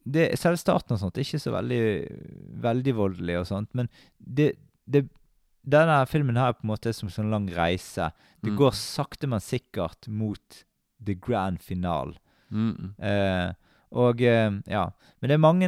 det, 0.09 0.31
Selve 0.41 0.57
starten 0.57 0.95
og 0.95 1.01
sånt 1.03 1.19
er 1.19 1.27
ikke 1.27 1.41
så 1.43 1.53
veldig 1.53 1.79
Veldig 2.65 2.95
voldelig 2.97 3.37
og 3.43 3.47
sånt, 3.51 3.69
men 3.77 3.89
det, 4.17 4.53
det 4.89 5.03
Denne 5.69 5.99
filmen 6.09 6.39
her 6.39 6.49
er 6.55 6.57
på 6.57 6.65
en 6.65 6.71
måte 6.73 6.93
som 6.95 7.09
en 7.09 7.13
sånn 7.13 7.29
lang 7.33 7.45
reise. 7.53 8.09
Det 8.41 8.49
Mm. 8.49 8.57
går 8.57 8.71
sakte, 8.79 9.27
men 9.29 9.41
sikkert 9.43 10.07
mot 10.07 10.63
the 11.03 11.13
grand 11.13 11.59
finale. 11.61 12.15
Mm. 12.49 12.95
Eh, 12.97 13.51
og 13.91 14.21
eh, 14.21 14.51
ja. 14.69 14.85
Men 15.19 15.29
det 15.29 15.35
er 15.35 15.41
mange 15.43 15.67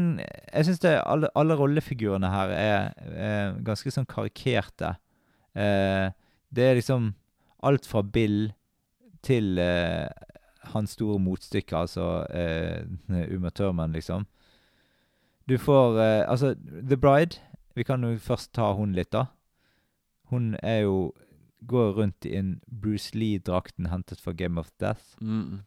Jeg 0.53 0.65
syns 0.65 0.83
alle, 0.85 1.29
alle 1.35 1.55
rollefigurene 1.57 2.29
her 2.29 2.51
er 2.55 2.91
er 3.11 3.55
ganske 3.65 3.91
sånn 3.91 4.05
karikerte. 4.05 4.95
Eh, 5.55 6.11
det 6.53 6.63
er 6.67 6.77
liksom 6.77 7.13
alt 7.63 7.85
fra 7.85 8.01
Bill 8.01 8.53
til 9.23 9.57
eh, 9.59 10.07
hans 10.73 10.91
store 10.95 11.19
motstykke, 11.19 11.75
altså 11.77 12.25
eh, 12.29 12.85
Uma 13.35 13.49
Thurman, 13.49 13.91
liksom. 13.91 14.25
Du 15.49 15.57
får 15.57 15.97
eh, 15.99 16.29
Altså, 16.29 16.53
The 16.87 16.97
Bride 16.97 17.39
Vi 17.75 17.83
kan 17.83 18.03
jo 18.03 18.17
først 18.17 18.53
ta 18.53 18.71
hun 18.77 18.93
litt, 18.93 19.11
da. 19.11 19.25
Hun 20.29 20.55
er 20.63 20.83
jo 20.85 21.13
Går 21.67 21.91
rundt 21.97 22.25
i 22.25 22.35
en 22.37 22.55
Bruce 22.81 23.13
Lee-drakten 23.13 23.89
hentet 23.91 24.21
fra 24.21 24.31
Game 24.33 24.57
of 24.59 24.71
Death. 24.81 25.13
Mm. 25.21 25.59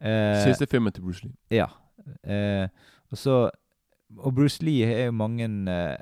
Eh, 0.00 0.42
Siste 0.42 0.66
filmen 0.66 0.92
til 0.92 1.02
Bruce 1.02 1.22
Lee. 1.22 1.34
ja. 1.50 1.66
Eh, 2.22 2.68
og 3.10 3.18
så 3.18 3.50
Og 4.22 4.34
Bruce 4.34 4.62
Lee 4.62 4.86
er 4.86 5.08
jo 5.08 5.12
mange 5.16 5.46
eh, 5.72 5.96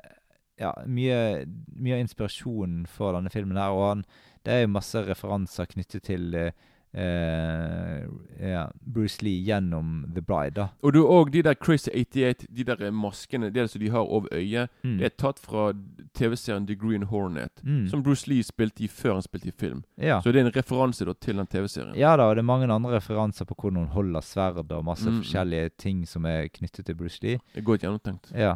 Ja, 0.59 0.71
mye, 0.87 1.45
mye 1.75 1.97
av 1.97 2.03
inspirasjonen 2.05 2.85
for 2.87 3.11
denne 3.11 3.31
filmen 3.33 3.57
her. 3.59 3.73
Og 3.75 3.89
han, 3.89 4.03
det 4.45 4.53
er 4.53 4.61
jo 4.63 4.71
masse 4.71 5.01
referanser 5.03 5.67
knyttet 5.67 6.05
til 6.07 6.35
eh, 6.39 6.53
eh, 6.95 8.05
yeah, 8.41 8.69
Bruce 8.81 9.21
Lee 9.25 9.41
gjennom 9.43 10.05
The 10.15 10.21
Bride, 10.21 10.55
da. 10.55 10.67
Og 10.83 10.93
du 10.95 11.01
òg 11.03 11.31
de 11.33 11.41
der 11.45 11.53
Crazy 11.59 11.89
88, 11.93 12.45
de 12.49 12.63
der 12.67 12.91
maskene 12.91 13.49
det 13.53 13.67
som 13.71 13.81
de 13.81 13.89
har 13.93 13.99
over 14.07 14.27
øyet, 14.33 14.69
Mm. 14.83 14.97
det 14.99 15.05
er 15.05 15.15
tatt 15.17 15.39
fra 15.39 15.73
TV-serien 16.13 16.67
The 16.67 16.75
Green 16.75 17.03
Hornet. 17.03 17.61
Mm. 17.63 17.87
Som 17.89 18.03
Bruce 18.03 18.27
Lee 18.29 18.43
spilte 18.43 18.83
i 18.83 18.87
før 18.87 19.13
han 19.13 19.21
spilte 19.25 19.47
i 19.47 19.51
film. 19.51 19.83
Ja. 19.97 20.19
Så 20.21 20.31
det 20.31 20.41
er 20.41 20.45
en 20.47 20.51
referanse 20.55 21.05
da 21.05 21.13
til 21.13 21.35
den 21.37 21.47
TV-serien. 21.47 21.95
ja 21.95 22.15
da, 22.15 22.29
og 22.29 22.35
det 22.35 22.39
er 22.43 22.49
mange 22.51 22.69
andre 22.71 22.95
referanser 22.99 23.45
på 23.45 23.55
hvordan 23.55 23.77
hun 23.85 23.87
holder 23.95 24.21
sverd, 24.21 24.71
og 24.71 24.85
masse 24.85 25.09
Mm. 25.09 25.21
forskjellige 25.21 25.69
ting 25.77 26.05
som 26.07 26.25
er 26.25 26.47
knyttet 26.47 26.85
til 26.85 26.95
Bruce 26.95 27.19
Lee. 27.23 27.39
Det 27.53 27.61
er 27.61 27.65
godt 27.65 27.81
gjennomtenkt. 27.81 28.31
Ja. 28.35 28.55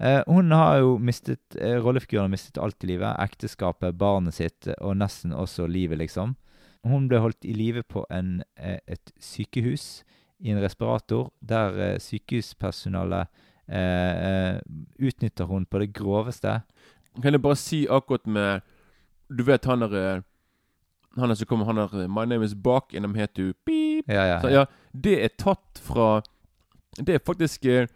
Uh, 0.00 0.22
hun 0.32 0.50
har 0.52 0.76
jo 0.78 0.98
mistet 0.98 1.40
uh, 1.60 1.82
Rollefiguren 1.82 2.28
har 2.28 2.28
mistet 2.30 2.58
alt 2.62 2.84
i 2.84 2.86
livet. 2.86 3.16
Ekteskapet, 3.18 3.96
barnet 3.98 4.32
sitt 4.34 4.68
og 4.80 4.94
nesten 4.96 5.32
også 5.32 5.66
livet, 5.66 5.98
liksom. 5.98 6.36
Hun 6.86 7.08
ble 7.08 7.18
holdt 7.18 7.44
i 7.44 7.52
live 7.52 7.82
på 7.82 8.04
en, 8.10 8.42
eh, 8.56 8.78
et 8.86 9.12
sykehus 9.20 10.04
i 10.40 10.50
en 10.52 10.60
respirator, 10.62 11.32
der 11.42 11.78
eh, 11.78 11.98
sykehuspersonalet 11.98 13.26
eh, 13.68 14.54
eh, 14.54 14.60
utnytter 15.00 15.44
hun 15.50 15.66
på 15.66 15.78
det 15.82 15.92
groveste. 15.92 16.60
Kan 17.22 17.32
jeg 17.34 17.42
bare 17.42 17.56
si 17.56 17.86
akkurat 17.90 18.26
med 18.26 18.60
Du 19.28 19.42
vet 19.44 19.64
han 19.64 19.80
der 19.80 20.22
Han 21.18 21.28
der 21.28 21.34
som 21.34 21.46
kommer, 21.46 21.64
han 21.66 21.76
der 21.76 22.06
My 22.08 22.24
name 22.24 22.44
is 22.44 22.54
Bach, 22.54 22.88
gjennom 22.92 23.14
het 23.16 23.34
du 23.36 23.52
beep. 23.66 24.04
Ja, 24.08 24.24
ja. 24.24 24.40
Så, 24.40 24.48
ja, 24.48 24.64
det 24.94 25.24
er 25.24 25.28
tatt 25.36 25.78
fra 25.82 26.22
Det 26.96 27.14
er 27.14 27.18
faktisk 27.18 27.64
eh, 27.66 27.88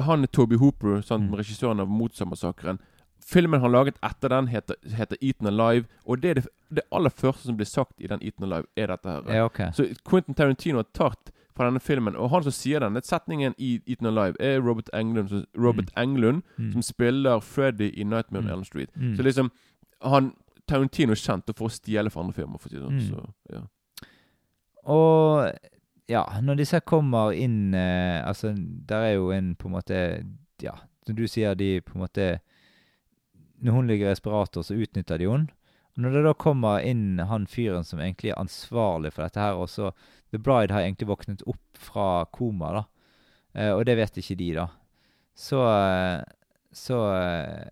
Han 0.00 0.26
Toby 0.32 0.56
Hooper, 0.56 1.00
sant, 1.02 1.30
Mm. 1.30 1.34
regissøren 1.38 1.80
av 1.80 1.86
Motsa-massakren. 1.88 2.78
Filmen 3.26 3.60
han 3.60 3.72
laget 3.74 3.96
etter 4.06 4.30
den, 4.30 4.46
heter, 4.52 4.76
heter 4.94 5.18
Eaten 5.20 5.48
Alive. 5.50 5.86
Og 6.06 6.20
det 6.22 6.30
er 6.30 6.34
det, 6.40 6.44
det 6.78 6.84
aller 6.94 7.10
første 7.10 7.48
som 7.48 7.56
blir 7.58 7.66
sagt 7.66 7.96
i 7.98 8.06
den 8.06 8.20
Eaten 8.22 8.44
Alive, 8.46 8.68
er 8.76 8.86
dette 8.92 9.08
her. 9.10 9.32
ja, 9.34 9.44
okay. 9.48 9.72
Så 9.74 9.88
Quentin 10.08 10.34
Tarantino 10.38 10.78
har 10.78 10.86
tatt 10.94 11.32
fra 11.56 11.66
denne 11.70 11.80
filmen, 11.80 12.14
og 12.20 12.28
han 12.30 12.42
som 12.44 12.52
sier 12.52 12.80
den, 12.84 12.94
den 12.94 13.02
setningen 13.02 13.54
i 13.58 13.80
Eaten 13.88 14.06
Alive, 14.10 14.36
er 14.38 14.60
Robert 14.60 14.90
Englund, 14.94 15.28
som, 15.32 15.44
Robert 15.56 15.90
Englund, 15.96 16.42
Mm. 16.58 16.72
som 16.72 16.82
spiller 16.82 17.40
Freddy 17.40 17.90
i 17.96 18.04
Nightmare 18.04 18.42
on 18.44 18.46
Mm. 18.50 18.52
Elm 18.58 18.64
Street. 18.64 18.90
Mm. 18.96 19.16
Så 19.16 19.22
liksom 19.22 19.50
han 20.04 20.32
Tarantino 20.68 21.12
er 21.12 21.16
kjent 21.16 21.50
for 21.56 21.66
å 21.66 21.72
stjele 21.72 22.10
fra 22.10 22.20
andre 22.22 22.34
filmer, 22.34 22.58
for 22.58 22.68
å 22.68 22.70
si 22.70 22.76
det 22.78 22.84
sånn. 22.84 23.00
Mm. 23.00 23.08
Så, 23.08 23.56
ja. 23.56 23.62
Og 24.86 25.50
ja, 26.08 26.22
når 26.42 26.60
disse 26.60 26.80
kommer 26.86 27.32
inn 27.34 27.74
eh, 27.74 28.20
Altså, 28.28 28.52
der 28.86 29.08
er 29.08 29.14
jo 29.16 29.30
en 29.34 29.54
på 29.58 29.66
en 29.66 29.74
måte 29.74 29.98
Ja, 30.62 30.76
som 31.06 31.16
du 31.18 31.24
sier, 31.26 31.54
de 31.58 31.80
på 31.80 31.96
en 31.96 32.04
måte 32.04 32.28
Når 33.64 33.72
hun 33.72 33.86
ligger 33.88 34.08
i 34.08 34.14
respirator, 34.14 34.62
så 34.66 34.76
utnytter 34.76 35.18
de 35.18 35.30
henne. 35.30 35.52
Når 35.96 36.12
det 36.12 36.22
da 36.26 36.32
kommer 36.36 36.84
inn 36.84 37.22
han 37.24 37.46
fyren 37.48 37.84
som 37.84 38.02
egentlig 38.04 38.34
er 38.34 38.40
ansvarlig 38.40 39.14
for 39.14 39.24
dette 39.24 39.40
her, 39.40 39.56
og 39.56 39.70
så 39.72 39.94
The 40.30 40.38
Bride 40.38 40.74
har 40.74 40.84
egentlig 40.84 41.08
våknet 41.08 41.44
opp 41.48 41.80
fra 41.80 42.26
koma, 42.36 42.72
da. 42.76 42.82
Eh, 43.56 43.72
og 43.72 43.86
det 43.88 43.96
vet 43.96 44.18
ikke 44.20 44.36
de, 44.36 44.50
da. 44.58 44.66
Så 45.36 45.60
eh, 45.68 46.20
Så 46.72 46.98
eh, 47.12 47.68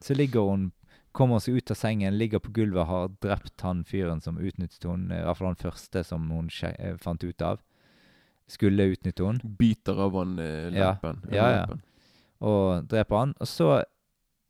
Så 0.00 0.14
ligger 0.14 0.40
hun 0.40 0.72
Kommer 1.12 1.40
seg 1.40 1.56
ut 1.56 1.70
av 1.72 1.74
sengen, 1.74 2.18
ligger 2.18 2.38
på 2.38 2.52
gulvet, 2.54 2.86
har 2.86 3.08
drept 3.24 3.60
han 3.64 3.80
fyren 3.84 4.20
som 4.20 4.36
utnyttet 4.38 4.84
henne. 4.84 5.16
I 5.16 5.24
hvert 5.24 5.38
fall 5.38 5.48
han 5.48 5.56
første 5.58 6.02
som 6.04 6.28
hun 6.30 6.50
eh, 6.68 6.94
fant 7.00 7.24
ut 7.24 7.42
av. 7.42 7.62
Skulle 8.46 8.90
utnytte 8.92 9.24
henne. 9.24 9.50
Biter 9.58 9.98
av 9.98 10.14
han 10.14 10.36
eh, 10.38 10.68
leppen. 10.70 11.24
Ja, 11.32 11.48
ja. 11.50 11.64
ja. 11.64 11.78
og 12.44 12.86
dreper 12.92 13.18
han. 13.18 13.32
Og 13.40 13.50
så, 13.50 13.70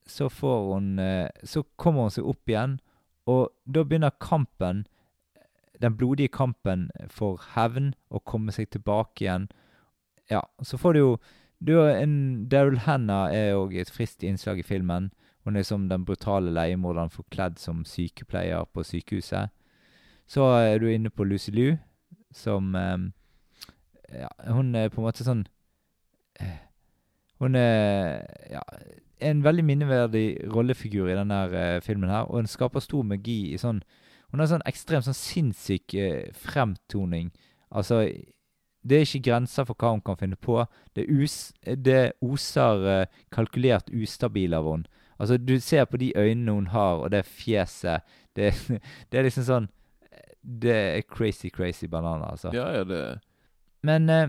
så 0.08 0.28
får 0.28 0.74
hun 0.74 0.98
eh, 0.98 1.28
Så 1.44 1.62
kommer 1.76 2.08
hun 2.08 2.14
seg 2.14 2.26
opp 2.28 2.48
igjen, 2.48 2.78
og 3.28 3.52
da 3.64 3.84
begynner 3.84 4.14
kampen, 4.20 4.86
den 5.80 5.96
blodige 5.96 6.32
kampen 6.32 6.88
for 7.12 7.40
hevn, 7.54 7.92
å 8.10 8.20
komme 8.24 8.52
seg 8.52 8.70
tilbake 8.72 9.24
igjen. 9.24 9.48
Ja, 10.30 10.42
så 10.64 10.80
får 10.80 10.96
du 10.96 11.00
jo 11.00 11.12
du 11.58 11.74
har 11.74 11.96
en 11.98 12.46
Daryl 12.48 12.78
Hannah 12.86 13.32
er 13.34 13.56
òg 13.58 13.74
et 13.74 13.90
friskt 13.90 14.22
innslag 14.22 14.60
i 14.62 14.66
filmen. 14.66 15.10
Hun 15.42 15.56
er 15.58 15.66
som 15.66 15.88
den 15.90 16.04
brutale 16.06 16.52
leiemorderen 16.54 17.10
forkledd 17.10 17.58
som 17.58 17.82
sykepleier 17.84 18.68
på 18.70 18.84
sykehuset. 18.86 19.50
Så 20.28 20.44
er 20.54 20.78
du 20.78 20.86
inne 20.86 21.10
på 21.10 21.24
Lucy 21.26 21.50
Liu, 21.50 21.76
som 22.32 22.74
eh, 22.74 22.98
Ja, 24.08 24.28
hun 24.54 24.74
er 24.74 24.88
på 24.88 25.02
en 25.02 25.08
måte 25.08 25.24
sånn 25.26 25.42
eh, 26.40 26.68
hun 27.38 27.54
er 27.58 28.24
ja, 28.50 28.62
en 29.20 29.44
veldig 29.44 29.64
minneverdig 29.64 30.26
rollefigur 30.52 31.08
i 31.08 31.16
denne 31.16 31.38
eh, 31.52 31.80
filmen 31.84 32.10
her, 32.10 32.28
og 32.28 32.42
hun 32.42 32.50
skaper 32.50 32.84
stor 32.84 33.06
magi 33.06 33.52
i 33.52 33.60
sånn 33.60 33.82
Hun 34.28 34.42
har 34.42 34.50
sånn 34.50 34.66
ekstremt 34.68 35.06
sånn 35.06 35.16
sinnssyk 35.16 35.94
eh, 35.96 36.28
fremtoning. 36.36 37.30
Altså 37.72 38.02
Det 38.84 38.96
er 38.96 39.06
ikke 39.06 39.30
grenser 39.30 39.64
for 39.64 39.74
hva 39.74 39.94
hun 39.94 40.02
kan 40.04 40.18
finne 40.20 40.36
på. 40.36 40.60
Det, 40.94 41.06
us, 41.08 41.52
det 41.64 42.12
oser 42.20 42.84
eh, 42.92 43.06
kalkulert 43.32 43.88
ustabil 43.88 44.54
av 44.54 44.68
henne. 44.68 44.88
Altså, 45.18 45.36
du 45.36 45.58
ser 45.60 45.84
på 45.84 45.98
de 45.98 46.12
øynene 46.14 46.52
hun 46.52 46.66
har, 46.70 47.00
og 47.02 47.10
det 47.10 47.24
fjeset 47.26 48.04
Det, 48.36 48.52
det 49.10 49.18
er 49.18 49.26
liksom 49.26 49.44
sånn 49.48 49.68
Det 50.42 50.76
er 50.76 51.00
crazy, 51.02 51.48
crazy 51.50 51.88
banana, 51.88 52.30
altså. 52.30 52.52
Ja, 52.54 52.68
ja, 52.76 52.84
det 52.84 53.18
Men 53.82 54.10
eh, 54.10 54.28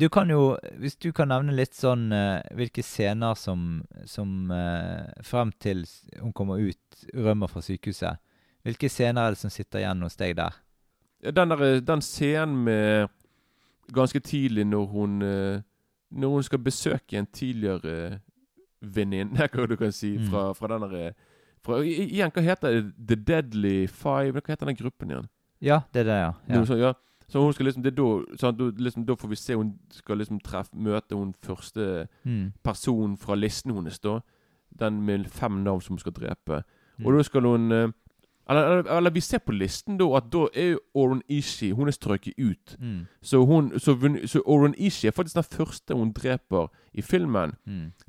du 0.00 0.08
kan 0.08 0.30
jo 0.30 0.56
Hvis 0.80 0.96
du 0.96 1.10
kan 1.12 1.28
nevne 1.28 1.54
litt 1.56 1.76
sånn 1.76 2.06
uh, 2.14 2.40
hvilke 2.56 2.82
scener 2.84 3.36
som, 3.38 3.82
som 4.08 4.50
uh, 4.52 5.04
Frem 5.26 5.52
til 5.60 5.84
hun 6.20 6.32
kommer 6.32 6.62
ut, 6.62 7.04
rømmer 7.12 7.50
fra 7.50 7.62
sykehuset. 7.64 8.20
Hvilke 8.64 8.88
scener 8.88 9.26
er 9.26 9.34
det 9.34 9.42
som 9.42 9.52
sitter 9.52 9.82
igjen 9.82 10.04
hos 10.06 10.16
deg 10.16 10.36
der? 10.38 10.56
Den, 11.22 11.52
der, 11.52 11.80
den 11.84 12.02
scenen 12.04 12.64
med 12.64 13.12
Ganske 13.92 14.22
tidlig 14.24 14.64
når 14.70 14.86
hun 14.94 15.20
uh, 15.22 15.60
Når 16.10 16.36
hun 16.38 16.48
skal 16.48 16.62
besøke 16.62 17.18
en 17.18 17.26
tidligere 17.26 18.20
venninne, 18.82 19.46
hva 19.52 19.66
du 19.68 19.76
kan 19.78 19.92
si, 19.94 20.16
Mm. 20.18 20.26
fra, 20.30 20.52
fra 20.58 20.68
den 20.72 20.88
der 20.90 21.12
fra, 21.62 21.78
Igjen, 21.86 22.32
hva 22.34 22.42
heter 22.42 22.72
det? 22.74 22.94
The 23.08 23.16
Deadly 23.16 23.86
Five? 23.86 24.40
Hva 24.40 24.50
heter 24.56 24.66
den 24.66 24.76
gruppen 24.76 25.12
igjen? 25.12 25.28
Ja, 25.62 25.82
det 25.94 26.02
er 26.02 26.08
det, 26.08 26.16
ja. 26.18 26.32
Noe 26.48 26.64
ja. 26.64 26.66
sånt, 26.66 26.80
ja. 26.82 26.92
Så 27.32 27.40
hun 27.40 27.52
skal 27.56 27.64
liksom, 27.66 27.82
det 27.82 27.92
er 27.94 28.52
da, 28.52 28.70
liksom, 28.76 29.06
da 29.08 29.14
får 29.16 29.28
vi 29.32 29.36
se 29.40 29.54
hun 29.56 29.72
skal 29.90 30.18
liksom 30.20 30.40
treffe, 30.44 30.76
møte 30.76 31.16
hun 31.16 31.32
første 31.42 32.08
Mm. 32.24 32.52
personen 32.62 33.16
fra 33.16 33.34
listen 33.34 33.72
hennes, 33.72 33.98
da. 33.98 34.18
Den 34.80 35.00
med 35.02 35.24
fem 35.32 35.52
navn 35.64 35.80
som 35.80 35.94
hun 35.94 35.98
skal 35.98 36.12
drepe. 36.12 36.62
Mm. 36.98 37.06
Og 37.06 37.16
da 37.16 37.22
skal 37.22 37.42
hun 37.48 37.72
eh, 37.72 37.88
eller, 38.50 38.62
eller, 38.62 38.96
eller 38.96 39.10
vi 39.10 39.20
ser 39.20 39.38
på 39.38 39.52
listen 39.52 39.96
da 39.98 40.04
at 40.16 40.24
da 40.32 40.46
er 40.54 40.70
jo 40.72 40.78
Oren 40.94 41.22
Ishi 41.28 41.70
Hun 41.70 41.88
er 41.88 41.92
strøket 41.92 42.34
ut. 42.38 42.76
Mm. 42.80 43.06
Så, 43.22 43.44
hun, 43.46 43.72
så, 43.78 43.94
så 44.26 44.42
Oren 44.46 44.74
Ishi 44.78 45.06
er 45.06 45.10
faktisk 45.12 45.34
den 45.34 45.44
første 45.44 45.94
hun 45.94 46.12
dreper 46.12 46.68
i 46.92 47.02
filmen. 47.02 47.54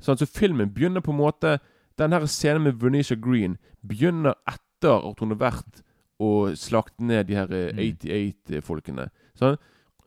Sånn, 0.00 0.18
så 0.18 0.26
filmen 0.26 0.74
begynner 0.74 1.00
på 1.00 1.12
en 1.14 1.20
måte 1.22 1.58
Den 1.98 2.12
her 2.12 2.26
scenen 2.26 2.62
med 2.66 2.72
Venetia 2.82 3.16
Green 3.16 3.56
begynner 3.88 4.34
etter 4.50 4.98
at 5.10 5.20
hun 5.20 5.30
har 5.30 5.38
vært 5.38 5.83
og 6.20 6.54
slakte 6.56 7.02
ned 7.02 7.24
de 7.26 7.34
her 7.34 7.50
eh, 7.52 7.72
Mm. 7.74 7.96
88-folkene. 7.98 9.08
Sånn? 9.38 9.56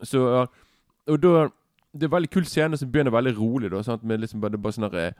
Så 0.03 0.47
Og 1.07 1.21
da 1.21 1.47
Det 1.97 2.03
er 2.03 2.11
veldig 2.13 2.29
kul 2.29 2.45
scene 2.45 2.77
som 2.77 2.91
begynner 2.91 3.11
veldig 3.11 3.37
rolig. 3.37 3.71
da 3.71 3.81
sant? 3.81 4.03
Med 4.03 4.19
liksom 4.21 4.41
bare, 4.41 4.57
bare 4.57 4.73
sånn 4.73 4.91
der, 4.91 5.07
eh, 5.07 5.13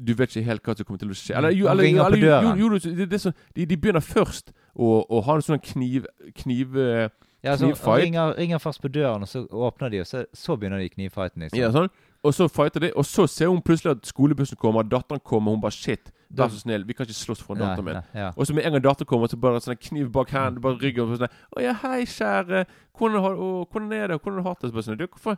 Du 0.00 0.14
vet 0.14 0.28
ikke 0.30 0.44
helt 0.44 0.62
hva 0.62 0.76
som 0.76 0.84
kommer 0.84 0.98
til 0.98 1.08
å 1.08 1.14
skje. 1.14 1.36
Eller, 1.36 1.50
jo. 1.50 1.66
Eller, 1.68 1.84
eller, 1.84 2.16
jo, 2.18 2.54
jo, 2.56 2.70
jo, 2.74 2.78
det, 2.96 3.08
det 3.10 3.14
er 3.14 3.18
så, 3.18 3.32
de, 3.54 3.64
de 3.66 3.76
begynner 3.76 4.00
først 4.02 4.52
å, 4.76 5.04
å 5.08 5.20
ha 5.22 5.34
en 5.36 5.42
sånn 5.42 5.60
kniv... 5.62 6.06
kniv 6.34 6.76
eh, 6.76 7.08
Ja, 7.44 7.56
så 7.56 7.68
ringer, 7.98 8.34
ringer 8.38 8.58
først 8.58 8.80
på 8.80 8.88
døren, 8.88 9.22
og 9.22 9.28
så 9.28 9.44
åpner 9.46 9.90
de, 9.90 10.00
og 10.00 10.06
så, 10.06 10.24
så 10.32 10.56
begynner 10.56 10.78
de 10.80 10.88
knivfighten. 10.88 11.42
Liksom. 11.42 11.58
ja, 11.60 11.68
sånn. 11.70 11.90
Og 12.24 12.32
så 12.34 12.48
fighter 12.48 12.80
de, 12.80 12.92
og 12.96 13.04
så 13.04 13.26
ser 13.28 13.50
hun 13.52 13.60
plutselig 13.60 13.90
at 13.98 14.06
skolebussen 14.08 14.56
kommer, 14.56 14.82
datteren 14.82 15.20
kommer, 15.20 15.52
og 15.52 15.58
hun 15.58 15.62
bare 15.62 15.76
Shit, 15.76 16.08
vær 16.30 16.48
så 16.48 16.58
snill, 16.60 16.84
vi 16.86 16.92
kan 16.94 17.06
ikke 17.06 17.14
slåss 17.14 17.42
for 17.42 17.54
Nei, 17.54 17.66
datteren 17.66 17.84
min. 17.84 18.02
ja. 18.14 18.30
Og 18.36 18.46
så 18.46 18.54
med 18.54 18.64
en 18.66 18.72
gang 18.72 18.82
datteren 18.82 19.06
kommer, 19.06 19.26
så 19.28 19.36
bare 19.40 19.60
sånn 19.60 19.74
en 19.76 19.82
kniv 19.82 20.10
bak 20.12 20.30
hendene, 20.30 20.60
bare 20.60 20.78
ryggen 20.78 21.10
og 21.10 21.18
sånn 21.18 21.28
'Å 21.56 21.60
ja, 21.62 21.72
hei, 21.72 22.04
kjære. 22.04 22.66
Hvordan, 22.98 23.20
har, 23.20 23.34
å, 23.34 23.66
hvordan 23.70 23.92
er 23.92 24.06
det? 24.08 24.20
Hvordan 24.22 24.34
har 24.38 24.42
du 24.42 24.48
hatt 24.48 24.60
det?' 24.62 24.70
Så 24.70 24.72
bare 24.74 24.82
sånn, 24.82 24.98
«Du, 24.98 25.06
hvorfor, 25.06 25.36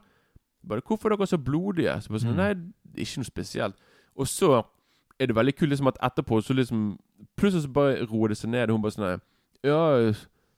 bare, 0.66 0.80
'Hvorfor 0.80 1.12
er 1.12 1.16
dere 1.16 1.26
så 1.26 1.38
blodige?' 1.38 2.02
Så 2.02 2.08
bare 2.08 2.20
sånn 2.20 2.32
Mm. 2.32 2.36
'Nei, 2.36 2.54
det 2.54 3.00
ikke 3.06 3.18
noe 3.18 3.30
spesielt'. 3.30 3.74
Og 4.16 4.26
så 4.26 4.64
er 5.20 5.26
det 5.26 5.34
veldig 5.36 5.56
kult 5.56 5.70
liksom 5.70 5.88
at 5.88 5.98
etterpå 6.02 6.42
så 6.42 6.54
liksom 6.54 6.98
Plutselig 7.36 7.62
så 7.62 7.72
bare 7.72 8.04
roer 8.06 8.28
det 8.28 8.36
seg 8.36 8.50
ned, 8.50 8.68
og 8.70 8.76
hun 8.76 8.82
bare 8.82 8.92
sånn 8.92 9.20
'Ja, 9.64 10.12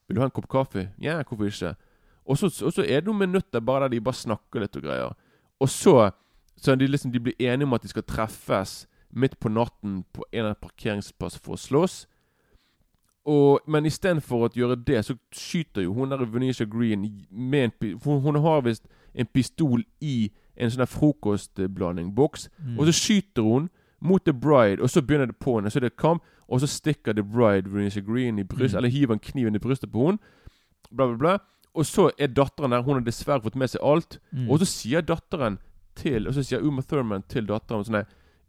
vil 0.08 0.14
du 0.14 0.20
ha 0.20 0.24
en 0.24 0.30
kopp 0.30 0.48
kaffe?' 0.48 0.90
'Ja, 0.98 1.22
hvorfor 1.22 1.46
ikke?' 1.46 1.76
Og 2.26 2.36
så, 2.36 2.46
og 2.66 2.72
så 2.72 2.82
er 2.82 3.00
det 3.00 3.04
noen 3.06 3.18
minutter 3.30 3.60
bare 3.60 3.80
der 3.88 3.88
de 3.88 4.00
bare 4.00 4.14
snakker 4.14 4.60
litt 4.60 4.76
og 4.76 4.82
greier. 4.82 5.14
Og 5.60 5.68
så 5.68 6.10
så 6.60 6.74
de 6.76 6.86
liksom 6.86 7.12
de 7.12 7.20
blir 7.20 7.34
enige 7.38 7.62
om 7.64 7.72
at 7.74 7.82
de 7.82 7.88
skal 7.88 8.02
treffes 8.02 8.86
midt 9.18 9.38
på 9.40 9.50
natten 9.52 10.04
på 10.14 10.24
en 10.32 10.46
av 10.52 10.56
parkeringsplass 10.62 11.38
for 11.42 11.56
å 11.56 11.60
slåss. 11.60 12.06
Og, 13.28 13.58
men 13.68 13.84
istedenfor 13.88 14.46
å 14.46 14.50
gjøre 14.56 14.78
det, 14.88 15.02
så 15.04 15.16
skyter 15.34 15.84
jo 15.84 15.92
hun 15.98 16.08
der 16.14 16.22
Venetia 16.32 16.64
Green 16.70 17.02
med 17.30 17.64
en 17.68 17.98
for 18.00 18.22
Hun 18.24 18.38
har 18.40 18.62
visst 18.64 18.86
en 19.14 19.26
pistol 19.26 19.82
i 20.00 20.30
en 20.56 20.70
sånn 20.72 20.86
frokostblandingboks. 20.88 22.48
Mm. 22.62 22.78
Og 22.78 22.88
så 22.88 22.94
skyter 22.96 23.44
hun 23.44 23.68
mot 24.00 24.24
The 24.24 24.32
Bride, 24.32 24.80
og 24.82 24.90
så 24.90 25.02
begynner 25.02 25.26
det 25.32 25.36
på 25.42 25.58
henne. 25.58 25.70
Så 25.70 25.80
det 25.82 25.92
er 25.92 25.98
kamp, 26.00 26.22
og 26.48 26.60
så 26.62 26.66
stikker 26.70 27.12
The 27.18 27.22
Bride 27.26 27.68
Venetia 27.72 28.02
Green 28.06 28.38
i 28.38 28.44
bryst, 28.48 28.74
Mm. 28.74 28.78
eller 28.78 28.88
hiver 28.88 29.12
en 29.14 29.18
kniven 29.18 29.54
i 29.54 29.58
brystet 29.58 29.92
på 29.92 30.06
henne. 30.06 30.18
Bla, 30.90 31.06
bla, 31.06 31.16
bla. 31.16 31.38
Og 31.74 31.84
så 31.86 32.10
er 32.18 32.26
datteren 32.28 32.70
der. 32.70 32.82
Hun 32.82 32.94
har 32.94 33.00
dessverre 33.04 33.42
fått 33.42 33.56
med 33.56 33.68
seg 33.70 33.80
alt. 33.84 34.18
Mm. 34.32 34.50
Og 34.50 34.58
så 34.58 34.64
sier 34.66 35.00
datteren 35.02 35.58
til 35.98 36.28
Og 36.28 36.34
så 36.34 36.42
sier 36.46 36.62
Uma 36.62 36.80
Thurman 36.82 37.22
til 37.28 37.44
datteren 37.46 37.84
sånn 37.84 37.96
her, 37.96 38.06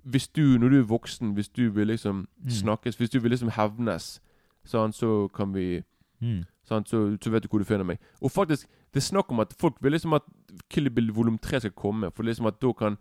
Hvis 0.09 0.27
du, 0.27 0.57
når 0.57 0.69
du 0.69 0.79
er 0.79 0.87
voksen, 0.87 1.33
hvis 1.35 1.49
du 1.49 1.69
vil 1.69 1.87
liksom 1.87 2.27
Mm. 2.43 2.49
snakkes, 2.49 2.95
hvis 2.97 3.09
du 3.11 3.19
vil 3.19 3.31
liksom 3.31 3.49
hevnes, 3.51 4.19
sånn, 4.65 4.91
så 4.93 5.27
kan 5.33 5.53
vi 5.53 5.83
Mm. 6.21 6.45
sånn, 6.67 6.83
så, 6.85 7.17
så 7.21 7.29
vet 7.31 7.43
du 7.43 7.47
hvor 7.49 7.59
du 7.59 7.65
finner 7.65 7.83
meg. 7.85 7.99
Og 8.21 8.31
faktisk, 8.31 8.65
det 8.93 8.97
er 9.03 9.07
snakk 9.15 9.29
om 9.31 9.39
at 9.39 9.53
folk 9.53 9.75
vil 9.81 9.91
liksom 9.93 10.13
at 10.15 10.23
Kill 10.69 10.89
Bill 10.89 11.11
volum 11.11 11.37
3 11.39 11.59
skal 11.59 11.71
komme, 11.71 12.11
for 12.13 12.23
liksom 12.23 12.47
at 12.47 12.59
da 12.59 12.73
kan 12.73 12.97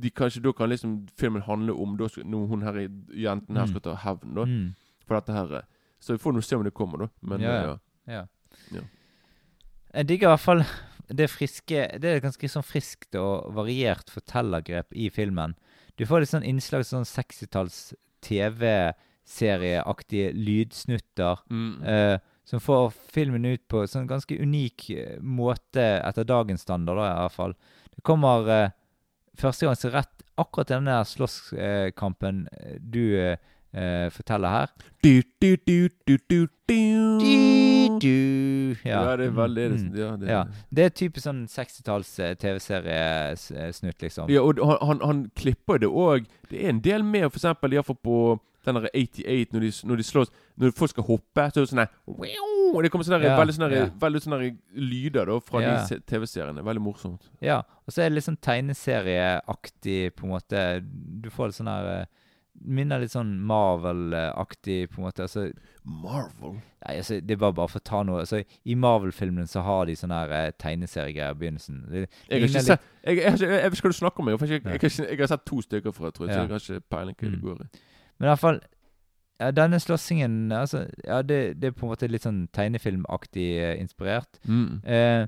de 0.00 0.10
kanskje 0.10 0.42
da 0.42 0.52
kan 0.52 0.68
liksom 0.70 1.08
filmen 1.18 1.42
handle 1.42 1.72
om 1.74 1.96
da 1.96 2.06
skal, 2.08 2.24
når 2.24 2.46
hun 2.48 2.62
her 2.62 2.72
jenten 3.16 3.56
her 3.56 3.64
Mm. 3.66 3.68
skal 3.68 3.80
ta 3.80 3.94
hevn 3.96 4.34
da, 4.34 4.44
Mm. 4.44 4.74
for 5.06 5.14
dette 5.20 5.32
her. 5.32 5.62
Så 6.00 6.12
vi 6.12 6.18
får 6.18 6.32
nå 6.34 6.42
se 6.44 6.54
om 6.56 6.62
det 6.64 6.74
kommer, 6.74 6.98
da. 6.98 7.08
Men 7.22 7.40
Ja, 7.40 7.48
ja, 7.48 7.62
ja. 7.62 7.78
ja. 8.06 8.12
Ja. 8.14 8.26
Ja. 8.72 8.80
Jeg 9.94 10.06
digger 10.06 10.28
i 10.28 10.36
hvert 10.36 10.40
fall 10.40 10.64
det 11.08 11.30
friske 11.30 11.98
Det 12.00 12.04
er 12.04 12.20
ganske 12.20 12.48
sånn 12.48 12.62
friskt 12.64 13.14
og 13.16 13.52
variert 13.54 14.10
fortellergrep 14.10 14.92
i 14.92 15.08
filmen. 15.08 15.54
Du 15.98 16.06
får 16.06 16.22
litt 16.22 16.30
sånn 16.30 16.46
innslag 16.46 16.84
sånn 16.86 17.06
60-talls 17.08 17.92
TV-serieaktige 18.24 20.30
lydsnutter. 20.36 21.40
Mm. 21.50 21.72
eh, 21.82 22.16
som 22.48 22.62
får 22.64 22.94
filmen 23.12 23.44
ut 23.44 23.66
på 23.68 23.82
sånn 23.90 24.06
ganske 24.08 24.38
unik 24.40 24.86
eh, 24.94 25.18
måte 25.20 25.82
etter 26.00 26.24
dagens 26.24 26.62
standard, 26.64 26.96
da, 26.96 27.08
i 27.10 27.26
hvert 27.26 27.34
fall. 27.34 27.52
Det 27.92 28.04
kommer 28.08 28.48
eh, 28.54 28.70
første 29.36 29.68
gang 29.68 29.76
så 29.76 29.90
rett 29.92 30.24
akkurat 30.38 30.70
i 30.70 30.78
denne 30.78 30.96
slåsskampen 31.04 32.46
eh, 32.56 32.78
du 32.80 33.02
eh, 33.20 33.36
eh, 33.74 34.08
fortelle 34.10 34.48
her. 34.48 34.68
Du, 35.02 35.22
du, 35.42 35.56
du, 35.66 35.88
du, 36.06 36.16
du, 36.30 36.46
du. 36.68 36.78
Du, 37.98 38.76
Ja, 38.84 39.16
det 39.16 39.26
er 39.26 39.30
veldig 39.34 39.64
Mm. 39.70 39.96
ja, 39.96 40.16
det, 40.16 40.28
Ja. 40.28 40.42
Det 40.70 40.84
er 40.84 40.88
typisk 40.90 41.24
sånn 41.26 41.46
60-talls 41.48 42.18
eh, 42.20 42.34
TV-seriesnutt, 42.34 44.02
liksom. 44.02 44.28
Ja, 44.30 44.42
og 44.42 44.58
han, 44.60 44.78
han, 44.88 45.00
han 45.06 45.22
klipper 45.36 45.78
det 45.82 45.88
òg. 45.88 46.26
Det 46.50 46.64
er 46.64 46.68
en 46.70 46.80
del 46.84 47.02
med, 47.02 47.30
for 47.32 47.38
eksempel 47.40 47.72
iallfall 47.74 47.96
på 48.04 48.18
den 48.66 48.74
derre 48.76 48.90
88, 48.92 49.52
når 49.54 49.60
de, 49.64 49.70
når 49.88 49.96
de 49.96 50.04
slåss 50.04 50.30
Når 50.60 50.72
folk 50.76 50.90
skal 50.90 51.04
hoppe, 51.06 51.44
så 51.54 51.56
er 51.56 51.64
det 51.64 51.70
sånn 51.70 51.80
her 51.80 51.88
Og 52.74 52.82
det 52.84 52.90
kommer 52.92 53.06
sånne, 53.06 53.20
der, 53.22 53.30
Ja, 53.30 53.36
veldig, 53.38 53.54
sånne, 53.56 53.68
der- 53.70 53.86
ja. 53.86 53.90
veldig 54.02 54.20
sånne 54.20 54.58
lyder 54.76 55.24
da 55.30 55.38
fra 55.40 55.60
Ja. 55.62 55.86
de 55.88 56.00
TV-seriene. 56.04 56.62
Veldig 56.66 56.82
morsomt. 56.82 57.30
Ja, 57.40 57.62
og 57.86 57.88
så 57.94 58.02
er 58.02 58.10
det 58.10 58.16
litt 58.18 58.24
sånn 58.28 58.36
tegneserieaktig, 58.44 60.12
på 60.16 60.24
en 60.26 60.30
måte. 60.34 60.80
Du 61.22 61.30
får 61.30 61.46
litt 61.48 61.56
sånn 61.56 61.70
her 61.72 61.86
eh, 62.00 62.04
Minner 62.64 62.98
litt 63.00 63.12
sånn 63.14 63.36
Marvel-aktig, 63.46 64.88
på 64.90 65.00
en 65.00 65.06
måte. 65.06 65.22
Altså, 65.26 65.48
Marvel. 65.84 66.56
nei, 66.84 66.96
altså, 67.00 67.18
det 67.20 67.36
er 67.36 67.40
bare 67.42 67.68
for 67.68 67.78
å 67.80 67.84
ta 67.84 68.00
noe 68.06 68.20
altså, 68.24 68.40
I 68.66 68.74
Marvel-filmene 68.78 69.46
så 69.48 69.62
har 69.66 69.86
de 69.88 69.94
sånne 69.98 70.18
her 70.22 70.34
eh, 70.36 70.50
tegneseriegreier 70.60 71.36
i 71.36 71.38
begynnelsen. 71.42 71.78
Det, 71.90 72.02
Jeg 72.28 72.40
har 72.40 72.48
ikke 72.48 72.54
litt- 72.58 72.66
sett 72.66 72.88
jeg, 73.04 73.16
jeg, 73.16 73.38
jeg, 73.40 73.52
jeg, 73.62 73.70
hva 73.78 73.92
du 73.92 73.98
snakker 73.98 74.24
om. 74.24 74.32
For 74.38 74.46
jeg, 74.52 74.64
jeg, 74.64 74.92
jeg, 75.10 75.20
har 75.20 75.30
sett 75.32 75.44
to 75.48 75.60
stykker 75.64 75.94
fra, 75.96 76.10
tror 76.12 76.26
jeg, 76.28 76.34
så 76.34 76.42
jeg 76.42 76.50
har 76.50 76.66
ikke 76.66 76.88
peiling 76.96 77.16
hva 77.18 77.30
det 77.30 77.38
Mm. 77.38 77.46
går 77.46 77.62
i. 77.62 77.68
Men 78.18 78.26
i 78.26 78.30
hvert 78.32 78.42
fall 78.42 78.60
ja, 79.38 79.50
Denne 79.54 79.78
slåssingen 79.78 80.50
altså, 80.50 80.80
ja, 81.06 81.20
det, 81.22 81.60
det 81.62 81.68
er 81.68 81.74
på 81.78 81.86
en 81.86 81.92
måte 81.92 82.08
litt 82.10 82.24
sånn 82.26 82.48
tegnefilmaktig 82.52 83.48
eh, 83.62 83.76
inspirert. 83.80 84.40
Mm. 84.50 84.80
Eh, 84.82 85.26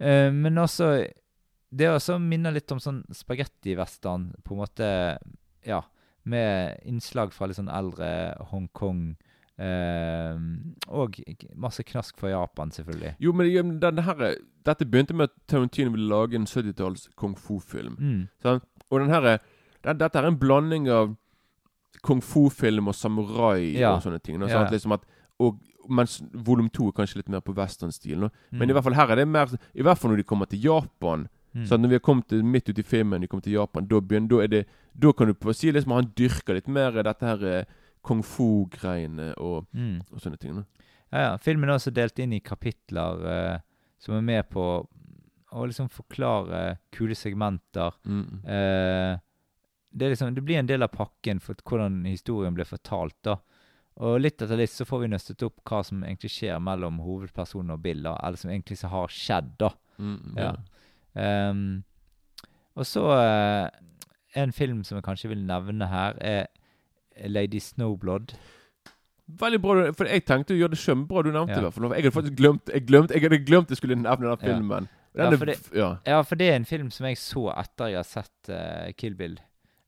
eh, 0.00 0.30
men 0.32 0.56
også 0.62 0.88
Det 1.70 1.88
også 1.92 2.16
minner 2.20 2.52
litt 2.52 2.70
om 2.72 2.80
sånn 2.80 3.02
spagettivestern, 3.12 4.30
på 4.44 4.52
en 4.56 4.58
måte. 4.64 4.88
Ja. 5.64 5.82
Med 6.24 6.78
innslag 6.86 7.32
fra 7.32 7.46
litt 7.46 7.56
sånn 7.58 7.68
eldre 7.72 8.34
Hongkong. 8.52 9.16
Uh, 9.58 10.38
og 10.88 11.18
masse 11.60 11.82
knask 11.86 12.16
fra 12.18 12.30
Japan, 12.32 12.70
selvfølgelig. 12.74 13.14
Jo, 13.22 13.32
men 13.36 13.78
denne 13.82 14.02
her, 14.06 14.36
dette 14.66 14.86
begynte 14.88 15.14
med 15.14 15.28
at 15.30 15.34
Tarantino 15.50 15.92
ville 15.94 16.08
lage 16.10 16.38
en 16.38 16.46
70-talls 16.48 17.08
kung 17.20 17.34
fu-film. 17.38 17.96
Mm. 17.98 18.60
Og 18.90 19.00
den 19.00 19.10
her, 19.12 19.38
den, 19.84 19.98
dette 20.00 20.18
er 20.18 20.28
en 20.30 20.38
blanding 20.40 20.88
av 20.92 21.14
kung 22.02 22.22
fu-film 22.24 22.88
og 22.90 22.94
samurai 22.98 23.74
Ja. 23.78 23.92
og 23.94 24.02
sånne 24.02 24.22
ting. 24.22 24.38
nå, 24.40 24.48
Ja. 24.48 24.62
sant? 24.62 24.72
Liksom 24.72 24.92
at, 24.92 25.04
og, 25.38 25.58
mens 25.88 26.20
volum 26.32 26.68
to 26.70 26.86
er 26.88 26.92
kanskje 26.92 27.16
litt 27.16 27.28
mer 27.28 27.40
på 27.40 27.54
western-stil. 27.54 28.18
nå. 28.18 28.30
Men 28.52 28.70
i 28.70 28.72
Mm. 28.72 28.76
hvert 28.76 28.84
fall 28.84 28.94
her 28.94 29.10
er 29.12 29.16
det 29.16 29.28
mer 29.28 29.46
I 29.74 29.82
hvert 29.82 29.98
fall 29.98 30.10
når 30.12 30.16
de 30.16 30.24
kommer 30.24 30.46
til 30.48 30.60
Japan. 30.60 31.28
Mm. 31.54 31.66
Så 31.68 31.76
når 31.78 31.88
vi 31.88 31.94
har 31.98 32.00
kommet 32.00 32.30
midt 32.44 32.68
ute 32.68 32.80
i 32.80 32.82
filmen, 32.86 33.20
vi 33.20 33.26
kommer 33.28 33.42
til 33.44 33.52
Japan, 33.58 33.86
da, 33.86 34.00
begynner, 34.00 34.28
da, 34.28 34.46
det, 34.46 34.62
da 34.94 35.12
kan 35.12 35.26
du 35.28 35.34
på 35.34 35.52
si 35.54 35.70
liksom 35.72 35.92
han 35.92 36.12
dyrker 36.16 36.54
litt 36.54 36.68
mer 36.68 37.02
dette 37.02 37.26
her 37.28 37.44
eh, 37.44 37.64
kung 38.02 38.22
fu-greiene 38.22 39.34
og, 39.38 39.66
Mm. 39.74 40.00
og 40.12 40.20
sånne 40.20 40.38
ting. 40.40 40.56
Da. 40.56 40.64
Ja, 41.12 41.18
ja. 41.26 41.36
Filmen 41.38 41.68
er 41.68 41.74
også 41.76 41.92
delt 41.92 42.18
inn 42.18 42.32
i 42.32 42.40
kapitler 42.40 43.26
eh, 43.28 43.58
som 43.98 44.14
er 44.16 44.22
med 44.22 44.48
på 44.50 44.64
å 45.52 45.66
liksom 45.68 45.90
forklare 45.92 46.78
kule 46.90 47.14
segmenter. 47.14 47.92
Mm. 48.08 48.40
Eh, 48.48 49.18
det, 49.92 50.08
liksom, 50.14 50.34
det 50.34 50.40
blir 50.42 50.56
en 50.62 50.66
del 50.70 50.82
av 50.82 50.88
pakken 50.94 51.38
for 51.44 51.54
hvordan 51.68 52.04
historien 52.08 52.54
blir 52.56 52.64
fortalt. 52.64 53.18
da. 53.22 53.36
Og 54.00 54.20
litt 54.24 54.40
etter 54.40 54.56
litt 54.56 54.72
så 54.72 54.86
får 54.88 55.02
vi 55.04 55.08
nøstet 55.12 55.42
opp 55.44 55.60
hva 55.68 55.82
som 55.84 56.00
egentlig 56.02 56.30
skjer 56.32 56.56
mellom 56.64 56.96
hovedpersonen 57.04 57.74
og 57.76 57.82
Bill. 57.84 58.02
da, 58.02 58.16
Eller 58.24 58.36
som 58.40 58.50
egentlig 58.50 58.78
så 58.80 58.88
har 58.88 59.08
skjedd. 59.12 59.58
da. 59.58 59.70
Mm, 59.98 60.34
Ja. 60.38 60.52
Ehm, 60.54 60.64
og 62.74 62.86
så 62.88 63.02
eh, 63.18 63.68
En 64.42 64.52
film 64.52 64.80
som 64.84 64.96
jeg 64.96 65.04
kanskje 65.04 65.28
vil 65.28 65.42
nevne 65.44 65.86
her, 65.90 66.16
er 66.20 66.46
Lady 67.28 67.58
Snowblood. 67.60 68.32
Veldig 69.28 69.60
bra, 69.62 69.74
for 69.92 70.08
jeg 70.08 70.24
tenkte 70.24 70.54
å 70.54 70.58
gjøre 70.58 70.72
det 70.72 70.80
kjempebra 70.80 71.22
du 71.26 71.30
nevnte 71.34 71.58
Ja. 71.60 71.68
det. 71.68 71.74
Jeg 71.76 72.04
hadde 72.04 72.14
faktisk 72.16 72.36
glemt 72.40 72.72
Jeg, 72.72 72.86
glemt, 72.86 73.10
jeg 73.10 73.22
hadde 73.22 73.38
glemt 73.44 73.68
jeg 73.68 73.76
skulle 73.76 73.96
nevne 74.00 74.32
den 74.32 74.40
filmen. 74.40 74.88
Ja, 75.14 75.26
er 75.30 75.36
for 75.36 75.44
det- 75.46 75.72
ja. 75.76 75.96
Ja, 76.06 76.22
for 76.22 76.36
det 76.36 76.48
er 76.48 76.56
en 76.56 76.64
film 76.64 76.90
som 76.90 77.06
jeg 77.06 77.16
så 77.16 77.52
etter 77.52 77.86
jeg 77.92 77.96
har 77.96 78.08
sett 78.08 78.48
uh, 78.48 78.92
Kill 78.96 79.14
Bill. 79.14 79.38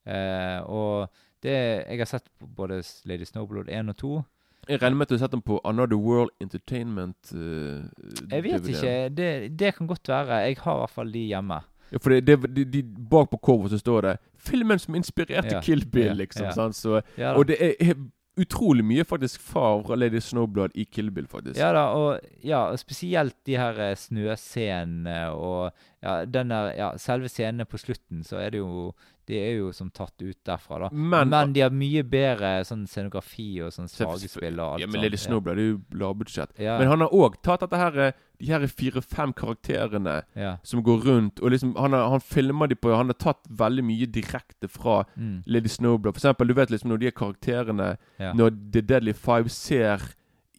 Uh, 0.07 0.61
og 0.69 1.11
det, 1.43 1.87
jeg 1.89 1.99
har 1.99 2.05
sett 2.05 2.29
både 2.39 2.83
Lady 3.07 3.25
Snowblood 3.25 3.69
1 3.69 3.89
og 3.89 3.97
2. 3.97 4.25
Jeg 4.69 4.83
regner 4.83 4.97
med 4.97 5.07
at 5.07 5.11
du 5.11 5.15
har 5.15 5.25
sett 5.25 5.33
den 5.33 5.43
på 5.45 5.61
Another 5.65 5.97
World 5.97 6.31
Entertainment. 6.41 7.33
Uh, 7.35 7.85
Jeg 8.31 8.45
vet 8.45 8.63
DVD. 8.63 8.69
ikke. 8.69 9.09
Det, 9.17 9.59
det 9.59 9.75
kan 9.77 9.87
godt 9.87 10.09
være. 10.09 10.35
Jeg 10.35 10.57
har 10.61 10.77
i 10.77 10.83
hvert 10.85 10.91
fall 10.91 11.15
de 11.15 11.19
hjemme. 11.19 11.61
Ja, 11.93 11.99
for 12.01 12.11
det, 12.11 12.27
det, 12.27 12.57
de, 12.57 12.65
de, 12.65 12.83
bak 13.11 13.31
på 13.31 13.39
coveret 13.43 13.71
så 13.71 13.79
står 13.79 14.01
det 14.01 14.17
'Filmen 14.39 14.79
som 14.79 14.95
inspirerte 14.95 15.55
Ja, 15.55 15.61
Kill 15.61 15.85
Bill', 15.87 16.07
ja, 16.07 16.13
liksom. 16.13 16.45
ja. 16.45 16.53
Sant? 16.53 16.77
Så, 16.77 17.01
og 17.19 17.49
det 17.49 17.57
er 17.61 17.75
er 17.81 17.95
utrolig 18.37 18.85
mye 18.85 19.05
faktisk 19.05 19.41
fra 19.41 19.97
Lady 19.97 20.19
Snowblood 20.19 20.75
i 20.75 20.85
Kill 20.85 21.11
Bill, 21.11 21.27
faktisk. 21.31 21.59
Ja 21.61 21.73
da, 21.73 21.85
og, 21.95 22.21
ja, 22.45 22.77
spesielt 22.77 23.37
de 23.47 23.57
her 23.57 23.79
eh, 23.91 23.97
snøscenene 23.97 25.31
og 25.31 25.73
ja, 26.03 26.25
den 26.25 26.51
der, 26.51 26.73
ja, 26.75 26.91
selve 26.99 27.29
scenene 27.29 27.65
på 27.65 27.79
slutten, 27.79 28.25
så 28.25 28.37
er 28.43 28.51
det 28.51 28.59
jo 28.59 28.93
De 29.27 29.39
er 29.41 29.55
jo 29.59 29.71
som 29.73 29.89
tatt 29.91 30.21
ut 30.21 30.37
derfra, 30.45 30.79
da. 30.85 30.89
Men, 30.93 31.31
Men, 31.31 31.53
de 31.55 31.61
har 31.65 31.71
mye 31.73 32.03
bedre 32.05 32.51
sånn 32.69 32.87
scenografi 32.87 33.63
og 33.65 33.73
sånn 33.73 33.89
Selv- 33.89 34.11
og 34.61 34.75
alt 34.75 34.81
ja, 34.83 34.87
men 34.87 35.01
Lady 35.01 35.17
Snowblad, 35.17 35.57
Snowblood 35.57 35.59
er 35.59 35.71
jo 35.71 35.99
lavbudsjett. 36.03 36.59
Ja, 36.59 36.79
Men 36.79 36.89
han 36.89 37.01
har 37.01 37.09
òg 37.09 37.39
tatt 37.43 37.61
dette 37.65 37.77
her 37.81 37.99
eh, 37.99 38.13
de 38.41 38.47
her 38.51 38.67
fire-fem 38.67 39.33
karakterene 39.33 40.23
ja. 40.37 40.57
som 40.63 40.83
går 40.83 41.05
rundt, 41.07 41.41
og 41.41 41.51
liksom 41.55 41.75
Han, 41.77 41.93
har, 41.93 42.09
han 42.11 42.21
filmer 42.21 42.67
de 42.69 42.75
på 42.75 42.93
Han 42.95 43.07
har 43.07 43.15
tatt 43.15 43.41
veldig 43.49 43.85
mye 43.85 44.07
direkte 44.07 44.69
fra 44.69 45.05
Mm, 45.17 45.43
Lady 45.47 45.69
Snowblood. 45.69 46.15
For 46.15 46.21
eksempel, 46.21 46.49
du 46.49 46.55
vet 46.55 46.71
liksom 46.71 46.91
når 46.91 46.99
de 47.01 47.11
karakterene 47.13 47.97
ja. 48.19 48.33
Når 48.35 48.51
The 48.73 48.81
Deadly 48.83 49.13
Five 49.13 49.49
ser 49.49 50.03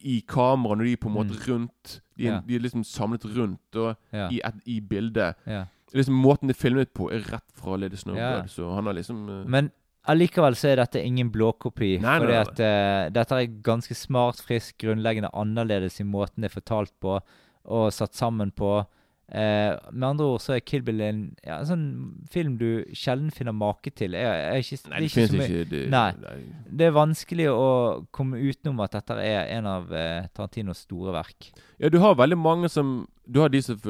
i 0.05 0.21
kamera, 0.27 0.75
når 0.75 0.83
de 0.85 0.91
er 0.93 0.97
på 1.01 1.07
en 1.09 1.15
måte 1.15 1.33
Mm. 1.35 1.45
rundt 1.47 2.01
De 2.17 2.27
er, 2.27 2.41
de 2.47 2.55
er 2.55 2.59
liksom 2.59 2.83
samlet 2.83 3.25
rundt 3.25 3.75
og, 3.75 3.95
i, 4.13 4.39
et, 4.43 4.53
i 4.65 4.79
bildet. 4.79 5.35
ja. 5.45 5.65
Liksom 5.95 6.17
Måten 6.19 6.51
det 6.51 6.57
er 6.57 6.61
filmet 6.61 6.93
på, 6.95 7.09
er 7.13 7.23
rett 7.31 7.47
fra 7.55 7.77
Lady 7.79 7.97
Snowblood. 7.99 8.45
Ja. 8.45 8.51
Så 8.51 8.69
han 8.75 8.89
har 8.89 8.97
liksom 8.97 9.25
uh... 9.29 9.41
Men 9.47 9.71
allikevel 10.11 10.57
så 10.59 10.71
er 10.71 10.81
dette 10.81 11.01
ingen 11.01 11.31
blåkopi. 11.33 11.95
Nei, 12.03 12.17
nei, 12.21 12.27
nei, 12.29 12.41
at 12.43 12.59
eh, 12.61 13.05
dette 13.15 13.39
er 13.39 13.55
ganske 13.65 13.95
smart, 13.97 14.41
frisk, 14.43 14.77
grunnleggende 14.83 15.31
annerledes 15.33 16.01
i 16.03 16.07
måten 16.07 16.43
det 16.43 16.51
er 16.51 16.59
fortalt 16.59 16.93
på 17.01 17.17
og 17.65 17.87
satt 17.95 18.13
sammen 18.17 18.51
på. 18.53 18.83
Uh, 19.25 19.73
med 19.89 20.03
andre 20.05 20.25
ord 20.35 20.41
så 20.43 20.53
er 20.53 20.59
Kill 20.61 20.83
Bill 20.85 20.99
en 21.01 21.21
ja, 21.41 21.55
en 21.55 21.65
sånn 21.65 21.85
film 22.29 22.59
du 22.59 22.83
sjelden 22.93 23.31
finner 23.33 23.55
make 23.57 23.89
til. 23.97 24.13
Jeg, 24.13 24.43
jeg, 24.43 24.65
ikke, 24.67 24.91
Nei, 24.91 24.99
det, 25.01 25.09
finnes 25.15 25.47
ikke. 25.47 25.63
Det, 25.71 25.79
Nei. 25.89 26.35
det 26.69 26.85
er 26.85 26.93
vanskelig 26.93 27.47
å 27.49 27.65
komme 28.13 28.37
utenom 28.37 28.83
at 28.85 28.93
dette 28.99 29.17
er 29.23 29.49
en 29.55 29.71
av 29.71 29.89
uh, 29.89 30.27
Tarantinos 30.29 30.83
store 30.85 31.15
verk. 31.15 31.49
Ja, 31.81 31.89
du 31.89 31.97
har 32.03 32.19
veldig 32.19 32.37
mange 32.37 32.69
som 32.69 32.99
Du 33.25 33.41
har 33.41 33.49
de 33.49 33.63
som, 33.65 33.81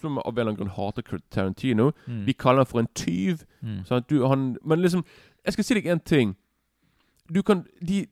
som 0.00 0.18
av 0.18 0.26
en 0.26 0.38
eller 0.38 0.52
annen 0.52 0.58
grunn 0.58 0.74
hater 0.76 1.02
Tarantino. 1.30 1.90
Mm. 2.06 2.24
De 2.26 2.34
kaller 2.34 2.64
han 2.64 2.66
for 2.70 2.80
en 2.80 2.88
tyv. 2.94 3.44
Mm. 3.62 3.82
Du, 4.10 4.26
han, 4.26 4.56
men 4.64 4.80
liksom 4.82 5.04
Jeg 5.44 5.52
skal 5.52 5.64
si 5.64 5.74
deg 5.74 5.86
en 5.86 6.00
ting. 6.00 6.34
Du 7.34 7.42
kan 7.42 7.64
de, 7.80 8.06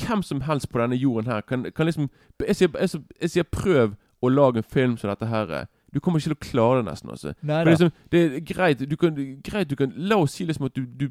Hvem 0.00 0.22
som 0.22 0.40
helst 0.40 0.68
på 0.72 0.78
denne 0.80 0.96
jorden 0.96 1.30
her 1.30 1.40
kan, 1.40 1.64
kan 1.76 1.86
liksom 1.86 2.08
jeg 2.46 2.56
sier, 2.56 2.68
jeg, 2.80 2.88
sier- 2.90 3.04
jeg 3.20 3.30
sier 3.30 3.42
prøv 3.52 3.94
å 4.22 4.28
lage 4.28 4.56
en 4.62 4.64
film 4.72 4.96
som 4.96 5.10
dette 5.10 5.26
her. 5.26 5.50
er. 5.50 5.66
Du 5.94 6.00
kommer 6.00 6.18
ikke 6.18 6.30
til 6.32 6.36
å 6.38 6.50
klare 6.50 6.78
det, 6.82 6.84
nesten. 6.90 7.10
altså 7.10 7.34
liksom, 7.68 7.90
Det 8.12 8.20
er 8.36 8.40
greit 8.54 8.78
du 8.90 8.96
kan, 8.96 9.14
greit, 9.44 9.68
du 9.70 9.76
kan 9.76 9.92
La 9.96 10.16
oss 10.16 10.32
si 10.38 10.44
liksom 10.44 10.64
at 10.66 10.74
du, 10.76 10.86
du 10.86 11.10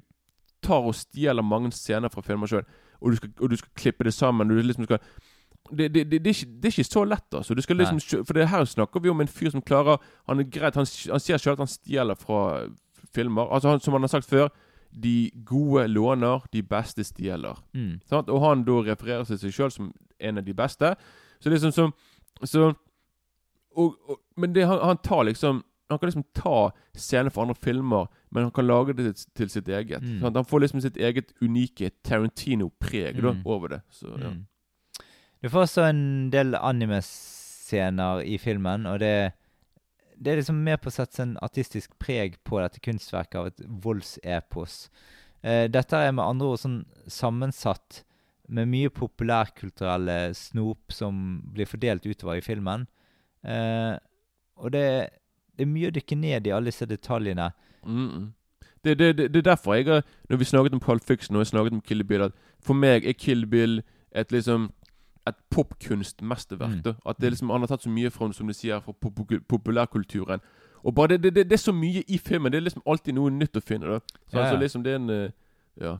tar 0.63 0.81
og 0.87 0.95
stjeler 0.95 1.41
mange 1.43 1.71
scener 1.71 2.09
fra 2.09 2.21
filmer 2.21 2.47
sjøl, 2.47 2.63
og, 3.01 3.17
og 3.41 3.49
du 3.49 3.55
skal 3.57 3.69
klippe 3.75 4.03
det 4.03 4.13
sammen. 4.13 4.49
Og 4.51 4.57
du 4.57 4.61
liksom 4.61 4.85
skal 4.85 4.99
det, 5.69 5.93
det, 5.93 6.03
det, 6.11 6.19
det, 6.23 6.29
er 6.29 6.35
ikke, 6.35 6.53
det 6.61 6.65
er 6.67 6.73
ikke 6.79 6.83
så 6.91 7.03
lett, 7.05 7.33
altså. 7.33 7.53
Liksom, 7.53 7.99
for 8.25 8.33
det 8.33 8.47
her 8.49 8.65
snakker 8.65 8.99
vi 8.99 9.09
om 9.09 9.21
en 9.21 9.27
fyr 9.27 9.49
som 9.53 9.61
klarer 9.61 9.97
Han 10.27 10.39
er 10.39 10.43
greit, 10.43 10.75
han, 10.75 10.85
han 11.11 11.19
sier 11.21 11.37
sjøl 11.37 11.53
at 11.53 11.61
han 11.63 11.67
stjeler 11.71 12.15
fra 12.19 12.67
filmer. 13.15 13.47
Altså 13.53 13.69
han, 13.69 13.79
Som 13.79 13.93
han 13.93 14.01
har 14.03 14.07
sagt 14.11 14.27
før 14.29 14.49
De 14.91 15.31
gode 15.45 15.87
låner, 15.87 16.43
de 16.51 16.61
beste 16.63 17.03
stjeler. 17.03 17.61
Mm. 17.73 17.99
Sant? 18.09 18.29
Og 18.29 18.41
han 18.43 18.63
da 18.67 18.81
refererer 18.89 19.23
til 19.29 19.37
seg 19.39 19.53
sjøl 19.55 19.71
som 19.71 19.93
en 20.19 20.37
av 20.37 20.43
de 20.43 20.53
beste. 20.53 20.95
Så 21.39 21.49
liksom 21.49 21.71
så, 21.71 21.89
så 22.43 22.73
og, 23.75 23.95
og, 24.09 24.17
Men 24.37 24.53
det, 24.55 24.65
han, 24.67 24.79
han 24.83 24.97
tar 24.97 25.23
liksom 25.29 25.63
Han 25.89 25.99
kan 25.99 26.07
liksom 26.09 26.23
ta 26.35 26.71
scener 26.95 27.29
fra 27.29 27.41
andre 27.43 27.55
filmer, 27.55 28.07
men 28.31 28.43
han 28.43 28.51
kan 28.51 28.67
lage 28.67 28.93
det 28.95 29.09
til, 29.15 29.25
til 29.35 29.49
sitt 29.49 29.67
eget. 29.67 30.01
Mm. 30.03 30.21
Han 30.35 30.45
får 30.45 30.59
liksom 30.63 30.81
sitt 30.81 30.97
eget 30.97 31.33
unike 31.41 31.89
Tarantino-preg 32.03 33.19
Mm. 33.23 33.41
over 33.45 33.67
det. 33.67 33.81
Så 33.91 34.07
ja. 34.07 34.29
Mm. 34.29 34.45
Du 35.41 35.49
får 35.49 35.65
også 35.65 35.85
en 35.89 36.03
del 36.33 36.53
anime-scener 36.55 38.21
i 38.29 38.37
filmen, 38.37 38.85
og 38.85 38.99
det, 39.01 39.31
det 40.13 40.33
er 40.33 40.41
liksom 40.41 40.59
med 40.61 40.81
på 40.81 40.91
å 40.91 40.93
sette 40.93 41.23
en 41.23 41.33
artistisk 41.41 41.95
preg 42.01 42.37
på 42.45 42.59
dette 42.61 42.81
kunstverket 42.83 43.39
av 43.39 43.49
et 43.49 43.63
voldsepos. 43.83 44.83
Eh, 45.41 45.65
dette 45.73 45.97
er 45.97 46.13
med 46.13 46.27
andre 46.27 46.51
ord 46.51 46.61
sånn 46.61 46.83
sammensatt 47.09 48.03
med 48.51 48.69
mye 48.69 48.91
populærkulturelle 48.93 50.35
snop 50.37 50.93
som 50.93 51.39
blir 51.55 51.69
fordelt 51.69 52.05
utover 52.05 52.37
i 52.37 52.45
filmen. 52.45 52.85
Eh, 53.41 53.95
og 54.61 54.75
det, 54.75 54.85
det 55.57 55.65
er 55.65 55.71
mye 55.71 55.89
å 55.89 55.95
dykke 55.95 56.19
ned 56.19 56.45
i 56.45 56.53
alle 56.53 56.69
disse 56.69 56.85
detaljene. 56.85 57.49
Mm 57.81 58.09
-mm. 58.09 58.29
Det, 58.83 58.95
det, 58.95 59.17
det, 59.17 59.35
er 59.35 59.41
derfor 59.41 59.73
jeg 59.73 59.85
har 59.85 60.03
Når 60.29 60.37
vi 60.37 60.45
snakket 60.45 60.73
om 60.73 60.79
Pulp 60.79 61.03
Fiction 61.03 61.35
og 61.35 61.39
jeg 61.39 61.47
snakket 61.47 61.73
om 61.73 61.81
Kill 61.81 62.03
Bill 62.03 62.21
At 62.21 62.31
for 62.59 62.73
meg 62.73 63.05
er 63.05 63.13
Kill 63.13 63.45
Bill 63.45 63.83
et 64.11 64.31
liksom 64.31 64.71
Et 65.27 65.35
popkunstmesterverk. 65.53 66.85
Mm. 66.85 66.95
At 67.05 67.19
det 67.19 67.27
er 67.27 67.33
liksom 67.35 67.49
Han 67.53 67.61
har 67.61 67.69
tatt 67.69 67.83
så 67.83 67.89
mye 67.93 68.09
fra 68.09 68.31
Som 68.33 68.47
du 68.49 68.53
sier 68.57 68.79
Fra 68.81 68.93
pop 68.93 69.19
populærkulturen. 69.47 70.41
Og 70.83 70.95
bare 70.95 71.17
det, 71.17 71.35
det, 71.35 71.43
det, 71.45 71.53
er 71.53 71.61
så 71.61 71.73
mye 71.73 72.01
i 72.07 72.17
filmen. 72.17 72.51
Det 72.51 72.57
er 72.57 72.65
liksom 72.65 72.81
alltid 72.89 73.13
noe 73.13 73.29
nytt 73.29 73.57
å 73.57 73.61
finne. 73.61 73.85
da 73.85 73.99
Så 74.01 74.37
Ja, 74.37 74.45
altså 74.45 74.57
liksom 74.57 74.83
det 74.83 74.95
er 74.95 75.01
en 75.01 75.09
eh, 75.09 75.29
Ja. 75.81 75.97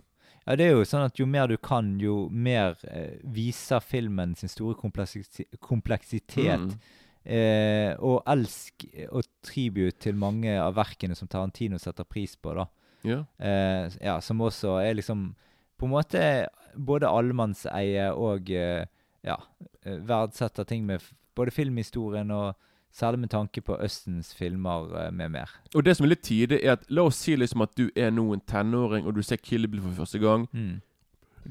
Ja, 0.48 0.56
det 0.58 0.66
er 0.66 0.72
jo 0.74 0.86
sånn 0.90 1.06
at 1.06 1.20
jo 1.20 1.28
mer 1.30 1.46
du 1.52 1.58
kan, 1.62 2.00
jo 2.02 2.28
mer 2.34 2.74
eh, 2.90 3.20
viser 3.22 3.80
filmen 3.80 4.34
sin 4.36 4.50
store 4.50 4.74
kompleksi 4.74 5.46
kompleksitet. 5.62 6.66
Mm. 6.66 6.80
Eh, 7.22 7.92
og 8.02 8.24
elsk 8.26 8.88
og 9.12 9.28
tribute 9.46 10.00
til 10.02 10.18
mange 10.18 10.56
av 10.58 10.74
verkene 10.80 11.14
som 11.14 11.30
Tarantino 11.30 11.78
setter 11.78 12.08
pris 12.10 12.34
på, 12.36 12.56
da. 12.58 12.66
Ja. 13.06 13.20
Eh, 13.38 13.94
ja, 14.02 14.18
som 14.22 14.42
også 14.42 14.80
er 14.82 14.98
liksom 14.98 15.36
på 15.78 15.86
en 15.86 15.94
måte 15.94 16.24
både 16.74 17.10
allemannseie 17.10 18.10
og 18.14 18.50
eh, 18.50 18.86
ja, 19.24 19.38
eh, 19.86 19.98
verdsetter 20.08 20.64
ting 20.66 20.86
med 20.86 21.02
både 21.36 21.52
filmhistorien 21.52 22.32
og 22.32 22.56
særlig 22.94 23.20
med 23.20 23.30
tanke 23.30 23.62
på 23.64 23.78
Østens 23.80 24.34
filmer 24.36 25.06
eh, 25.06 25.12
med 25.12 25.30
mer. 25.32 25.50
Og 25.76 25.86
det 25.86 25.96
som 25.98 26.06
er 26.06 26.10
litt 26.16 26.24
tidlig, 26.28 26.60
er 26.64 26.74
at 26.74 26.86
la 26.90 27.02
oss 27.08 27.16
si 27.24 27.36
liksom 27.36 27.62
at 27.64 27.76
du 27.78 27.90
er 27.96 28.12
nå 28.12 28.34
en 28.34 28.42
tenåring, 28.48 29.06
og 29.08 29.16
du 29.16 29.22
ser 29.24 29.38
Kill 29.38 29.68
Bill 29.68 29.82
for 29.82 30.04
første 30.04 30.20
gang. 30.20 30.48
Mm. 30.52 30.82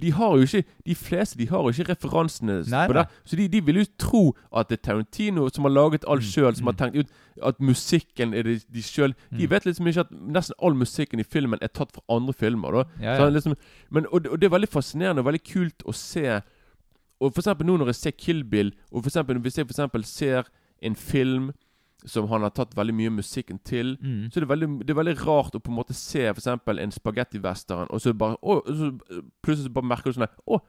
De 0.01 0.13
har 0.15 0.37
jo 0.39 0.45
ikke 0.47 0.63
De 0.87 0.95
fleste 0.95 1.35
de 1.39 1.49
har 1.51 1.65
jo 1.67 1.69
ikke 1.73 1.89
referansene 1.89 2.61
Nei, 2.71 2.85
på 2.87 2.93
nei. 2.95 3.03
det. 3.03 3.09
Så 3.27 3.37
de, 3.37 3.49
de 3.51 3.61
vil 3.67 3.81
jo 3.81 3.85
tro 3.99 4.21
at 4.55 4.69
det 4.71 4.77
er 4.79 4.83
Tarantino 4.87 5.49
som 5.51 5.65
har 5.67 5.73
laget 5.75 6.05
alt 6.07 6.23
Mm, 6.23 6.29
sjøl, 6.31 6.55
som 6.55 6.69
mm. 6.69 6.71
har 6.71 6.77
tenkt 6.79 6.97
ut 7.01 7.11
at 7.43 7.59
musikken 7.61 8.35
er 8.35 8.43
det 8.47 8.55
de 8.71 8.83
sjøl 8.87 9.15
De 9.33 9.47
Mm. 9.47 9.51
vet 9.51 9.65
liksom 9.67 9.87
ikke 9.91 10.01
at 10.07 10.13
nesten 10.13 10.55
all 10.63 10.75
musikken 10.79 11.19
i 11.19 11.25
filmen 11.27 11.59
er 11.63 11.69
tatt 11.75 11.91
fra 11.93 12.03
andre 12.09 12.33
filmer. 12.33 12.71
da 12.71 12.85
Ja, 13.03 13.17
ja. 13.19 13.29
liksom, 13.31 13.57
men, 13.91 14.07
og, 14.13 14.27
og 14.31 14.39
det 14.41 14.47
er 14.47 14.55
veldig 14.59 14.69
fascinerende 14.71 15.25
og 15.25 15.27
veldig 15.27 15.43
kult 15.43 15.83
å 15.85 15.93
se. 15.93 16.41
Og 17.21 17.35
for 17.35 17.41
eksempel 17.43 17.67
nå 17.67 17.77
når 17.79 17.87
jeg 17.93 17.95
ser 18.01 18.11
Kill 18.17 18.45
Bill, 18.45 18.73
og 18.93 19.03
for 19.03 19.11
eksempel 19.11 19.39
hvis 19.45 19.59
jeg 19.59 19.67
for 19.67 19.73
eksempel 19.77 20.05
ser 20.05 20.49
en 20.83 20.95
film 20.97 21.53
som 22.07 22.27
han 22.29 22.41
har 22.41 22.51
tatt 22.57 22.73
veldig 22.75 22.95
mye 22.97 23.11
musikken 23.13 23.59
til, 23.63 23.99
Mm. 24.01 24.31
så 24.33 24.39
er 24.41 24.47
det 24.47 24.49
veldig, 24.49 24.69
det 24.87 24.91
er 24.91 25.03
veldig 25.05 25.27
rart 25.27 25.53
å 25.55 25.61
på 25.61 25.69
en 25.69 25.77
måte 25.77 25.93
se 25.95 26.23
for 26.33 26.41
eksempel 26.41 26.79
en 26.81 26.91
spagettivestern, 26.91 27.87
og 27.91 28.01
så 28.01 28.15
bare 28.17 28.37
å, 28.43 28.63
så 28.65 28.99
Plutselig 29.43 29.73
bare 29.73 29.85
merker 29.85 30.11
du 30.11 30.17
sånn 30.19 30.29
Å, 30.49 30.61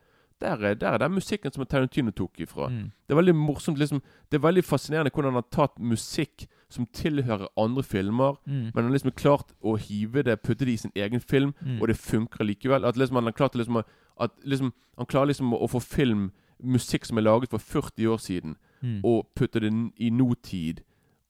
der 0.42 0.58
er, 0.66 0.76
der 0.76 0.94
er 0.94 0.98
den 0.98 1.14
musikken 1.14 1.54
som 1.54 1.64
Tarantino 1.66 2.12
tok 2.12 2.40
ifra. 2.42 2.68
Mm. 2.68 2.92
Det 3.08 3.14
er 3.14 3.20
veldig 3.22 3.36
morsomt 3.38 3.78
liksom 3.78 4.02
Det 4.30 4.40
er 4.40 4.44
veldig 4.48 4.64
fascinerende 4.66 5.12
hvordan 5.14 5.32
han 5.36 5.44
har 5.44 5.50
tatt 5.52 5.78
musikk 5.80 6.48
som 6.68 6.86
tilhører 6.88 7.48
andre 7.58 7.84
filmer, 7.84 8.36
Mm. 8.48 8.72
men 8.74 8.74
han 8.76 8.84
har 8.86 8.92
liksom 8.98 9.12
klart 9.16 9.54
å 9.64 9.78
hive 9.80 10.24
det, 10.24 10.42
putte 10.44 10.66
det 10.66 10.74
i 10.74 10.78
sin 10.78 10.92
egen 10.96 11.20
film, 11.22 11.54
Mm. 11.64 11.82
og 11.82 11.88
det 11.88 11.96
funker 11.98 12.44
likevel. 12.44 12.84
At 12.86 12.96
liksom 12.98 13.16
han 13.16 13.24
har 13.26 13.32
klart 13.34 13.54
liksom 13.56 13.78
at 14.20 14.32
liksom, 14.46 14.74
Han 14.98 15.06
klarer 15.06 15.28
liksom 15.28 15.54
å, 15.54 15.62
å 15.64 15.68
få 15.70 15.80
film, 15.82 16.32
musikk 16.64 17.06
som 17.06 17.18
er 17.18 17.22
laget 17.22 17.50
for 17.50 17.58
40 17.60 18.08
år 18.08 18.18
siden, 18.20 18.56
Mm. 18.82 19.02
og 19.06 19.28
putte 19.36 19.60
det 19.60 19.70
i 19.98 20.10
nåtid. 20.10 20.80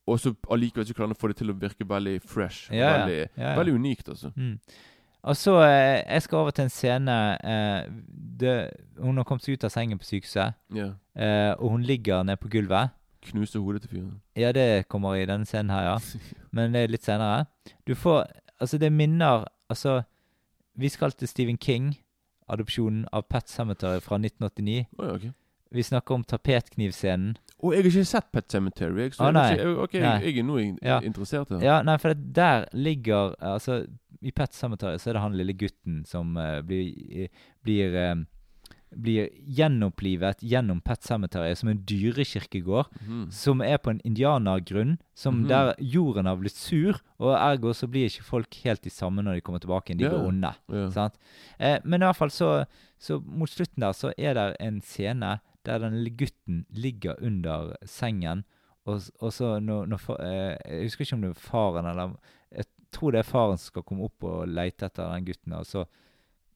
Og 0.07 0.19
så 0.19 0.33
allikevel 0.51 0.85
så 0.87 0.93
klarer 0.93 1.07
han 1.09 1.15
å 1.15 1.19
få 1.19 1.27
det 1.27 1.35
til 1.37 1.49
å 1.51 1.53
virke 1.59 1.83
veldig 1.87 2.21
fresh. 2.23 2.69
Ja. 2.71 3.05
Veldig, 3.05 3.27
Ja, 3.37 3.49
ja. 3.49 3.55
veldig 3.59 3.73
unikt, 3.75 4.07
altså. 4.09 4.31
Mm. 4.37 4.59
Og 5.23 5.35
så 5.35 5.57
eh, 5.61 6.03
Jeg 6.13 6.21
skal 6.21 6.37
over 6.37 6.51
til 6.51 6.63
en 6.63 6.69
scene 6.69 7.37
eh, 7.43 7.83
det, 8.39 8.69
Hun 8.97 9.17
har 9.17 9.23
kommet 9.23 9.43
seg 9.43 9.53
ut 9.53 9.63
av 9.63 9.69
sengen 9.69 9.99
på 9.99 10.03
sykehuset, 10.05 10.53
Ja. 10.73 10.93
eh, 11.15 11.53
og 11.59 11.69
hun 11.71 11.83
ligger 11.83 12.23
nede 12.23 12.37
på 12.37 12.49
gulvet. 12.49 12.89
Knuser 13.21 13.59
hodet 13.59 13.81
til 13.81 13.89
fyren. 13.89 14.21
Ja, 14.35 14.51
det 14.51 14.87
kommer 14.87 15.13
i 15.15 15.25
denne 15.25 15.45
scenen 15.45 15.69
her, 15.69 15.83
ja. 15.91 15.97
Men 16.51 16.71
det 16.73 16.83
er 16.83 16.87
litt 16.87 17.03
senere. 17.03 17.45
Du 17.87 17.93
får 17.95 18.27
Altså, 18.61 18.77
det 18.77 18.91
minner 18.91 19.45
Altså, 19.69 20.03
vi 20.77 20.87
skal 20.89 21.11
til 21.11 21.27
Stephen 21.27 21.57
King, 21.57 21.97
adopsjonen 22.51 23.05
av 23.11 23.25
Pet 23.31 23.49
Cemetery 23.49 24.01
fra 24.03 24.19
1989. 24.19 24.85
Oh, 24.99 25.05
ja, 25.07 25.15
ok. 25.15 25.29
Vi 25.71 25.83
snakker 25.87 26.17
om 26.17 26.23
tapetknivscenen. 26.27 27.37
Og 27.61 27.71
jeg 27.75 27.83
har 27.83 27.89
ikke 27.91 28.05
sett 28.09 28.31
Pet 28.33 28.51
Cemetery. 28.51 29.05
Jeg, 29.05 29.13
så 29.15 29.29
Å, 29.29 29.31
jeg, 29.53 29.67
ok, 29.85 29.93
Nei. 30.03 30.15
jeg 30.25 30.41
er 30.41 30.43
nå 30.47 30.57
Ja. 30.83 30.97
interessert 31.05 31.49
her. 31.53 31.61
Ja, 31.63 31.81
nei, 31.85 31.95
for 32.01 32.09
det 32.13 32.33
der 32.35 32.65
ligger 32.73 33.35
Altså, 33.39 33.85
i 34.21 34.31
Pet 34.31 34.53
Cemetery 34.53 34.97
så 34.99 35.09
er 35.09 35.13
det 35.13 35.21
han 35.21 35.37
lille 35.37 35.53
gutten 35.53 36.03
som 36.05 36.35
uh, 36.37 36.59
blir 36.61 37.29
blir, 37.63 37.95
eh, 37.95 38.15
blir 38.91 39.29
gjenopplivet 39.47 40.43
gjennom 40.43 40.81
Pet 40.83 41.03
Cemetery 41.03 41.53
som 41.55 41.69
en 41.71 41.83
dyrekirkegård. 41.87 42.91
mm. 43.07 43.25
Som 43.31 43.61
er 43.61 43.77
på 43.77 43.93
en 43.93 44.01
indianergrunn, 44.03 44.97
som 45.15 45.41
mm. 45.41 45.47
der 45.47 45.73
jorden 45.79 46.25
har 46.25 46.35
blitt 46.37 46.57
sur. 46.57 46.99
Og 47.19 47.35
ergo 47.37 47.73
så 47.73 47.87
blir 47.87 48.09
ikke 48.09 48.27
folk 48.27 48.57
helt 48.65 48.83
de 48.83 48.89
samme 48.89 49.23
når 49.23 49.39
de 49.39 49.45
kommer 49.45 49.63
tilbake 49.63 49.91
igjen. 49.91 50.03
De 50.03 50.09
blir 50.09 50.27
onde. 50.27 50.53
Ja. 50.67 50.89
Sant? 50.91 51.15
Eh, 51.59 51.79
men 51.83 52.01
i 52.01 52.09
hvert 52.09 52.19
fall 52.19 52.33
så, 52.33 52.51
så 52.99 53.21
mot 53.23 53.49
slutten 53.49 53.85
der 53.85 53.95
så 53.95 54.13
er 54.17 54.35
det 54.35 54.49
en 54.59 54.81
scene 54.81 55.39
der 55.65 55.79
den 55.79 55.99
lille 56.01 56.17
gutten 56.17 56.65
ligger 56.69 57.15
under 57.21 57.75
sengen, 57.85 58.43
og, 58.85 59.01
og 59.21 59.33
så 59.33 59.59
når, 59.61 59.85
når 59.85 60.05
eh, 60.25 60.57
Jeg 60.65 60.87
husker 60.87 61.05
ikke 61.05 61.15
om 61.15 61.21
det 61.21 61.29
er 61.29 61.41
faren 61.43 61.85
eller 61.85 62.15
Jeg 62.49 62.65
tror 62.91 63.11
det 63.13 63.19
er 63.19 63.27
faren 63.29 63.59
som 63.59 63.69
skal 63.69 63.83
komme 63.85 64.07
opp 64.07 64.25
og 64.25 64.47
lete 64.49 64.87
etter 64.87 65.11
den 65.13 65.27
gutten, 65.27 65.53
og 65.53 65.67
så, 65.69 65.85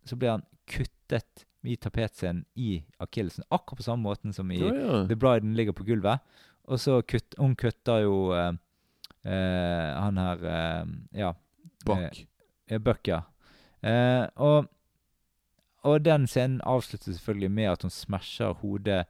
så 0.05 0.17
blir 0.17 0.33
han 0.33 0.47
kuttet 0.65 1.45
i 1.67 1.75
tapetscenen 1.75 2.45
i 2.55 2.83
akillesen. 2.97 3.43
Akkurat 3.49 3.77
på 3.77 3.83
samme 3.83 4.03
måten 4.03 4.33
som 4.33 4.51
i 4.51 4.59
Ja, 4.59 4.73
ja. 4.75 5.07
The 5.07 5.15
Bride 5.15 5.55
ligger 5.55 5.73
på 5.73 5.83
gulvet. 5.87 6.19
Og 6.65 6.79
så 6.79 7.01
kutt, 7.01 7.35
hun 7.37 7.55
kutter 7.55 8.01
jo 8.05 8.15
eh, 8.33 8.51
eh, 9.23 9.89
han 10.01 10.17
her 10.17 10.45
eh, 10.45 10.85
Ja. 11.21 11.33
Buck. 11.85 12.25
Eh, 12.67 12.79
Buck, 12.81 13.07
ja. 13.07 13.21
Eh, 13.85 14.25
og, 14.41 14.65
og 15.85 15.99
den 16.05 16.25
scenen 16.27 16.61
avslutter 16.65 17.13
selvfølgelig 17.13 17.51
med 17.51 17.69
at 17.71 17.85
hun 17.85 17.93
smasher 17.93 18.53
hodet 18.61 19.03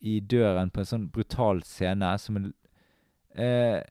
i 0.00 0.20
døren 0.20 0.70
på 0.70 0.80
en 0.80 0.88
sånn 0.88 1.10
brutal 1.12 1.60
scene 1.64 2.14
som 2.20 2.36
en 2.40 2.50
eh, 3.36 3.82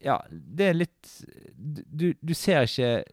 Ja, 0.00 0.18
det 0.30 0.68
er 0.70 0.76
litt 0.76 1.10
du, 1.56 2.12
du 2.20 2.32
ser 2.34 2.64
ikke 2.64 3.04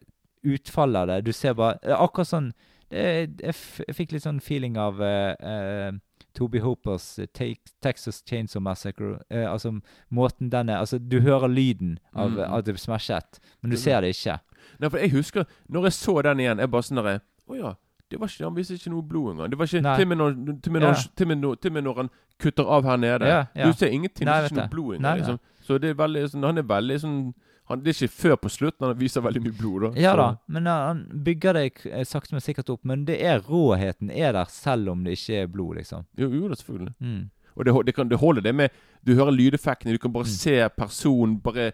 utfallet 0.47 1.01
av 1.01 1.07
det. 1.11 1.21
Du 1.27 1.33
ser 1.35 1.55
bare 1.59 1.95
Akkurat 1.97 2.29
sånn 2.29 2.51
jeg, 2.91 3.29
f 3.53 3.79
jeg 3.87 3.95
fikk 3.95 4.11
litt 4.15 4.23
sånn 4.23 4.39
feeling 4.41 4.77
av 4.77 4.99
uh, 5.01 5.33
uh, 5.43 5.91
Toby 6.37 6.59
Hopers 6.61 7.17
eh, 7.19 7.25
Take, 7.33 7.71
Texas 7.81 8.21
Chainsaw 8.27 8.61
Massacre. 8.61 9.17
Uh, 9.33 9.45
altså 9.51 9.73
måten 10.13 10.49
den 10.53 10.69
er 10.69 10.77
Altså, 10.83 10.97
du 10.99 11.19
hører 11.21 11.47
lyden 11.47 11.97
av 12.13 12.31
Mm. 12.31 12.63
det 12.65 12.73
blir 12.75 12.77
smashet, 12.83 13.39
men 13.61 13.71
du 13.71 13.77
ser 13.77 14.01
det 14.01 14.13
ikke. 14.15 14.39
Nei, 14.79 14.89
for 14.89 14.97
jeg 14.99 15.11
husker 15.11 15.45
Når 15.69 15.83
jeg 15.87 15.93
så 15.93 16.21
den 16.23 16.39
igjen, 16.39 16.59
jeg 16.59 16.69
bare 16.71 16.83
sånn 16.83 16.99
derre 17.01 17.19
Å 17.47 17.55
ja. 17.57 17.73
Det 18.09 18.19
var 18.19 18.27
ikke, 18.27 18.43
han 18.45 18.55
viste 18.55 18.73
ikke 18.77 18.89
noe 18.91 19.03
blod 19.03 19.33
engang. 19.33 19.49
Det 19.51 19.57
var 19.59 19.65
ikke 19.67 19.81
til 19.81 20.05
og 20.05 20.07
med 20.07 21.83
når, 21.83 21.95
han- 21.97 22.09
kutter 22.39 22.63
av 22.69 22.83
her 22.85 22.97
nede. 22.97 23.25
Ja, 23.27 23.45
ja. 23.55 23.65
Du 23.67 23.73
ser 23.73 23.87
ingenting. 23.91 24.25
Nei, 24.25 24.41
det 24.41 24.51
er 24.51 24.53
ikke 24.53 24.61
noe 24.61 24.69
blod 24.69 24.95
engang. 24.95 25.17
Liksom. 25.17 25.39
Så 25.65 25.77
det 25.81 25.89
er 25.89 25.93
veldig 25.99 26.21
sånn 26.31 26.43
Han 26.45 26.57
er 26.57 26.63
veldig 26.63 26.97
sånn 27.01 27.33
han, 27.69 27.81
Det 27.83 27.89
er 27.93 27.97
ikke 28.07 28.13
før 28.15 28.35
på 28.35 28.49
slutten 28.49 28.87
han 28.87 28.97
viser 28.99 29.21
veldig 29.21 29.41
mye 29.43 29.57
blod, 29.57 29.81
da. 29.81 30.01
Ja 30.01 30.11
Så- 30.11 30.17
da, 30.17 30.27
men 30.47 30.67
uh, 30.67 30.73
han 30.87 31.01
bygger 31.23 31.53
det 31.53 31.85
eh, 31.85 32.03
sakte, 32.05 32.31
men 32.33 32.41
sikkert 32.41 32.69
opp. 32.69 32.85
Men 32.85 33.05
det 33.05 33.17
er 33.21 33.39
råheten 33.39 34.09
er 34.11 34.31
der, 34.33 34.45
selv 34.49 34.89
om 34.89 35.03
det 35.03 35.17
ikke 35.17 35.41
er 35.43 35.47
blod, 35.47 35.75
liksom. 35.75 36.05
Jo, 36.17 36.29
jo 36.29 36.47
da, 36.47 36.55
selvfølgelig. 36.55 36.93
Mm. 36.99 37.29
Og 37.57 37.65
det, 37.65 37.73
det, 37.85 37.95
kan, 37.95 38.07
det 38.09 38.17
holder 38.19 38.41
det 38.41 38.55
med 38.55 38.69
Du 39.05 39.13
hører 39.15 39.31
lydeffektene, 39.31 39.93
du 39.93 39.97
kan 39.97 40.13
bare 40.13 40.23
Mm. 40.23 40.35
se 40.37 40.69
personen 40.77 41.39
bare 41.41 41.71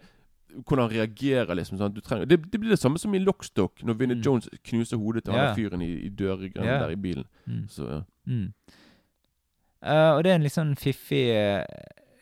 hvordan 0.66 0.88
han 0.88 0.98
reagerer. 1.00 1.54
liksom 1.54 1.78
sånn. 1.78 1.94
du 1.94 2.00
trenger, 2.00 2.24
det, 2.26 2.50
det 2.52 2.60
blir 2.60 2.70
det 2.70 2.78
samme 2.78 2.98
som 2.98 3.14
i 3.14 3.18
Lockstock, 3.18 3.82
når 3.82 3.94
Vinnie 3.98 4.16
Mm. 4.16 4.22
Jones 4.22 4.48
knuser 4.64 4.96
hodet 4.96 5.24
til 5.24 5.34
han 5.34 5.48
Ja. 5.48 5.54
fyren 5.54 5.82
i, 5.82 6.06
i 6.06 6.08
dørgrennen 6.08 6.64
yeah. 6.64 6.80
der 6.80 6.90
i 6.90 6.96
bilen. 6.96 7.24
Mm. 7.46 7.68
Så 7.68 7.82
ja. 7.90 8.00
Mm. 8.26 8.52
uh, 9.86 10.16
og 10.16 10.22
det 10.24 10.30
er 10.30 10.34
en 10.38 10.42
litt 10.46 10.54
sånn 10.54 10.74
fiffig 10.76 11.28
eh, 11.34 11.64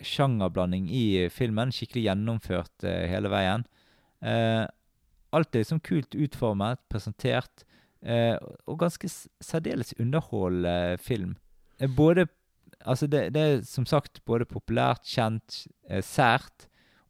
sjangerblanding 0.06 0.88
i 0.90 1.28
filmen. 1.32 1.72
Skikkelig 1.74 2.06
gjennomført 2.08 2.86
eh, 2.86 3.06
hele 3.10 3.30
veien. 3.32 3.66
Eh, 4.22 4.64
alt 5.32 5.54
er 5.54 5.64
liksom 5.64 5.80
kult 5.84 6.14
utformet, 6.14 6.82
presentert, 6.92 7.64
eh, 8.04 8.36
og 8.66 8.80
ganske 8.82 9.08
særdeles 9.42 9.94
underholdende 9.98 10.98
film. 11.02 11.36
Eh, 11.78 11.90
både 11.90 12.28
Altså, 12.82 13.06
det, 13.06 13.28
det 13.30 13.42
er 13.42 13.60
som 13.62 13.84
sagt 13.86 14.18
både 14.26 14.42
populært, 14.42 15.04
kjent, 15.06 15.68
eh, 15.86 16.00
sært 16.02 16.64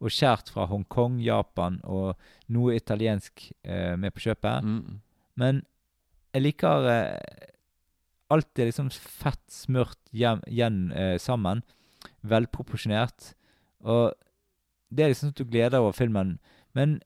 og 0.05 0.13
skjært 0.13 0.51
fra 0.53 0.67
Hongkong, 0.69 1.15
Japan 1.25 1.79
og 1.89 2.13
noe 2.53 2.75
italiensk 2.77 3.47
med 3.65 4.13
på 4.13 4.27
kjøpet. 4.27 4.67
Mm. 4.69 4.99
Men 5.41 5.63
jeg 6.35 6.45
liker 6.45 6.91
Alt 8.33 8.59
er 8.59 8.71
liksom 8.71 8.89
fett 8.93 9.43
smurt 9.53 9.99
hjem, 10.17 10.41
igjen 10.49 10.77
eh, 10.97 11.17
sammen. 11.21 11.61
Velproporsjonert. 12.23 13.33
Og 13.83 14.13
det 14.93 15.05
er 15.05 15.13
liksom 15.13 15.31
sånn 15.31 15.37
at 15.37 15.41
du 15.41 15.49
gleder 15.49 15.77
deg 15.77 15.85
over 15.85 15.97
filmen. 15.97 16.37
Men 16.77 17.01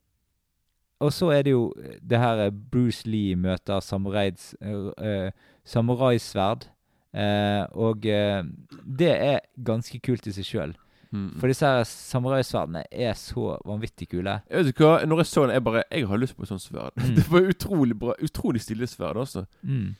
Og 1.01 1.12
så 1.12 1.29
er 1.35 1.43
det 1.45 1.53
jo 1.53 1.75
det 2.01 2.17
her 2.17 2.39
eh, 2.47 2.55
Bruce 2.73 3.05
Lee 3.05 3.37
møter 3.37 3.83
samuraids, 3.85 4.55
uh, 4.64 4.95
eh, 4.97 5.29
samuraisverd. 5.69 6.71
Eh, 7.12 7.64
og 7.77 8.07
uh, 8.09 8.41
det 8.81 9.11
er 9.12 9.45
ganske 9.61 10.01
kult 10.01 10.25
i 10.27 10.33
seg 10.33 10.49
sjøl. 10.49 10.73
Mm. 11.12 11.35
For 11.41 11.53
disse 11.53 11.69
her 11.69 11.85
samuraisverdene 11.85 12.87
er 12.91 13.12
så 13.12 13.59
vanvittig 13.69 14.09
kule. 14.09 14.39
Jeg 14.49 14.59
vet 14.59 14.73
ikke 14.73 14.89
hva, 14.89 15.05
Når 15.05 15.21
jeg 15.23 15.29
så 15.31 15.45
den, 15.45 15.53
jeg 15.55 15.64
bare 15.64 15.83
Jeg 15.91 16.09
har 16.09 16.19
lyst 16.19 16.37
på 16.37 16.43
et 16.43 16.49
sånt 16.49 16.64
sverd. 16.64 16.97
Mm. 16.97 17.14
Det 17.17 17.27
var 17.31 17.53
utrolig 17.53 17.99
bra 17.99 18.17
Utrolig 18.23 18.64
stille 18.64 18.89
sverd, 18.91 19.21
altså. 19.21 19.45
Mm. 19.62 19.95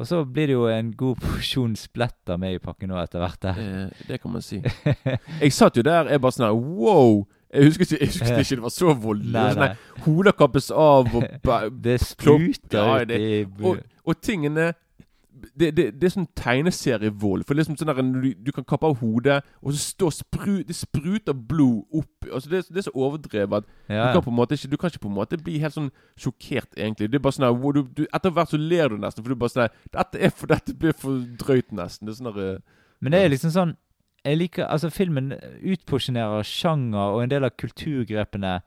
Og 0.00 0.06
så 0.08 0.22
blir 0.24 0.48
det 0.48 0.54
jo 0.56 0.62
en 0.72 0.94
god 0.96 1.18
porsjon 1.20 1.74
spletter 1.76 2.38
med 2.40 2.56
i 2.56 2.60
pakken 2.62 2.88
nå 2.88 2.96
etter 3.02 3.20
hvert. 3.20 3.40
der. 3.44 3.58
Eh, 3.60 4.06
det 4.08 4.20
kan 4.22 4.32
man 4.32 4.44
si. 4.44 4.62
Jeg 5.42 5.52
satt 5.52 5.76
jo 5.76 5.84
der, 5.84 6.08
jeg 6.08 6.22
bare 6.24 6.36
sånn 6.36 6.46
her 6.48 6.56
Wow! 6.56 7.26
Jeg 7.50 7.66
husker 7.66 7.82
ikke, 7.84 7.98
jeg 7.98 8.12
husker 8.14 8.38
ikke 8.38 8.56
det 8.60 8.64
var 8.64 8.72
så 8.72 8.92
voldelig. 8.94 9.44
Sånn 9.58 10.04
Hoder 10.06 10.36
kappes 10.38 10.70
av, 10.70 11.10
og, 11.18 11.26
Det 11.84 11.96
spruter 12.00 12.78
Ja, 12.78 13.00
ut 13.02 13.10
i 13.16 13.42
og, 13.66 13.80
og 14.06 14.20
tingene 14.22 14.70
det, 15.58 15.70
det, 15.76 15.84
det 16.00 16.06
er 16.08 16.12
sånn 16.14 16.28
tegneserievold. 16.38 17.44
For 17.46 17.54
det 17.54 17.60
er 17.60 17.64
liksom 17.64 17.78
sånn 17.80 17.90
der, 17.92 18.00
du, 18.22 18.30
du 18.46 18.50
kan 18.54 18.66
kappe 18.68 18.88
av 18.88 18.98
hodet, 19.00 19.40
og 19.60 19.74
så 19.74 19.82
står 19.82 20.14
spru, 20.18 20.54
det 20.66 20.76
spruter 20.76 21.36
blod 21.36 21.84
opp 21.96 22.20
altså 22.28 22.50
det, 22.50 22.62
det 22.68 22.82
er 22.82 22.86
så 22.86 22.94
overdrevet 22.94 23.64
at 23.64 23.68
ja. 23.88 24.06
du, 24.06 24.12
kan 24.12 24.24
på 24.24 24.32
en 24.32 24.36
måte 24.36 24.56
ikke, 24.56 24.70
du 24.70 24.76
kan 24.76 24.92
ikke 24.92 25.02
på 25.04 25.10
en 25.10 25.16
måte 25.16 25.38
bli 25.40 25.58
helt 25.62 25.76
sånn 25.76 25.90
sjokkert, 26.20 26.72
egentlig. 26.76 27.10
Det 27.10 27.20
er 27.20 27.24
bare 27.24 27.36
sånn 27.36 27.46
der, 27.46 27.76
du, 27.76 27.94
du, 27.96 28.02
Etter 28.08 28.34
hvert 28.36 28.52
så 28.52 28.60
ler 28.60 28.92
du 28.92 28.98
nesten, 29.00 29.24
for 29.24 29.32
du 29.32 29.40
bare 29.40 29.54
sånn 29.54 29.78
Dette 29.94 30.20
er 30.20 30.34
for 30.34 30.50
dette 30.50 30.74
blir 30.76 30.96
for 30.96 31.22
drøyt, 31.40 31.70
nesten. 31.76 32.08
Det 32.08 32.14
er 32.14 32.18
sånn 32.20 32.30
der, 32.32 32.42
eh, 32.56 32.82
Men 33.00 33.14
det 33.14 33.22
er 33.22 33.32
liksom 33.32 33.54
sånn 33.54 33.76
Jeg 34.26 34.40
liker 34.40 34.68
Altså, 34.68 34.92
filmen 34.94 35.32
utporsjonerer 35.36 36.46
sjanger 36.46 37.16
og 37.16 37.24
en 37.24 37.32
del 37.32 37.48
av 37.48 37.56
kulturgrepene 37.60 38.58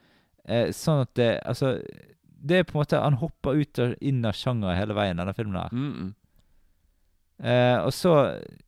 eh, 0.47 0.73
sånn 0.75 1.05
at 1.05 1.13
det 1.19 1.29
Altså 1.41 1.77
Det 2.23 2.59
er 2.59 2.67
på 2.67 2.77
en 2.77 2.83
måte 2.83 3.05
Han 3.05 3.21
hopper 3.21 3.61
ut 3.61 3.83
og 3.83 3.95
inn 4.01 4.25
av 4.25 4.37
sjangere 4.37 4.77
hele 4.79 4.97
veien, 4.97 5.21
denne 5.21 5.37
filmen 5.37 5.61
her. 5.61 5.71
mm, 5.71 5.93
mm. 5.93 6.11
Eh, 7.41 7.77
og 7.81 7.91
så 7.95 8.13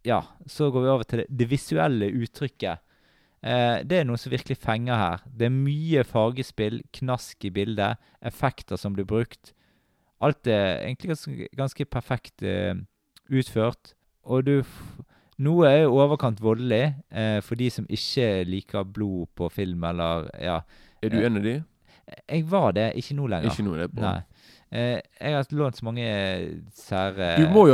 Ja, 0.05 0.21
så 0.47 0.71
går 0.71 0.81
vi 0.83 0.89
over 0.89 1.03
til 1.03 1.19
det, 1.23 1.27
det 1.29 1.49
visuelle 1.49 2.09
uttrykket. 2.11 2.81
Eh, 3.45 3.83
det 3.85 3.99
er 3.99 4.07
noe 4.07 4.17
som 4.17 4.33
virkelig 4.33 4.57
fenger 4.57 4.97
her. 4.97 5.25
Det 5.29 5.45
er 5.47 5.53
mye 5.53 6.03
fargespill, 6.07 6.81
knask 6.97 7.45
i 7.45 7.51
bildet, 7.53 8.01
effekter 8.25 8.79
som 8.81 8.95
blir 8.97 9.05
brukt. 9.05 9.53
Alt 10.23 10.47
er 10.47 10.79
egentlig 10.87 11.11
ganske, 11.13 11.49
ganske 11.55 11.85
perfekt 11.85 12.43
eh, 12.43 12.73
utført. 13.29 13.93
Og 14.25 14.45
du 14.47 14.55
Noe 15.35 15.67
er 15.67 15.81
i 15.83 15.87
overkant 15.91 16.39
voldelig 16.39 16.93
eh, 17.11 17.41
for 17.43 17.59
de 17.59 17.65
som 17.67 17.83
ikke 17.91 18.45
liker 18.47 18.85
blod 18.87 19.27
på 19.35 19.49
film, 19.51 19.83
eller 19.83 20.29
Ja. 20.39 20.61
Er 21.03 21.11
du 21.11 21.17
en 21.19 21.37
av 21.37 21.43
de? 21.43 21.57
Jeg 22.29 22.45
var 22.49 22.71
det, 22.71 22.93
ikke 22.95 23.17
nå 23.17 23.27
lenger. 23.27 23.51
Ikke 23.51 23.65
noe, 23.65 23.75
det 23.81 23.83
er 23.89 23.91
bra. 23.97 24.13
Nei. 24.13 24.34
Eh, 24.75 24.99
jeg 25.21 25.35
har 25.37 25.45
lånt 25.55 25.77
så 25.79 25.85
mange 25.87 26.05
sære 26.75 27.27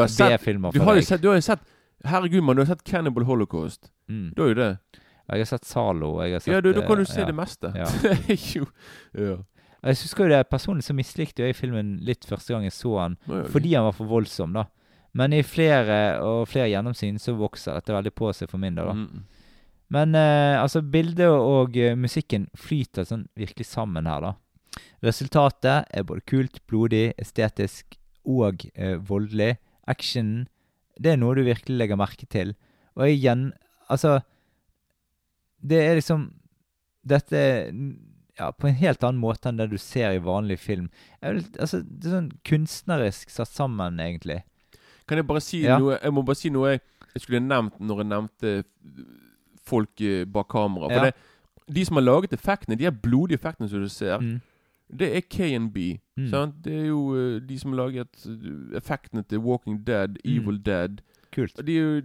ha 0.04 0.08
sett- 0.12 0.36
B-filmer 0.36 0.72
Du 0.76 0.80
for 0.80 0.86
deg. 1.00 1.08
sett, 1.08 1.22
du 1.24 1.30
har 1.32 1.40
jo 1.40 1.46
sett 1.46 1.60
Herregud, 2.06 2.42
mann, 2.44 2.56
du 2.58 2.62
har 2.64 2.70
sett 2.76 2.84
Cannibal 2.84 3.24
Holocaust. 3.26 3.92
Mm. 4.10 4.34
Du 4.36 4.42
har 4.42 4.50
jo 4.50 4.56
det. 4.58 4.70
Jeg 5.32 5.40
har 5.44 5.46
sett 5.46 5.66
Zalo. 5.70 6.16
Jeg 6.24 6.34
har 6.34 6.40
sett, 6.42 6.54
Ja, 6.54 6.62
du, 6.62 6.72
da 6.74 6.82
kan 6.86 6.98
du 6.98 7.04
eh, 7.04 7.10
se 7.10 7.22
ja. 7.22 7.26
det 7.30 7.36
meste. 7.38 7.72
Ja. 7.78 7.88
Jo 8.56 8.66
Ja. 9.14 9.38
Jeg 9.82 9.98
husker 9.98 10.28
jo 10.28 10.30
det 10.30 10.50
Personlig 10.50 10.84
så 10.86 10.94
mislikte 10.94 11.42
jeg 11.46 11.56
filmen 11.58 11.96
litt 12.06 12.26
første 12.30 12.54
gang 12.54 12.64
jeg 12.68 12.74
så 12.76 12.92
er 13.02 13.16
fordi 13.50 13.74
han 13.74 13.86
var 13.88 13.94
for 13.98 14.06
voldsom. 14.10 14.54
da. 14.54 14.66
Men 15.14 15.34
i 15.34 15.42
flere 15.44 16.20
og 16.22 16.48
flere 16.48 16.70
gjennomsyn 16.70 17.18
så 17.20 17.34
vokser 17.38 17.74
dette 17.80 17.94
veldig 17.94 18.14
på 18.16 18.30
seg 18.34 18.50
for 18.50 18.58
min 18.62 18.76
del. 18.76 18.86
da. 18.86 18.94
Mm. 18.94 19.24
Men 19.92 20.16
eh, 20.16 20.62
altså, 20.62 20.82
bildet 20.82 21.28
og 21.28 21.76
eh, 21.78 21.96
musikken 21.96 22.48
flyter 22.56 23.04
sånn 23.04 23.26
virkelig 23.36 23.66
sammen 23.68 24.06
her, 24.08 24.22
da. 24.22 24.34
Resultatet 25.04 25.86
er 25.92 26.04
både 26.08 26.22
kult, 26.30 26.60
blodig, 26.70 27.14
estetisk 27.22 27.98
og 28.26 28.66
eh, 28.76 28.98
voldelig. 29.08 29.56
Actionen, 29.90 30.48
det 31.02 31.14
er 31.14 31.18
noe 31.22 31.36
du 31.36 31.44
virkelig 31.48 31.78
legger 31.80 31.98
merke 32.00 32.28
til. 32.30 32.54
Og 32.96 33.08
igjen, 33.10 33.52
altså 33.90 34.20
Det 35.64 35.78
er 35.80 35.96
liksom 35.96 36.32
Dette 37.08 37.38
er 37.38 37.72
ja, 38.40 38.52
på 38.52 38.68
en 38.70 38.76
helt 38.78 39.04
annen 39.04 39.20
måte 39.22 39.50
enn 39.50 39.58
det 39.58 39.70
du 39.72 39.78
ser 39.82 40.14
i 40.16 40.22
vanlig 40.24 40.60
film. 40.62 40.88
Vil, 41.22 41.42
altså, 41.60 41.82
det 41.84 42.08
er 42.08 42.14
sånn 42.16 42.30
kunstnerisk 42.48 43.30
satt 43.34 43.50
sammen, 43.52 43.98
egentlig. 44.02 44.40
Kan 45.10 45.18
jeg 45.20 45.28
bare 45.28 45.42
si 45.44 45.64
Ja. 45.66 45.78
noe 45.82 45.98
Jeg 46.02 46.14
må 46.14 46.24
bare 46.26 46.36
si 46.40 46.50
noe 46.50 46.72
jeg, 46.76 46.82
jeg 47.16 47.22
skulle 47.26 47.42
nevnt 47.44 47.80
når 47.82 47.98
jeg 48.04 48.10
nevnte 48.14 48.54
folk 49.68 50.02
eh, 50.02 50.24
bak 50.26 50.48
kamera. 50.50 50.88
For 50.90 50.96
Ja. 51.06 51.10
det, 51.10 51.16
de 51.74 51.86
som 51.86 51.96
har 51.98 52.04
laget 52.06 52.34
effektene, 52.34 52.78
de 52.78 52.86
er 52.86 52.92
blodige 52.92 53.38
effektene 53.40 53.70
som 53.70 53.82
du 53.82 53.90
ser, 53.90 54.18
Mm. 54.20 54.42
Det 55.00 55.16
er 55.16 55.22
KNB. 55.22 55.78
Mm. 56.18 56.28
Sant? 56.30 56.56
Det 56.64 56.74
er 56.74 56.86
jo 56.88 57.00
uh, 57.16 57.40
de 57.40 57.60
som 57.60 57.72
har 57.72 57.78
laget 57.86 58.26
eh, 58.28 58.78
effektene 58.78 59.24
til 59.24 59.40
Walking 59.40 59.88
Dead, 59.88 60.18
Evil 60.26 60.58
Dead. 60.66 61.02
Kult. 61.32 61.56
De 61.66 61.78
er 61.78 61.82
jo 61.82 62.02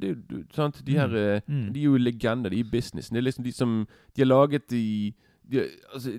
de, 0.00 0.14
du- 0.14 0.44
sant? 0.56 0.82
De 0.86 0.92
her 0.96 1.14
eh, 1.14 1.40
Mm. 1.48 1.72
De 1.74 1.80
er 1.80 1.84
jo 1.84 1.96
legender, 1.96 2.50
de 2.50 2.56
er 2.56 2.64
i 2.64 2.70
businessen. 2.70 3.14
Det 3.14 3.20
er 3.20 3.24
liksom 3.28 3.44
de 3.44 3.52
som 3.52 3.86
De 4.16 4.22
har 4.22 4.26
laget 4.26 4.70
de, 4.70 5.12
de 5.52 5.66
Altså 5.94 6.18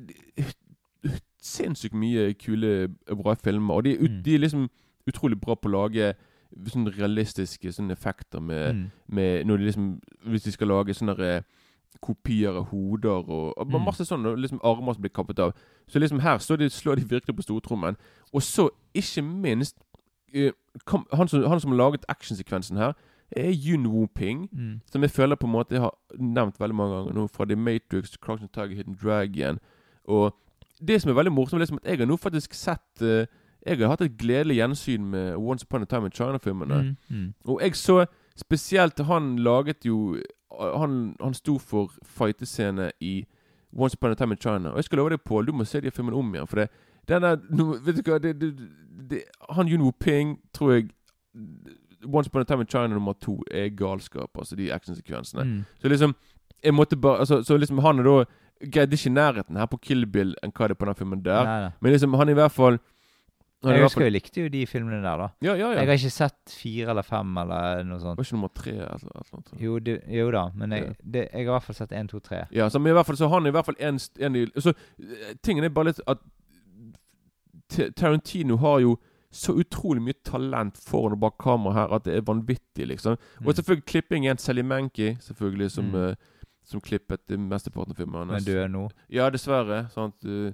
Sinnssykt 1.41 1.95
mye 1.97 2.33
kule, 2.37 2.87
bra 3.17 3.33
filmer. 3.33 3.73
Og 3.73 3.83
de 3.85 3.95
ut, 3.97 4.11
Mm. 4.11 4.23
de 4.23 4.35
er 4.35 4.39
liksom 4.39 4.69
utrolig 5.07 5.39
bra 5.41 5.55
på 5.55 5.69
å 5.69 5.71
lage 5.71 6.13
sånne 6.67 6.91
realistiske 6.97 7.71
sånne 7.73 7.91
effekter 7.97 8.39
med, 8.39 8.75
Mm. 8.75 8.91
med 9.07 9.45
Når 9.47 9.57
de 9.57 9.63
liksom 9.65 10.01
Hvis 10.27 10.43
de 10.43 10.51
skal 10.51 10.67
lage 10.67 10.93
sånne 10.93 11.43
kopier 12.01 12.55
av 12.57 12.63
hoder 12.71 13.09
og, 13.29 13.53
og 13.57 13.67
Mm. 13.67 13.83
masse 13.85 14.05
sånn, 14.05 14.23
liksom 14.41 14.59
armer 14.63 14.93
som 14.93 15.01
blir 15.01 15.11
kappet 15.13 15.39
av. 15.39 15.53
Så 15.87 15.99
liksom 15.99 16.19
her 16.19 16.37
Så 16.37 16.55
de, 16.57 16.69
slår 16.69 16.95
de 16.95 17.09
virkelig 17.09 17.35
på 17.35 17.41
stortrommen. 17.43 17.97
Og 18.33 18.41
så, 18.41 18.69
ikke 18.95 19.21
minst 19.21 19.75
eh, 20.33 20.51
kom, 20.85 21.05
han, 21.13 21.27
som, 21.27 21.43
han 21.43 21.59
som 21.59 21.71
har 21.71 21.77
laget 21.77 22.05
actionsekvensen 22.09 22.77
her, 22.77 22.93
er 23.31 23.51
Yun 23.51 23.85
Woo 23.87 24.07
Ping. 24.15 24.49
Mm. 24.51 24.81
Som 24.91 25.01
jeg 25.01 25.11
føler 25.11 25.35
på 25.35 25.47
en 25.47 25.51
måte 25.53 25.71
jeg 25.75 25.81
har 25.81 25.95
nevnt 26.19 26.59
veldig 26.59 26.75
mange 26.75 26.95
ganger 26.95 27.13
nå, 27.13 27.27
fra 27.27 27.45
The 27.45 27.55
Matrix, 27.55 28.17
Crouching 28.17 28.49
Tiger, 28.51 28.75
Hidden 28.75 28.97
Dragon. 29.03 29.59
Og 30.07 30.33
det 30.87 31.01
som 31.01 31.11
er 31.11 31.15
veldig 31.15 31.31
morsomt, 31.31 31.53
er 31.59 31.65
liksom 31.65 31.77
at 31.83 31.85
jeg 31.91 31.97
har 31.99 32.05
nå 32.09 32.17
faktisk 32.17 32.53
sett 32.53 33.01
uh, 33.01 33.25
Jeg 33.65 33.77
har 33.77 33.87
hatt 33.93 34.01
et 34.01 34.17
gledelig 34.17 34.55
gjensyn 34.57 35.03
med 35.05 35.35
Once 35.37 35.63
Upon 35.63 35.83
a 35.83 35.85
Time 35.85 36.05
in 36.05 36.11
China-filmene. 36.11 36.81
Mm. 36.81 36.95
Mm. 37.17 37.33
Og 37.45 37.61
jeg 37.61 37.75
så 37.75 38.05
spesielt 38.35 38.99
Han 38.99 39.35
laget 39.39 39.85
jo 39.85 40.17
Han, 40.59 41.15
han 41.21 41.33
sto 41.33 41.57
for 41.59 41.91
fightescene 42.03 42.91
i 42.99 43.25
Once 43.71 43.95
Upon 43.95 44.11
a 44.11 44.15
Time 44.15 44.35
in 44.35 44.37
China. 44.41 44.69
Og 44.69 44.75
jeg 44.75 44.83
skal 44.83 44.97
love 44.97 45.09
deg, 45.13 45.21
Pål, 45.25 45.45
du 45.47 45.53
må 45.55 45.65
se 45.65 45.81
de 45.81 45.91
filmene 45.91 46.17
om 46.19 46.33
igjen. 46.35 46.47
For 46.47 46.61
det, 46.61 46.67
den 47.07 47.23
er, 47.23 47.37
nå- 47.49 47.77
vet 47.85 47.95
du 47.97 48.11
hva 48.11 48.19
det, 48.19 48.33
det, 48.41 48.49
det, 49.09 49.21
Han 49.55 49.67
Yun 49.71 49.81
Woo 49.85 49.91
Ping 49.91 50.39
tror 50.53 50.73
jeg 50.75 50.89
Once 52.05 52.27
Upon 52.29 52.41
a 52.41 52.45
Time 52.45 52.61
in 52.61 52.67
China 52.67 52.87
nummer 52.87 53.13
to 53.13 53.37
er 53.51 53.69
galskap. 53.69 54.29
Altså 54.37 54.55
de 54.55 54.71
actionsekvensene. 54.73 55.43
Mm. 55.43 55.65
Så 55.81 55.87
liksom 55.87 56.15
Jeg 56.63 56.73
måtte 56.73 56.97
bare 56.97 57.19
altså, 57.19 57.41
Så 57.43 57.57
liksom 57.57 57.79
han 57.79 57.99
er 57.99 58.03
da 58.03 58.25
Greit, 58.61 58.91
det 58.91 58.93
er 58.93 59.07
ikke 59.07 59.13
nærheten 59.15 59.57
her 59.57 59.65
på 59.65 59.77
Kill 59.81 60.05
Bill 60.05 60.35
enn 60.43 60.51
hva 60.53 60.67
det 60.67 60.75
er 60.75 60.77
på 60.77 60.85
den 60.85 60.95
filmen 60.95 61.23
der. 61.25 61.43
Nei, 61.43 61.61
nei. 61.63 61.69
Men 61.81 61.91
liksom 61.95 62.13
han 62.13 62.29
er 62.29 62.35
i 62.35 62.37
hvert 62.37 62.53
fall 62.53 62.77
Jeg 63.63 63.83
husker 63.83 64.01
jeg 64.07 64.13
likte 64.15 64.41
jo 64.41 64.49
de 64.49 64.65
filmene 64.65 65.03
der, 65.03 65.17
da. 65.21 65.27
Ja, 65.45 65.53
ja, 65.53 65.67
ja. 65.73 65.81
Jeg 65.83 65.87
har 65.87 65.99
ikke 65.99 66.09
sett 66.11 66.49
fire 66.49 66.89
eller 66.95 67.03
fem 67.05 67.37
eller 67.37 67.83
noe 67.85 67.99
sånt. 68.01 68.17
Det 68.17 68.23
Var 68.23 68.25
ikke 68.25 68.37
nummer 68.39 68.53
tre 68.57 68.71
eller 68.71 69.03
noe 69.05 69.21
eller? 69.21 69.61
Jo, 69.61 69.79
det, 69.79 69.95
jo 70.09 70.31
da, 70.31 70.43
men 70.55 70.71
jeg, 70.71 70.95
det, 71.03 71.27
jeg 71.31 71.45
har 71.45 71.51
i 71.51 71.51
hvert 71.59 71.63
fall 71.69 71.75
sett 71.75 71.91
én, 71.93 72.07
to, 72.09 72.19
tre. 72.19 72.39
Ja, 72.51 72.69
så, 72.73 72.79
men 72.81 72.89
i 72.89 72.93
hvert 72.97 73.05
fall, 73.05 73.17
så 73.21 73.29
han 73.29 73.45
er 73.45 73.53
i 73.53 73.55
hvert 73.59 73.65
fall 73.69 73.77
en, 73.79 73.99
en 74.19 74.35
i 74.35 74.45
Så 74.57 74.73
eh, 74.73 75.35
tingen 75.45 75.63
er 75.63 75.69
bare 75.69 75.91
litt 75.91 76.01
at 76.07 76.19
Tarantino 77.95 78.57
har 78.57 78.79
jo 78.83 78.97
så 79.31 79.53
utrolig 79.55 80.01
mye 80.03 80.17
talent 80.27 80.75
foran 80.83 81.13
og 81.15 81.21
bak 81.23 81.37
kamera 81.39 81.73
her 81.77 81.93
at 81.95 82.03
det 82.03 82.17
er 82.17 82.25
vanvittig, 82.27 82.87
liksom. 82.89 83.13
Og 83.39 83.45
Mm. 83.47 83.53
selvfølgelig 83.55 83.85
klippingen. 83.85 84.37
Sally 84.37 84.61
Mankey, 84.61 85.15
selvfølgelig, 85.21 85.71
som, 85.71 85.85
Mm. 85.91 85.95
uh, 86.09 86.15
som 86.65 86.81
klippet 86.81 87.21
mesteparten 87.29 87.91
av 87.91 87.95
filmen 87.97 88.27
Men 88.27 88.43
du 88.43 88.51
er 88.57 88.67
nå 88.67 88.89
Ja, 89.09 89.29
dessverre. 89.29 89.89
Sant? 89.91 90.15
eh, 90.25 90.51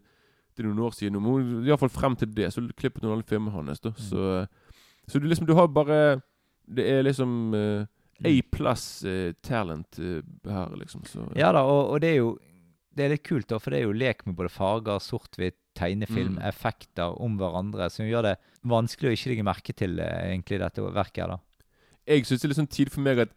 Er 0.60 0.68
noen 0.70 0.80
år 0.88 0.95
siden. 0.97 1.20
iallfall 1.68 1.89
frem 1.93 2.16
til 2.18 2.32
det 2.34 2.51
så 2.53 2.64
klippet 2.76 3.03
hun 3.03 3.14
alle 3.14 3.24
filmene 3.28 3.51
hans. 3.53 3.82
Mm. 3.84 3.93
Så, 3.97 4.24
eh, 4.41 4.74
så 5.08 5.20
du 5.22 5.28
liksom 5.28 5.47
Du 5.47 5.53
har 5.55 5.68
bare 5.68 6.22
Det 6.68 6.84
er 6.89 7.03
liksom 7.03 7.53
uh, 7.53 7.86
A 8.26 8.34
pluss 8.51 9.03
uh, 9.05 9.32
talent 9.41 9.99
uh, 9.99 10.22
her, 10.49 10.76
liksom. 10.76 11.05
Så, 11.05 11.28
Ja 11.36 11.51
da, 11.51 11.62
og, 11.64 11.93
og 11.93 12.01
det 12.01 12.10
er 12.10 12.18
jo 12.18 12.38
Det 12.97 13.05
er 13.05 13.10
litt 13.14 13.24
kult, 13.24 13.47
da, 13.47 13.60
for 13.60 13.72
det 13.72 13.80
er 13.80 13.86
jo 13.86 13.93
lek 13.93 14.26
med 14.26 14.36
både 14.36 14.49
farger, 14.49 14.97
sort-hvitt, 14.99 15.55
tegnefilm, 15.78 16.39
Mm. 16.39 16.47
effekter 16.49 17.14
om 17.22 17.36
hverandre, 17.38 17.91
som 17.93 18.08
gjør 18.08 18.24
det 18.24 18.38
vanskelig 18.66 19.12
å 19.12 19.14
ikke 19.14 19.30
legge 19.30 19.43
merke 19.45 19.74
til 19.78 19.99
eh, 20.01 20.32
egentlig 20.34 20.58
dette 20.60 20.82
verket 20.82 21.22
her, 21.22 21.36
da. 21.36 21.38
jeg 22.08 22.26
syns 22.26 22.41
det 22.41 22.47
er 22.47 22.49
litt 22.49 22.58
sånn 22.64 22.72
tid 22.74 22.89
for 22.89 23.01
meg 23.05 23.20
at 23.20 23.36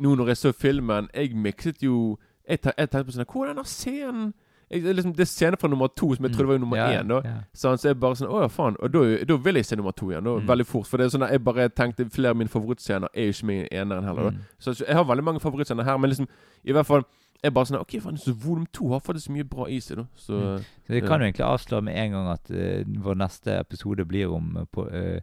nå 0.00 0.14
når 0.16 0.32
jeg 0.32 0.36
så 0.40 0.52
filmen 0.56 1.10
Jeg 1.14 1.34
mikset 1.36 1.82
jo 1.84 2.16
Jeg, 2.48 2.58
jeg 2.64 2.88
tenkte 2.88 3.04
på 3.04 3.12
sånn 3.12 3.28
Hvor 3.28 3.44
er 3.44 3.52
denne 3.52 3.64
scenen? 3.68 4.32
Jeg, 4.70 4.82
liksom, 4.82 5.12
det 5.14 5.20
er 5.20 5.30
scenen 5.30 5.56
fra 5.60 5.68
nummer 5.68 5.88
to 5.88 6.14
som 6.14 6.24
jeg 6.26 6.32
trodde 6.34 6.48
var 6.48 6.58
nummer 6.58 6.76
Mm. 6.78 6.92
Ja, 6.92 7.02
én. 7.02 7.08
da 7.08 7.20
ja. 7.24 7.34
Sånn, 7.54 7.76
så 7.78 7.88
jeg 7.90 7.98
bare 8.00 8.14
sånn 8.16 8.28
Å 8.32 8.40
ja, 8.42 8.48
faen. 8.48 8.76
Og 8.80 8.90
da, 8.92 9.24
da 9.24 9.36
vil 9.36 9.54
jeg 9.60 9.64
se 9.66 9.76
nummer 9.76 9.92
to 9.92 10.06
igjen. 10.10 10.24
Da, 10.24 10.30
Mm. 10.40 10.46
Veldig 10.48 10.66
fort. 10.66 10.86
For 10.86 10.96
det 10.98 11.06
er 11.06 11.18
sånn 11.18 11.24
at 11.26 11.30
jeg 11.32 11.44
bare 11.44 11.68
tenkte 11.68 12.06
flere 12.10 12.30
av 12.30 12.36
mine 12.36 12.48
favorittscener 12.48 13.08
er 13.14 13.28
jo 13.28 13.32
ikke 13.36 13.46
med 13.46 13.66
i 13.68 13.76
eneren 13.76 14.04
heller. 14.04 14.30
Mm. 14.30 14.38
Så, 14.58 14.74
så 14.74 14.84
jeg 14.88 14.96
har 14.96 15.04
veldig 15.04 15.24
mange 15.24 15.40
favorittscener 15.40 15.84
her, 15.84 15.96
men 15.98 16.10
liksom 16.10 16.28
i 16.64 16.72
hvert 16.72 16.86
fall 16.86 17.04
jeg 17.44 17.52
bare 17.52 17.66
sånn 17.68 17.80
Ok, 17.80 17.98
faen, 18.00 18.16
så 18.16 18.32
volum 18.32 18.64
2 18.72 18.88
har 18.88 19.00
faktisk 19.04 19.28
mye 19.30 19.44
bra 19.44 19.66
i 19.68 19.78
seg, 19.80 19.96
da. 19.98 20.04
Så 20.16 20.32
Mm. 20.40 20.58
Så 20.86 20.92
vi 20.94 21.00
kan 21.00 21.20
jo 21.20 21.26
egentlig 21.26 21.44
avsløre 21.44 21.82
med 21.84 21.94
en 21.96 22.10
gang 22.12 22.28
at 22.32 22.50
uh, 22.50 22.84
vår 23.04 23.14
neste 23.20 23.58
episode 23.60 24.04
blir 24.08 24.32
om 24.32 24.56
eh, 24.56 24.64
på, 24.72 24.86
uh, 24.88 25.20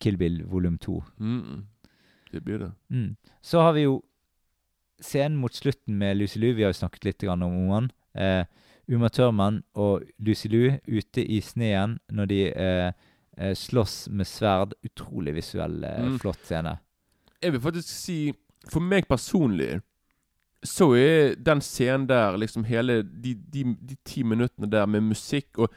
Kill 0.00 0.16
Bill 0.16 0.44
volum 0.46 0.78
2. 0.78 1.02
mm. 1.18 1.64
Det 2.32 2.44
blir 2.44 2.58
det. 2.58 2.70
Mm. 2.90 3.16
Så 3.42 3.58
har 3.60 3.72
vi 3.72 3.82
jo 3.82 4.02
scenen 5.00 5.36
mot 5.40 5.50
slutten 5.54 5.98
med 5.98 6.16
Lucy 6.16 6.38
Lou. 6.38 6.52
Vi 6.54 6.62
har 6.62 6.70
jo 6.70 6.78
snakket 6.78 7.04
litt 7.04 7.18
grann 7.18 7.42
om 7.42 7.68
han. 7.70 7.90
Eh, 8.14 8.44
Uma 8.90 9.08
Thurman 9.08 9.62
og 9.74 10.02
Lucy 10.18 10.48
Lou 10.50 10.78
ute 10.88 11.22
i 11.24 11.40
sneen 11.40 11.98
når 12.12 12.26
de 12.26 12.40
eh, 12.50 12.92
eh, 13.38 13.54
slåss 13.54 14.08
med 14.10 14.26
sverd. 14.26 14.72
Utrolig 14.84 15.34
visuell, 15.34 15.84
Mm. 15.84 16.18
flott 16.18 16.40
scene. 16.44 16.78
Jeg 17.42 17.52
vil 17.52 17.60
faktisk 17.60 17.88
si 17.88 18.32
For 18.68 18.80
meg 18.80 19.06
personlig 19.08 19.80
så 20.62 20.90
er 20.94 21.34
den 21.40 21.60
scenen 21.64 22.06
der, 22.06 22.36
liksom 22.36 22.64
hele 22.68 23.02
de, 23.02 23.34
de, 23.34 23.62
de 23.80 23.96
ti 24.04 24.22
minuttene 24.22 24.68
der 24.70 24.86
med 24.86 25.00
musikk 25.02 25.58
og 25.58 25.70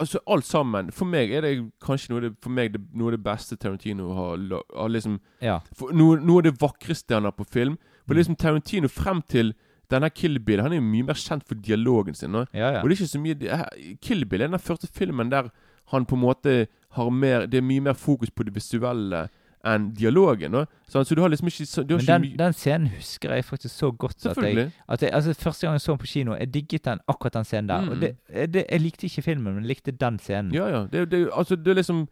Altså 0.00 0.18
alt 0.26 0.44
sammen. 0.48 0.88
For 0.90 1.04
meg 1.04 1.30
er 1.30 1.42
det 1.44 1.50
kanskje 1.84 2.08
noe 2.10 2.20
det, 2.24 2.30
for 2.40 2.48
meg 2.50 2.72
det, 2.72 2.80
noe 2.96 3.10
av 3.12 3.12
det 3.18 3.22
beste 3.26 3.56
Tarantino 3.60 4.14
har, 4.16 4.38
har 4.74 4.88
liksom 4.88 5.18
Ja. 5.42 5.58
for 5.76 5.92
noe, 5.92 6.16
noe 6.18 6.38
av 6.38 6.42
det 6.44 6.54
vakreste 6.58 7.12
han 7.14 7.24
har 7.24 7.32
på 7.36 7.44
film. 7.46 7.76
For 8.06 8.14
Mm. 8.14 8.18
liksom 8.18 8.36
Tarantino 8.38 8.88
frem 8.88 9.20
til 9.28 9.52
denne 9.90 10.10
Kill 10.10 10.38
Bill 10.40 10.62
Han 10.62 10.72
er 10.72 10.80
jo 10.80 10.86
mye 10.86 11.08
mer 11.10 11.18
kjent 11.18 11.44
for 11.48 11.54
dialogen 11.54 12.14
sin. 12.14 12.32
nå. 12.32 12.46
Ja, 12.52 12.78
ja. 12.78 12.82
Og 12.82 12.88
det 12.88 12.96
er 12.96 13.02
ikke 13.02 13.12
så 13.12 13.20
mye 13.20 13.96
Kill 14.00 14.26
Bill 14.26 14.42
er 14.42 14.48
den 14.48 14.58
første 14.58 14.88
filmen 14.88 15.30
der 15.30 15.50
han 15.92 16.06
på 16.06 16.14
en 16.16 16.22
måte 16.22 16.66
har 16.96 17.10
mer 17.10 17.46
Det 17.46 17.58
er 17.58 17.66
mye 17.66 17.80
mer 17.80 17.92
fokus 17.98 18.30
på 18.30 18.44
det 18.44 18.54
visuelle 18.54 19.28
enn 19.64 19.92
dialogen. 19.94 20.50
nå. 20.50 20.64
Sånn, 20.90 21.04
så 21.06 21.14
du 21.14 21.20
har 21.22 21.30
liksom 21.30 21.46
ikke 21.46 21.66
så, 21.66 21.84
du 21.86 21.94
har 21.94 22.02
Men 22.02 22.08
den, 22.08 22.24
ikke 22.30 22.38
den 22.40 22.56
scenen 22.58 22.88
husker 22.96 23.34
jeg 23.36 23.44
faktisk 23.46 23.74
så 23.74 23.92
godt. 23.94 24.26
At 24.26 24.40
jeg, 24.42 24.72
at 24.88 25.02
jeg, 25.02 25.12
altså 25.14 25.34
Første 25.38 25.66
gang 25.66 25.76
jeg 25.78 25.84
så 25.84 25.92
den 25.92 26.02
på 26.02 26.10
kino, 26.10 26.34
jeg 26.34 26.54
digget 26.54 26.84
den 26.84 27.04
akkurat 27.08 27.34
den 27.38 27.44
scenen 27.44 27.68
der. 27.68 27.80
Mm. 27.80 27.88
Og 27.88 28.00
det, 28.00 28.10
det, 28.54 28.64
jeg 28.70 28.80
likte 28.82 29.06
ikke 29.06 29.22
filmen, 29.22 29.54
men 29.54 29.62
jeg 29.62 29.68
likte 29.76 29.94
den 29.94 30.18
scenen. 30.18 30.54
Ja, 30.54 30.66
ja. 30.66 30.82
Det, 30.92 31.10
det, 31.10 31.28
altså, 31.32 31.56
det 31.56 31.68
er 31.68 31.78
liksom 31.78 32.08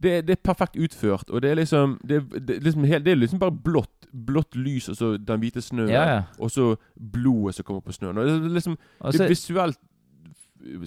det, 0.00 0.10
er- 0.18 0.22
det 0.22 0.30
er 0.38 0.42
perfekt 0.52 0.76
utført, 0.76 1.30
og 1.30 1.42
det 1.42 1.50
er 1.50 1.54
liksom 1.54 1.98
Det, 2.06 2.16
er- 2.16 2.40
det, 2.40 2.56
er 2.56 2.60
liksom, 2.60 2.84
helt, 2.84 3.04
det 3.04 3.12
er 3.12 3.16
liksom 3.16 3.38
bare 3.38 3.52
blått 3.52 3.90
Blått 4.14 4.54
lys, 4.54 4.88
og 4.88 4.96
så 4.96 5.16
den 5.18 5.40
hvite 5.40 5.60
snøen, 5.62 5.88
Ja, 5.90 6.04
ja. 6.14 6.22
og 6.38 6.50
så 6.50 6.76
blodet 6.96 7.54
som 7.56 7.64
kommer 7.64 7.80
på 7.82 7.92
snøen. 7.92 8.16
Og 8.18 8.26
det 8.26 8.34
er 8.34 8.48
liksom 8.54 8.76
altså, 9.00 9.18
Det 9.18 9.24
er 9.24 9.28
visuelt 9.34 9.78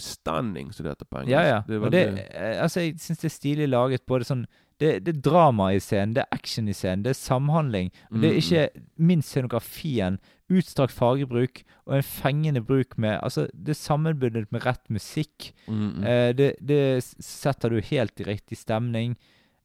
stunning, 0.01 0.71
som 0.73 0.83
det 0.85 0.93
heter 0.95 1.05
på 1.09 1.19
engelsk. 1.21 1.31
Ja, 1.31 1.41
ja. 1.47 1.61
Det 1.67 1.75
er 1.75 1.79
veldig- 1.79 2.25
eh, 2.33 2.61
altså, 2.63 2.79
jeg 2.81 2.95
syns 2.99 3.17
det 3.19 3.25
er 3.25 3.35
stilig 3.35 3.67
laget. 3.69 4.05
Både 4.07 4.23
sånn 4.23 4.45
det, 4.79 5.03
det 5.05 5.17
er 5.17 5.21
drama 5.21 5.71
i 5.73 5.79
scenen, 5.79 6.13
det 6.13 6.21
er 6.23 6.35
action 6.35 6.67
i 6.69 6.73
scenen, 6.73 7.03
det 7.03 7.09
er 7.09 7.13
samhandling. 7.19 7.91
Og 8.11 8.21
det 8.21 8.29
er 8.29 8.33
Mm, 8.33 8.37
ikke 8.37 8.69
minst 8.99 9.29
scenografien, 9.29 10.19
utstrakt 10.49 10.95
fargebruk 10.95 11.63
og 11.85 11.97
en 11.97 12.03
fengende 12.03 12.61
bruk 12.63 12.97
med 12.97 13.19
Altså, 13.23 13.47
det 13.53 13.73
er 13.73 13.79
sammenbundet 13.79 14.51
med 14.51 14.65
rett 14.65 14.89
musikk. 14.89 15.53
mm, 15.67 15.89
mm. 15.97 16.03
Eh, 16.03 16.35
det, 16.35 16.55
det 16.61 17.03
setter 17.19 17.69
du 17.69 17.81
helt 17.81 18.19
i 18.19 18.23
riktig 18.23 18.57
stemning. 18.57 19.17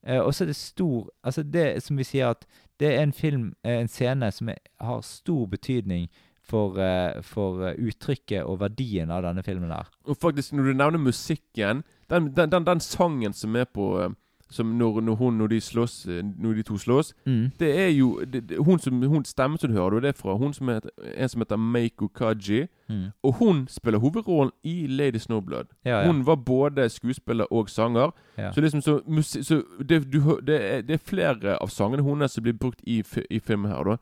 Eh, 0.03 0.19
og 0.19 0.33
så 0.33 0.43
er 0.43 0.47
det 0.51 0.55
stor 0.55 1.09
Altså, 1.23 1.43
det 1.43 1.83
som 1.83 1.97
vi 1.97 2.03
sier, 2.03 2.29
at 2.35 2.45
det 2.79 2.95
er 2.95 3.03
en 3.03 3.13
film, 3.13 3.53
eh, 3.63 3.79
en 3.79 3.87
scene, 3.87 4.31
som 4.31 4.49
er, 4.49 4.59
har 4.81 5.01
stor 5.01 5.45
betydning 5.47 6.09
for, 6.43 6.79
eh, 6.79 7.21
for 7.21 7.63
eh, 7.67 7.77
uttrykket 7.79 8.43
og 8.43 8.59
verdien 8.59 9.11
av 9.11 9.23
denne 9.23 9.43
filmen 9.43 9.71
her. 9.71 9.87
Og 10.05 10.17
faktisk, 10.19 10.53
når 10.53 10.63
du 10.63 10.73
nevner 10.73 10.99
musikken 10.99 11.83
Den, 12.09 12.33
den, 12.35 12.51
den, 12.51 12.65
den 12.65 12.79
sangen 12.79 13.33
som 13.33 13.55
er 13.55 13.65
på 13.65 14.13
som 14.53 14.69
når, 14.77 15.01
når 15.01 15.15
hun 15.19 15.41
og 15.41 15.49
de 15.51 15.57
slåss 15.61 15.95
eh, 16.07 16.21
Når 16.39 16.53
de 16.59 16.63
to 16.67 16.77
slåss, 16.77 17.13
Mm. 17.25 17.51
det 17.59 17.69
er 17.79 17.89
jo 17.89 18.19
det, 18.25 18.43
det, 18.49 18.57
hun 18.65 18.79
som 18.79 19.01
hun 19.01 19.25
stemmen 19.25 19.57
som 19.59 19.71
du 19.71 19.75
hører, 19.77 19.99
det 20.01 20.09
er 20.13 20.19
fra 20.21 20.35
hun 20.37 20.53
som 20.53 20.67
heter, 20.69 20.89
en 21.17 21.29
som 21.29 21.41
heter 21.41 21.57
Meiko 21.57 22.07
Kaji. 22.07 22.67
Mm. 22.89 23.07
Og 23.23 23.33
hun 23.39 23.65
spiller 23.67 23.99
hovedrollen 23.99 24.51
i 24.63 24.87
Lady 24.87 25.17
Snowblood. 25.19 25.65
Ja, 25.85 26.01
ja. 26.01 26.07
Hun 26.07 26.25
var 26.25 26.35
både 26.35 26.89
skuespiller 26.89 27.49
og 27.53 27.69
sanger. 27.69 28.11
Ja. 28.37 28.51
Så 28.51 28.61
liksom 28.61 28.81
så, 28.81 28.99
så 29.23 29.61
det, 29.89 30.03
du, 30.13 30.19
det, 30.47 30.61
er, 30.61 30.81
det 30.81 30.93
er 30.93 31.03
flere 31.09 31.57
av 31.61 31.67
sangene 31.73 32.03
hennes 32.03 32.31
som 32.31 32.43
blir 32.43 32.53
brukt 32.53 32.81
i, 32.87 33.01
i 33.29 33.39
filmen 33.39 33.71
her, 33.71 33.83
da. 33.83 33.97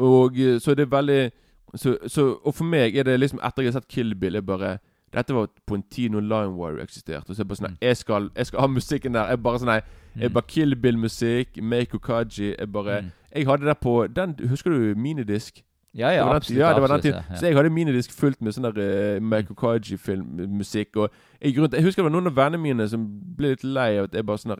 Og 0.00 0.38
eh, 0.38 0.58
så 0.60 0.74
det 0.74 0.86
er 0.86 0.94
veldig 0.96 1.30
så, 1.74 1.96
så, 2.10 2.24
Og 2.44 2.54
for 2.54 2.64
meg 2.66 2.96
er 2.98 3.04
det 3.06 3.12
liksom 3.20 3.38
Etter 3.46 3.62
jeg 3.62 3.70
har 3.72 3.80
sett 3.80 3.88
Kill 3.92 4.14
Bill, 4.18 4.34
er 4.36 4.42
bare 4.42 4.78
Dette 5.12 5.34
var 5.34 5.48
på 5.66 5.74
en 5.74 5.82
tid 5.90 6.10
når 6.10 6.20
Lion 6.20 6.54
Warrior 6.54 6.82
eksisterte. 6.84 7.28
Og 7.30 7.34
så 7.36 7.40
er 7.40 7.44
jeg 7.44 7.48
bare 7.48 7.56
sånn 7.58 7.70
Mm. 7.70 7.78
Jeg 7.82 7.96
skal, 7.96 8.30
jeg 8.36 8.46
skal 8.46 8.60
ha 8.60 8.66
musikken 8.66 9.12
der. 9.14 9.26
Jeg 9.28 9.42
bare 9.42 9.58
sånn 9.58 9.72
jeg 9.74 9.82
Mm. 10.16 10.32
bare 10.34 10.46
Kill 10.48 10.76
Bill-musikk. 10.76 11.62
Make 11.62 11.94
Okaji. 11.94 12.54
Jeg 12.58 12.72
bare 12.72 13.00
Mm. 13.02 13.10
Jeg 13.34 13.46
hadde 13.46 13.66
det 13.66 13.78
på 13.80 14.06
den 14.14 14.34
Husker 14.48 14.70
du 14.70 14.94
minidisk? 14.98 15.62
Ja, 15.94 16.08
ja, 16.10 16.34
absolutt. 16.34 16.58
ja, 16.60 16.72
det 16.72 16.80
var 16.82 16.86
den 16.88 16.96
absolutt, 16.96 17.14
tiden. 17.14 17.24
ja. 17.30 17.36
Så 17.36 17.46
jeg 17.46 17.54
hadde 17.56 17.70
minidisk 17.70 18.12
fullt 18.12 18.40
med 18.42 18.52
sånn 18.52 18.62
der 18.74 19.16
uh, 19.16 19.20
Michael 19.22 19.56
Kaji-filmmusikk. 19.56 20.96
Og 20.96 21.10
jeg, 21.42 21.54
jeg 21.54 21.82
husker 21.82 22.02
det 22.02 22.12
var 22.12 22.20
noen 22.20 22.26
av 22.30 22.36
vennene 22.36 22.62
mine 22.62 22.88
som 22.88 23.06
ble 23.36 23.48
litt 23.54 23.64
lei 23.64 23.98
av 23.98 24.04
at 24.04 24.14
jeg 24.14 24.26
bare 24.26 24.38
sånn 24.38 24.56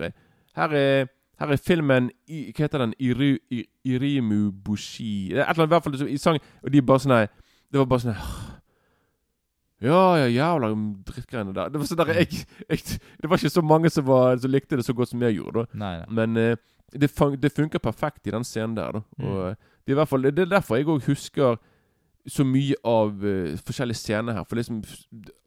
Her 0.57 0.75
er 0.75 1.07
her 1.41 1.53
er 1.53 1.57
filmen 1.57 2.11
i, 2.29 2.53
Hva 2.53 2.67
heter 2.67 2.79
den? 2.79 2.95
Iru, 3.01 3.39
I, 3.51 3.65
Irimu 3.87 4.51
Bushi 4.53 5.31
Et 5.33 5.39
eller 5.39 5.47
annet 5.49 5.71
i 5.71 5.75
hvert 5.75 5.85
fall 5.85 6.09
i 6.11 6.17
sang 6.21 6.39
Og 6.65 6.71
de 6.73 6.83
bare 6.83 6.99
sånn 6.99 7.15
her 7.17 7.29
Det 7.73 7.79
var 7.79 7.87
bare 7.87 8.01
sånn 8.01 8.13
her 8.15 8.50
Ja, 9.81 10.17
ja, 10.17 10.27
jævla 10.29 10.69
drittgreiene 11.09 11.55
der. 11.57 11.69
Det 11.73 11.81
var 11.81 12.05
der 12.05 12.13
jeg, 12.15 12.29
jeg 12.69 12.79
Det 13.23 13.31
var 13.31 13.37
ikke 13.37 13.51
så 13.51 13.63
mange 13.63 13.91
som, 13.91 14.05
var, 14.07 14.37
som 14.37 14.51
likte 14.51 14.77
det 14.77 14.85
så 14.85 14.93
godt 14.93 15.09
som 15.09 15.23
jeg 15.23 15.35
gjorde. 15.39 15.67
da 15.73 15.79
Nei, 15.79 15.97
nei. 15.99 16.07
men 16.11 16.37
eh, 16.37 16.57
det, 16.93 17.09
fun 17.11 17.37
det 17.41 17.53
funker 17.53 17.79
perfekt 17.79 18.27
i 18.27 18.31
den 18.31 18.45
scenen 18.45 18.77
der. 18.77 18.93
da 18.93 19.01
Mm. 19.19 19.27
Og 19.27 19.51
eh, 19.51 19.55
det 19.87 19.93
er 19.93 19.97
i 19.97 20.01
hvert 20.03 20.09
fall 20.09 20.23
Det 20.23 20.39
er 20.39 20.45
derfor 20.53 20.77
jeg 20.77 20.87
òg 20.87 21.03
husker 21.07 21.57
så 22.29 22.45
mye 22.45 22.75
av 22.85 23.25
uh, 23.25 23.57
forskjellige 23.57 23.97
scener 23.97 24.33
her. 24.37 24.45
For 24.45 24.57
liksom 24.57 24.83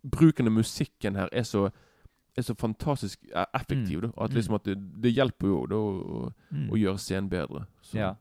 bruken 0.09 0.47
av 0.47 0.53
musikken 0.53 1.15
her 1.15 1.29
er 1.31 1.43
så 1.43 1.69
Er 2.35 2.41
så 2.41 2.55
fantastisk 2.57 3.19
effektiv. 3.29 3.53
effektiv. 3.53 4.01
da 4.01 4.07
At 4.23 4.29
Mm. 4.31 4.35
liksom 4.35 4.55
at 4.55 4.63
det, 4.65 5.01
det 5.03 5.13
hjelper 5.13 5.47
jo 5.47 5.65
da 5.67 5.75
å, 5.75 6.31
Mm. 6.51 6.69
å 6.71 6.75
gjøre 6.75 6.97
scenen 6.97 7.29
bedre. 7.29 7.65
Så. 7.83 7.93
Ja. 7.97 8.15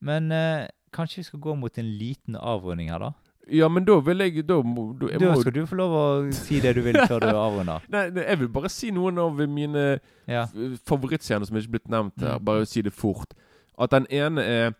Men 0.00 0.32
eh, 0.32 0.68
kanskje 0.92 1.16
vi 1.18 1.22
skal 1.24 1.40
gå 1.40 1.54
mot 1.58 1.78
en 1.78 1.84
liten 1.98 2.36
avrunding 2.36 2.88
her, 2.90 2.98
da? 2.98 3.10
Ja, 3.50 3.68
men 3.68 3.84
da 3.84 3.98
vil 4.00 4.18
jeg 4.18 4.46
Da, 4.48 4.56
må, 4.62 4.92
da, 4.98 5.06
jeg 5.12 5.20
Da 5.20 5.32
må, 5.34 5.40
skal 5.40 5.52
du 5.54 5.66
få 5.66 5.76
lov 5.78 5.92
å 5.94 6.32
si 6.34 6.60
det 6.60 6.74
du 6.74 6.80
vil 6.82 6.96
før 7.06 7.20
du 7.20 7.26
avrunder. 7.46 7.84
Nei, 7.88 8.06
jeg 8.16 8.38
vil 8.40 8.48
bare 8.48 8.68
si 8.72 8.90
noen 8.90 9.18
av 9.18 9.36
mine 9.48 10.00
Ja. 10.26 10.42
f- 10.50 10.80
favorittscener 10.86 11.46
som 11.46 11.56
ikke 11.56 11.68
er 11.68 11.76
blitt 11.78 11.88
nevnt 11.88 12.18
her. 12.20 12.38
Mm. 12.40 12.44
Bare 12.44 12.66
si 12.66 12.82
det 12.82 12.92
fort. 12.92 13.34
At 13.78 13.90
den 13.90 14.06
ene 14.10 14.40
er 14.42 14.74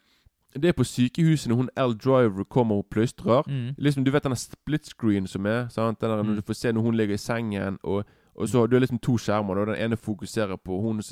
Det 0.56 0.70
er 0.70 0.72
på 0.72 0.84
sykehuset 0.88 1.50
når 1.50 1.56
hun 1.56 1.68
L. 1.76 1.92
Driver 1.94 2.44
kommer 2.44 2.76
og 2.80 2.86
plystrer. 2.90 3.42
Mm. 3.46 3.74
Liksom, 3.78 4.04
Du 4.04 4.10
vet 4.10 4.22
den 4.24 4.34
split 4.36 4.86
screen 4.86 5.26
som 5.26 5.44
er? 5.46 5.68
Sant? 5.68 6.00
Den 6.00 6.10
der, 6.10 6.22
Mm. 6.22 6.26
Når 6.30 6.34
du 6.36 6.42
får 6.42 6.54
se 6.56 6.72
når 6.72 6.80
hun 6.82 6.94
ligger 6.96 7.14
i 7.14 7.18
sengen, 7.18 7.78
og, 7.84 8.04
og 8.34 8.48
så 8.48 8.60
har 8.60 8.66
du 8.66 8.78
liksom 8.78 8.98
to 8.98 9.18
skjermer. 9.18 9.54
Da. 9.54 9.72
Den 9.74 9.84
ene 9.84 9.96
fokuserer 9.96 10.56
på 10.56 10.80
hun, 10.80 11.02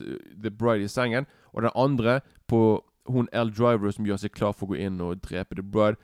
The 0.42 0.50
Bride 0.50 0.84
i 0.84 0.88
sengen, 0.88 1.26
og 1.52 1.62
den 1.62 1.70
andre 1.76 2.20
på 2.48 2.80
hun 3.06 3.28
L. 3.32 3.50
Driver 3.50 3.90
som 3.92 4.04
gjør 4.06 4.16
seg 4.16 4.32
klar 4.32 4.52
for 4.56 4.66
å 4.66 4.70
gå 4.72 4.80
inn 4.80 4.98
og 5.00 5.20
drepe 5.20 5.54
The 5.54 5.62
Bride. 5.62 5.96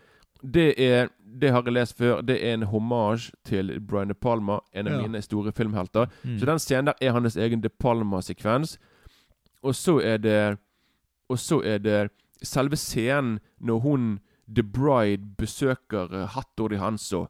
Det 0.42 0.74
er 0.80 1.08
Det 1.40 1.50
har 1.52 1.62
jeg 1.62 1.72
lest 1.72 1.96
før. 1.98 2.20
Det 2.22 2.36
er 2.44 2.54
en 2.54 2.62
hommage 2.62 3.32
til 3.44 3.80
Brian 3.80 4.08
De 4.08 4.14
Palma, 4.14 4.58
en 4.74 4.86
av 4.88 4.92
Ja. 4.92 5.02
mine 5.06 5.22
store 5.22 5.52
filmhelter. 5.52 6.06
Mm. 6.24 6.38
Så 6.38 6.46
den 6.46 6.58
scenen 6.58 6.86
der 6.86 6.92
er 7.00 7.12
hans 7.12 7.36
egen 7.36 7.60
De 7.62 7.68
Palma-sekvens. 7.68 8.78
Og 9.62 9.74
så 9.74 10.00
er 10.00 10.16
det 10.18 10.58
Og 11.30 11.38
så 11.38 11.62
er 11.64 11.78
det 11.78 12.10
selve 12.42 12.76
scenen 12.76 13.38
når 13.60 13.78
hun 13.80 14.18
The 14.54 14.62
Bride 14.62 15.22
besøker 15.38 16.08
uh, 16.12 16.26
Hattori 16.28 16.76
Hanso, 16.76 17.26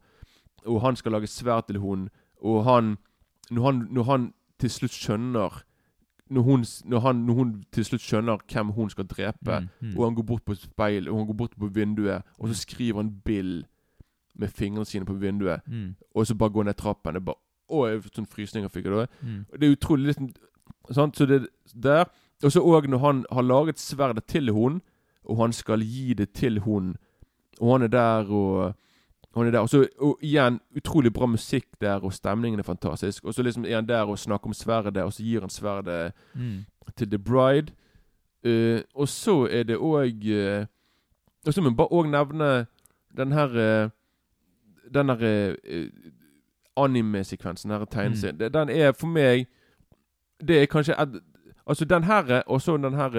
og 0.66 0.80
han 0.80 0.96
skal 0.96 1.12
lage 1.12 1.26
sverd 1.26 1.66
til 1.66 1.78
hun 1.78 2.08
og 2.42 2.64
han 2.64 2.96
når, 3.50 3.62
han 3.64 3.86
når 3.90 4.02
han 4.04 4.32
til 4.58 4.70
slutt 4.70 4.90
skjønner 4.92 5.62
når 6.30 6.42
hun, 6.42 6.64
når, 6.84 7.00
han, 7.00 7.16
når 7.26 7.34
hun 7.34 7.64
til 7.72 7.84
slutt 7.84 8.00
skjønner 8.04 8.38
hvem 8.52 8.68
hun 8.76 8.90
skal 8.90 9.04
drepe, 9.06 9.60
Mm, 9.60 9.68
mm. 9.88 9.96
og 9.98 10.04
han 10.04 10.14
går 10.14 10.22
bort 10.22 10.44
på 10.44 10.54
speil 10.54 11.08
Og 11.08 11.16
han 11.18 11.26
går 11.26 11.34
bort 11.34 11.56
på 11.58 11.66
vinduet, 11.66 12.22
og 12.38 12.48
så 12.48 12.54
skriver 12.54 12.96
han 13.02 13.10
Bill 13.24 13.64
med 14.34 14.48
fingrene 14.48 14.84
sine 14.86 15.04
på 15.04 15.12
vinduet, 15.14 15.60
Mm. 15.66 15.94
og 16.14 16.26
så 16.26 16.34
bare 16.34 16.50
går 16.50 16.64
ned 16.64 16.74
trappen. 16.76 17.14
Det 17.14 17.20
er 17.20 17.24
bare 17.24 17.40
Å, 17.70 17.86
jeg 17.88 18.02
sånn 18.14 18.26
frysninger 18.26 18.68
fikk 18.70 18.84
jeg 18.84 18.92
da. 18.94 19.06
Mm. 19.22 19.44
Det 19.60 19.62
er 19.68 19.76
utrolig 19.76 20.06
liksom 20.06 20.30
Sant, 20.92 21.16
så 21.16 21.26
det 21.26 21.46
der 21.82 22.04
Og 22.44 22.52
så 22.52 22.60
òg 22.62 22.86
når 22.88 22.98
han 22.98 23.24
har 23.32 23.42
laget 23.42 23.78
sverdet 23.78 24.24
til 24.26 24.50
hun 24.52 24.80
Og 25.24 25.36
han 25.36 25.52
skal 25.52 25.80
gi 25.82 26.14
det 26.14 26.32
til 26.32 26.58
hun 26.60 26.96
Og 27.60 27.72
han 27.72 27.82
er 27.82 27.88
der 27.88 28.30
og 28.30 28.74
han 29.36 29.46
er 29.46 29.50
der, 29.50 29.58
og 29.60 29.68
så 29.68 29.86
og 29.98 30.18
igjen 30.22 30.60
utrolig 30.76 31.12
bra 31.12 31.26
musikk 31.26 31.64
der, 31.80 32.00
og 32.04 32.12
stemningen 32.12 32.58
er 32.60 32.62
fantastisk. 32.64 33.24
Og 33.24 33.34
så 33.34 33.42
liksom 33.42 33.64
er 33.64 33.74
han 33.74 33.86
der 33.88 34.02
og 34.02 34.18
snakker 34.18 34.46
om 34.46 34.52
sverdet, 34.52 34.96
og 35.02 35.12
så 35.12 35.22
gir 35.22 35.40
han 35.40 35.50
sverdet 35.50 36.12
Mm. 36.34 36.64
til 36.96 37.10
The 37.10 37.18
Bride. 37.18 37.72
Uh, 38.46 38.80
og 38.94 39.08
så 39.08 39.48
er 39.50 39.62
det 39.62 39.76
òg 39.76 40.24
uh, 40.60 40.66
Og 41.46 41.54
så 41.54 41.60
må 41.60 41.68
jeg 41.68 41.76
bare 41.76 41.92
òg 41.92 42.06
nevne 42.10 42.66
den 43.16 43.32
her 43.32 43.84
uh, 43.84 43.90
Den 44.94 45.08
her 45.08 45.54
anime-sekvensen, 46.76 47.70
her 47.70 47.84
tegneserien. 47.84 48.36
Mm. 48.40 48.52
Den 48.52 48.68
er 48.68 48.92
for 48.92 49.06
meg 49.06 49.46
Det 50.48 50.62
er 50.62 50.66
kanskje 50.66 50.94
et, 51.02 51.20
Altså 51.66 51.84
den 51.84 52.04
her 52.04 52.42
og 52.46 52.60
så 52.62 52.76
den 52.76 52.94
her 52.94 53.10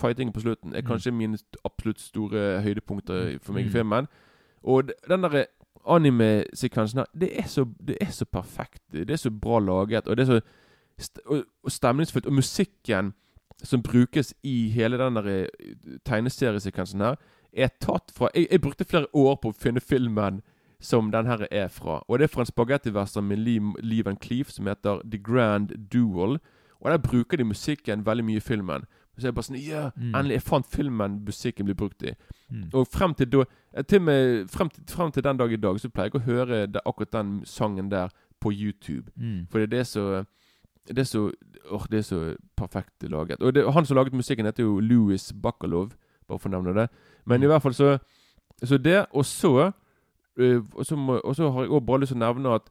fightingen 0.00 0.32
på 0.32 0.40
slutten 0.40 0.74
er 0.74 0.80
Mm. 0.82 0.86
kanskje 0.86 1.10
mine 1.12 1.38
absolutt 1.64 2.00
store 2.00 2.62
høydepunkter 2.62 3.38
for 3.42 3.52
meg 3.52 3.62
i 3.62 3.66
Mm. 3.66 3.72
filmen. 3.72 4.06
Og 4.62 4.82
den 5.08 5.22
der 5.22 5.44
anime-sekvensen 5.86 6.98
her, 6.98 7.06
det 7.20 7.30
er, 7.38 7.46
så, 7.46 7.64
det 7.88 7.96
er 8.00 8.10
så 8.10 8.24
perfekt. 8.24 8.82
Det 8.92 9.10
er 9.10 9.16
så 9.16 9.30
bra 9.30 9.58
laget, 9.58 10.08
og 10.08 10.16
det 10.16 10.28
er 10.28 10.40
så 10.40 10.40
stemningsfullt. 11.68 12.26
Og 12.26 12.32
musikken 12.32 13.12
som 13.64 13.82
brukes 13.82 14.34
i 14.42 14.68
hele 14.68 14.98
den 14.98 15.16
eh, 15.16 15.46
tegneseriesekvensen 16.04 17.00
her, 17.00 17.16
er 17.52 17.72
tatt 17.80 18.12
fra 18.12 18.28
jeg, 18.34 18.48
jeg 18.50 18.60
brukte 18.60 18.84
flere 18.84 19.08
år 19.16 19.38
på 19.40 19.48
å 19.52 19.56
finne 19.56 19.80
filmen 19.80 20.42
som 20.80 21.10
den 21.12 21.26
her 21.26 21.46
er 21.50 21.68
fra. 21.72 22.02
Og 22.08 22.18
det 22.18 22.26
er 22.26 22.34
fra 22.34 22.44
en 22.44 22.50
spagettivestern 22.50 23.24
med 23.24 23.38
Lee 23.38 24.16
Cleef 24.22 24.50
som 24.52 24.66
heter 24.66 25.00
The 25.04 25.18
Grand 25.18 25.72
Duel. 25.92 26.38
Og 26.80 26.90
der 26.90 26.98
bruker 26.98 27.36
de 27.36 27.44
musikken 27.44 28.06
veldig 28.06 28.24
mye 28.24 28.36
i 28.36 28.44
filmen. 28.44 28.84
Så 29.18 29.22
jeg 29.28 29.34
bare 29.34 29.44
sånn 29.44 29.60
Ja, 29.64 29.90
Mm. 29.96 30.14
endelig! 30.14 30.32
Jeg 30.34 30.42
fant 30.42 30.66
filmen 30.66 31.24
musikken 31.24 31.64
blir 31.66 31.74
brukt 31.74 32.02
i. 32.02 32.12
Mm. 32.50 32.70
Og 32.74 32.86
frem 32.88 33.14
til 33.14 33.26
da 33.30 33.44
eh, 33.74 33.82
til, 33.82 34.00
med, 34.02 34.48
frem, 34.50 34.68
til, 34.70 34.84
frem 34.88 35.12
til 35.12 35.22
den 35.24 35.36
dag 35.36 35.52
i 35.52 35.56
dag 35.56 35.80
så 35.80 35.88
pleier 35.88 36.10
jeg 36.12 36.20
å 36.20 36.24
høre 36.24 36.66
det, 36.66 36.80
akkurat 36.86 37.12
den 37.12 37.42
sangen 37.44 37.88
der 37.90 38.08
på 38.40 38.52
YouTube. 38.52 39.10
Mm. 39.16 39.46
For 39.50 39.66
det 39.66 39.78
er 39.80 39.84
så 39.84 40.24
Det 40.88 40.98
er 40.98 41.04
så 41.04 41.32
åh, 41.70 41.86
det 41.90 41.98
er 41.98 42.02
så 42.02 42.36
perfekt 42.56 43.02
laget. 43.10 43.42
Og 43.42 43.54
det, 43.54 43.64
han 43.72 43.84
som 43.86 43.96
laget 43.96 44.12
musikken, 44.12 44.46
heter 44.46 44.62
jo 44.62 44.78
Louis 44.80 45.32
Bakalov, 45.32 45.90
bare 46.28 46.38
for 46.38 46.48
å 46.48 46.52
nevne 46.52 46.74
det. 46.74 46.88
Men 47.26 47.42
i 47.42 47.46
Mm. 47.46 47.50
hvert 47.50 47.62
fall 47.62 47.74
så 47.74 47.98
Så 48.64 48.78
det, 48.78 49.06
og 49.12 49.24
så 49.24 49.72
øh, 50.38 50.62
og, 50.74 50.86
så 50.86 50.96
må, 50.96 51.18
og 51.24 51.34
så 51.36 51.50
har 51.50 51.60
jeg 51.62 51.70
også 51.70 51.86
bare 51.86 52.00
lyst 52.00 52.12
til 52.12 52.22
å 52.22 52.32
nevne 52.34 52.54
at 52.54 52.62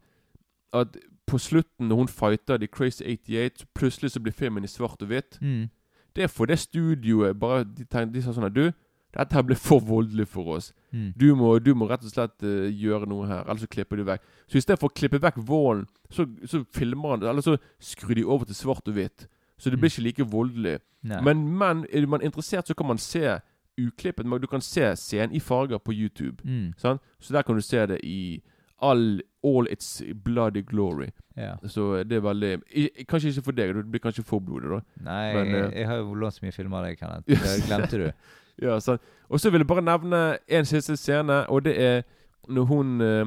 At 0.74 0.98
på 1.28 1.38
slutten, 1.40 1.88
når 1.90 1.96
hun 1.96 2.08
fighter 2.08 2.58
The 2.58 2.68
Crazy 2.68 3.04
88, 3.04 3.60
så 3.60 3.66
plutselig 3.76 4.12
så 4.12 4.20
blir 4.20 4.32
filmen 4.32 4.64
i 4.64 4.68
svart 4.68 5.02
og 5.02 5.08
hvitt. 5.08 5.40
Mm. 5.42 5.70
Det 6.16 6.24
er 6.24 6.32
for 6.32 6.48
det 6.48 6.60
studioet 6.60 7.38
bare 7.40 7.64
De, 7.64 7.84
tenkte, 7.84 8.14
de 8.14 8.22
sa 8.24 8.34
sånn 8.34 8.48
at 8.48 8.56
Du, 8.56 8.70
dette 9.16 9.36
her 9.36 9.46
blir 9.48 9.60
for 9.60 9.80
voldelig 9.80 10.28
for 10.28 10.58
oss. 10.58 10.74
Mm. 10.92 11.14
Du 11.20 11.28
må, 11.40 11.54
du 11.60 11.74
må 11.76 11.88
rett 11.88 12.04
og 12.04 12.12
slett 12.12 12.44
uh, 12.44 12.68
gjøre 12.68 13.08
noe 13.08 13.28
her, 13.30 13.46
ellers 13.46 13.64
så 13.64 13.72
klipper 13.72 14.00
du 14.00 14.04
vekk. 14.08 14.24
Så 14.48 14.60
i 14.60 14.64
stedet 14.64 14.80
for 14.82 14.92
å 14.92 14.96
klippe 14.96 15.22
vekk 15.24 15.40
volden, 15.48 15.86
så, 16.12 16.26
så 16.44 16.64
filmer 16.76 17.16
han 17.16 17.24
eller 17.24 17.46
så 17.46 17.56
skrur 17.80 18.16
de 18.16 18.26
over 18.26 18.46
til 18.50 18.58
svart 18.60 18.88
og 18.92 18.98
hvitt. 18.98 19.28
Så 19.58 19.72
det 19.72 19.80
blir 19.80 19.92
ikke 19.92 20.04
like 20.04 20.28
voldelig. 20.28 20.80
Nei. 21.08 21.22
Men, 21.24 21.46
men 21.58 21.86
er 21.94 22.08
man 22.12 22.24
interessert, 22.26 22.68
så 22.68 22.76
kan 22.76 22.90
man 22.92 23.00
se 23.00 23.38
uklippet. 23.80 24.26
men 24.26 24.42
Du 24.42 24.48
kan 24.48 24.62
se 24.62 24.96
scenen 24.96 25.36
i 25.36 25.40
farger 25.40 25.78
på 25.78 25.94
YouTube. 25.96 26.44
mm. 26.44 26.74
Sant? 26.78 27.02
Så 27.20 27.34
der 27.34 27.42
kan 27.42 27.56
du 27.56 27.62
se 27.62 27.86
det 27.86 28.00
i 28.04 28.42
all, 28.82 29.22
all 29.46 29.68
its 29.72 30.04
bloody 30.24 30.62
glory. 30.62 31.10
Ja. 31.38 31.56
Så 31.68 32.04
det 32.04 32.18
er 32.18 32.22
veldig 32.24 32.52
i, 32.72 32.90
Kanskje 33.10 33.30
ikke 33.30 33.42
for 33.50 33.52
deg, 33.52 33.76
det 33.76 33.86
blir 33.92 34.00
kanskje 34.00 34.24
for 34.24 34.40
blodig, 34.40 34.70
da. 34.72 34.80
Nei, 35.04 35.34
Men, 35.36 35.48
jeg, 35.48 35.64
eh, 35.66 35.80
jeg 35.80 35.88
har 35.88 35.96
jo 36.02 36.14
lånt 36.14 36.34
så 36.34 36.46
mye 36.46 36.56
filmer 36.56 36.78
av 36.78 36.86
deg, 36.86 37.00
Kenneth. 37.00 37.28
Det 37.28 37.62
glemte 37.68 38.02
du. 38.02 38.12
Ja, 38.62 38.80
sant. 38.80 39.02
Og 39.28 39.40
så 39.40 39.50
vil 39.52 39.60
jeg 39.60 39.68
bare 39.68 39.82
nevne 39.84 40.38
en 40.48 40.66
siste 40.66 40.96
scene, 40.96 41.42
og 41.52 41.66
det 41.66 41.74
er 41.82 42.06
når 42.48 42.64
hun 42.64 43.02
eh, 43.02 43.26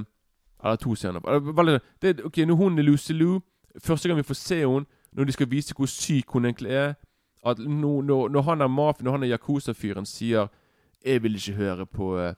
Eller 0.64 0.76
to 0.76 0.94
scener. 0.94 1.20
Det 2.02 2.08
er, 2.08 2.24
ok, 2.24 2.38
Når 2.38 2.54
hun 2.54 2.78
er 2.78 2.82
Lucy 2.82 3.12
Lou 3.12 3.40
Første 3.82 4.08
gang 4.08 4.16
vi 4.18 4.22
får 4.22 4.34
se 4.34 4.56
henne, 4.56 4.86
når 5.12 5.24
de 5.24 5.32
skal 5.32 5.50
vise 5.50 5.74
hvor 5.76 5.86
syk 5.86 6.30
hun 6.32 6.44
egentlig 6.44 6.72
er 6.72 6.94
At 7.46 7.58
når, 7.58 8.02
når, 8.02 8.28
når 8.28 8.42
han 8.42 8.60
er 8.60 8.66
mafia, 8.66 9.04
når 9.04 9.12
han 9.12 9.22
er 9.22 9.36
Yakuza-fyren, 9.36 10.06
sier 10.06 10.46
'Jeg 11.04 11.22
vil 11.22 11.34
ikke 11.34 11.52
høre 11.52 11.86
på 11.86 12.18
eh, 12.18 12.34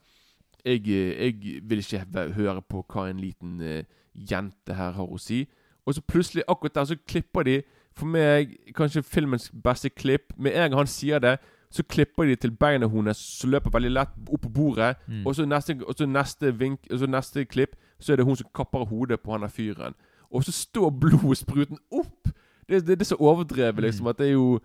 jeg, 0.64 0.88
eh, 0.88 1.24
jeg 1.24 1.62
vil 1.62 1.78
ikke 1.78 2.32
høre 2.34 2.62
på 2.62 2.84
hva 2.88 3.08
en 3.11 3.20
liten 3.20 3.61
eh, 3.61 3.84
jente 4.14 4.74
her 4.74 4.92
har 4.92 5.06
å 5.06 5.18
si'. 5.18 5.46
Og 5.86 5.94
så 5.94 6.02
plutselig, 6.02 6.42
akkurat 6.48 6.74
der, 6.74 6.84
så 6.84 6.96
klipper 7.08 7.42
de 7.42 7.62
for 7.96 8.06
meg 8.06 8.56
kanskje 8.74 9.02
filmens 9.02 9.50
beste 9.64 9.90
klipp. 9.90 10.32
Med 10.36 10.52
en 10.52 10.70
gang 10.70 10.78
han 10.78 10.86
sier 10.86 11.18
det, 11.18 11.38
så 11.70 11.82
klipper 11.82 12.24
de 12.24 12.36
til 12.36 12.50
beina 12.50 12.88
hennes, 12.88 13.16
som 13.16 13.50
løper 13.50 13.70
veldig 13.70 13.90
lett 13.90 14.14
opp 14.32 14.42
på 14.42 14.48
bordet. 14.48 14.96
Mm. 15.08 15.26
Og 15.26 15.34
så 15.34 15.46
neste, 15.46 15.76
og 15.86 15.94
så 15.98 16.06
neste, 16.06 16.58
vink, 16.58 16.80
og 16.90 16.98
så 16.98 17.06
neste 17.06 17.44
klipp, 17.44 17.76
så 17.98 18.12
er 18.12 18.16
det 18.16 18.26
hun 18.26 18.36
som 18.36 18.46
kapper 18.54 18.84
hodet 18.84 19.20
på 19.20 19.32
han 19.32 19.42
der 19.46 19.48
fyren. 19.48 19.94
Og 20.30 20.44
så 20.44 20.52
står 20.52 20.90
blodspruten 20.90 21.78
opp! 21.90 22.28
Det, 22.68 22.86
det, 22.86 22.98
det 22.98 23.00
er 23.00 23.04
så 23.04 23.16
overdrevet, 23.18 23.82
liksom, 23.82 24.06
at 24.06 24.18
det 24.18 24.28
er 24.28 24.32
jo 24.32 24.61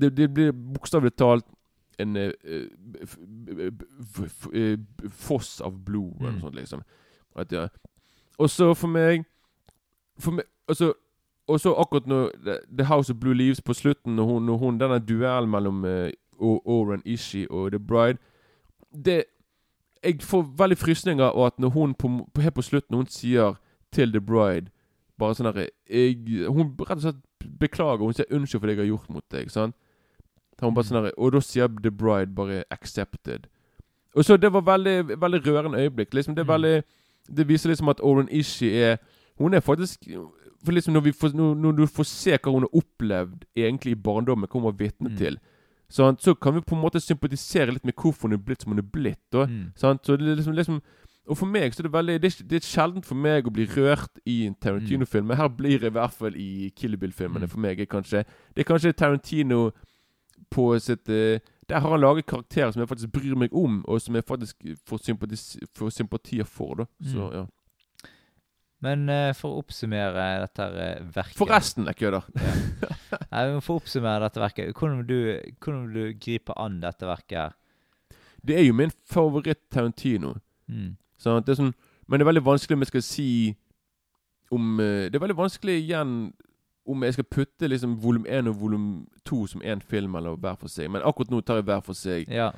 Det, 0.00 0.16
det 0.16 0.34
blir 0.34 0.52
bokstavelig 0.52 1.12
talt 1.12 1.44
en 1.98 2.16
eh, 2.16 2.32
eh, 2.44 3.70
eh, 4.54 4.78
foss 5.10 5.60
av 5.60 5.84
blod, 5.84 6.12
eller 6.20 6.30
Mm. 6.30 6.34
noe 6.34 6.40
sånt, 6.40 6.54
liksom. 6.54 6.82
At, 7.36 7.52
ja. 7.52 7.68
Og 8.38 8.50
så 8.50 8.74
for 8.74 8.88
meg 8.88 9.24
For 10.18 10.30
meg 10.32 10.44
Og 10.68 10.76
så 10.76 10.92
og 11.46 11.60
så 11.60 11.74
akkurat 11.74 12.06
når 12.06 12.30
The, 12.76 12.84
House 12.84 13.12
of 13.12 13.18
Blue 13.20 13.34
Leaves 13.34 13.60
på 13.60 13.74
slutten, 13.74 14.16
når 14.16 14.24
hun, 14.24 14.46
når 14.46 14.56
hun 14.56 14.78
denne 14.80 14.98
duellen 14.98 15.50
mellom 15.50 15.84
uh, 15.84 16.08
Oren 16.40 17.02
Ishi 17.04 17.46
og 17.50 17.70
The 17.70 17.78
Bride 17.78 18.18
Det 19.04 19.24
Jeg 20.04 20.22
får 20.22 20.46
veldig 20.58 20.78
frysninger 20.78 21.24
av 21.24 21.46
at 21.46 21.58
når 21.58 21.68
hun 21.68 21.94
på, 21.94 22.26
på, 22.34 22.40
helt 22.40 22.54
på 22.54 22.62
slutten 22.62 22.96
hun 22.96 23.06
sier 23.06 23.54
til 23.92 24.12
The 24.12 24.20
Bride 24.20 24.70
Bare 25.18 25.34
sånn 25.34 25.46
herre 25.52 25.68
Hun 26.48 26.76
rett 26.80 26.96
og 26.96 27.00
slett 27.02 27.20
beklager. 27.60 28.04
Hun 28.04 28.14
sier 28.16 28.32
unnskyld 28.32 28.60
for 28.60 28.66
det 28.66 28.76
jeg 28.76 28.82
har 28.82 28.88
gjort 28.88 29.10
mot 29.10 29.24
deg. 29.30 29.50
Sant? 29.52 29.76
Da 30.60 30.66
hun 30.66 30.74
bare 30.74 30.84
sånn 30.84 31.10
Og 31.18 31.32
da 31.32 31.40
sier 31.40 31.68
The 31.82 31.90
Bride 31.90 32.34
bare 32.34 32.64
'accepted'. 32.70 33.46
Og 34.16 34.24
så 34.24 34.36
Det 34.40 34.52
var 34.52 34.60
veldig 34.62 35.18
veldig 35.20 35.40
rørende 35.46 35.78
øyeblikk. 35.78 36.14
Liksom 36.14 36.34
Det 36.34 36.42
er 36.42 36.44
Mm. 36.44 36.54
veldig 36.62 36.82
Det 37.36 37.48
viser 37.48 37.68
liksom 37.70 37.88
at 37.88 38.00
Oren 38.02 38.28
Ishi 38.30 38.68
er 38.82 38.96
Hun 39.38 39.54
er 39.54 39.60
faktisk 39.60 40.06
For 40.64 40.72
liksom 40.72 40.94
når, 40.94 41.00
vi 41.02 41.12
får, 41.12 41.34
når, 41.34 41.54
når 41.56 41.72
du 41.76 41.86
får 41.86 42.04
se 42.04 42.30
hva 42.38 42.52
hun 42.52 42.62
har 42.62 42.70
opplevd 42.74 43.44
egentlig 43.56 43.90
i 43.92 43.94
barndommen, 44.02 44.46
hva 44.48 44.52
hun 44.52 44.62
var 44.62 44.72
vitne 44.72 45.10
Mm. 45.10 45.16
til, 45.18 45.38
sant? 45.90 46.20
så 46.22 46.34
kan 46.34 46.54
vi 46.54 46.60
på 46.60 46.74
en 46.74 46.80
måte 46.82 47.00
sympatisere 47.00 47.70
litt 47.72 47.84
med 47.84 47.94
hvorfor 47.94 48.22
hun 48.28 48.32
er 48.32 48.36
blitt 48.38 48.62
som 48.62 48.72
hun 48.72 48.78
er 48.78 48.82
blitt. 48.82 49.18
Da. 49.32 49.44
Mm. 49.46 49.72
Sant? 49.76 50.02
Så 50.06 50.16
det 50.16 50.26
er 50.28 50.36
liksom, 50.36 50.54
liksom 50.54 50.80
Og 51.28 51.36
for 51.38 51.46
meg 51.46 51.72
så 51.72 51.80
er 51.80 51.88
det 51.88 51.92
veldig 51.92 52.20
Det 52.20 52.40
er, 52.40 52.44
det 52.48 52.56
er 52.56 52.60
sjeldent 52.60 53.04
for 53.04 53.14
meg 53.14 53.44
å 53.46 53.50
bli 53.52 53.64
rørt 53.66 54.08
i 54.26 54.46
en 54.46 54.54
Tarantino-film. 54.54 55.26
Men 55.26 55.36
her 55.36 55.48
blir 55.48 55.80
jeg 55.80 55.84
i 55.84 55.88
hvert 55.98 56.12
fall 56.12 56.34
i 56.36 56.70
Kill 56.76 56.96
Bill-filmene. 56.96 57.40
Mm. 57.46 57.48
For 57.50 57.58
meg 57.58 57.80
er 57.80 57.84
kanskje 57.86 58.24
Det 58.54 58.58
er 58.68 58.74
kanskje 58.74 58.92
Tarantino 58.92 59.70
på 60.54 60.68
sitt 60.82 61.04
Der 61.10 61.80
har 61.80 61.90
han 61.90 62.00
laget 62.02 62.26
karakterer 62.30 62.70
som 62.72 62.82
jeg 62.84 62.88
faktisk 62.90 63.12
bryr 63.14 63.34
meg 63.40 63.54
om, 63.56 63.80
og 63.88 64.00
som 64.04 64.14
jeg 64.18 64.24
faktisk 64.28 64.56
får, 64.86 65.00
får 65.74 65.90
sympatier 65.96 66.44
for. 66.44 66.74
da 66.82 66.84
Så 67.02 67.28
Mm. 67.30 67.32
ja 67.38 67.44
Men 68.84 69.08
uh, 69.08 69.32
for 69.32 69.54
å 69.54 69.62
oppsummere 69.62 70.24
dette 70.42 70.60
her, 70.60 70.74
eh, 70.76 71.04
verket 71.14 71.38
Forresten, 71.38 71.86
jeg 71.88 71.96
kødder. 72.02 72.26
Nei, 73.32 73.44
men 73.48 73.62
For 73.64 73.78
å 73.78 73.80
oppsummere 73.80 74.26
dette 74.26 74.42
verket, 74.42 74.74
hvordan 74.76 74.98
vil 75.00 75.06
du, 75.08 75.52
hvordan 75.64 75.86
vil 75.86 75.94
du 75.94 76.18
gripe 76.20 76.52
an 76.60 76.80
dette 76.82 77.06
verket? 77.08 77.38
her? 77.38 77.54
Det 78.44 78.58
er 78.58 78.66
jo 78.66 78.74
min 78.76 78.92
favoritt-Tarantino. 79.08 80.34
Mm. 80.68 80.96
Sånn, 81.16 81.40
Det 81.46 81.56
sånn, 81.56 81.72
men 82.06 82.20
det 82.20 82.26
er 82.26 82.32
veldig 82.34 82.44
vanskelig 82.44 82.76
om 82.76 82.84
jeg 82.84 82.92
skal 82.92 83.06
si 83.06 83.28
om 84.52 84.74
uh, 84.80 85.08
Det 85.08 85.16
er 85.16 85.24
veldig 85.24 85.38
vanskelig 85.38 85.78
igjen 85.80 86.12
om 86.86 87.02
jeg 87.02 87.14
skal 87.16 87.24
putte 87.24 87.68
liksom 87.70 87.96
volum 88.02 88.26
1 88.28 88.48
og 88.50 88.58
volum 88.60 88.86
2 89.24 89.46
som 89.48 89.60
én 89.64 89.80
film, 89.82 90.14
eller 90.16 90.36
hver 90.36 90.56
for 90.60 90.68
seg. 90.68 90.90
Men 90.92 91.02
akkurat 91.02 91.30
nå 91.32 91.40
tar 91.44 91.56
jeg 91.62 91.64
hver 91.70 91.82
for 91.82 91.94
seg. 91.96 92.28
Ja, 92.28 92.52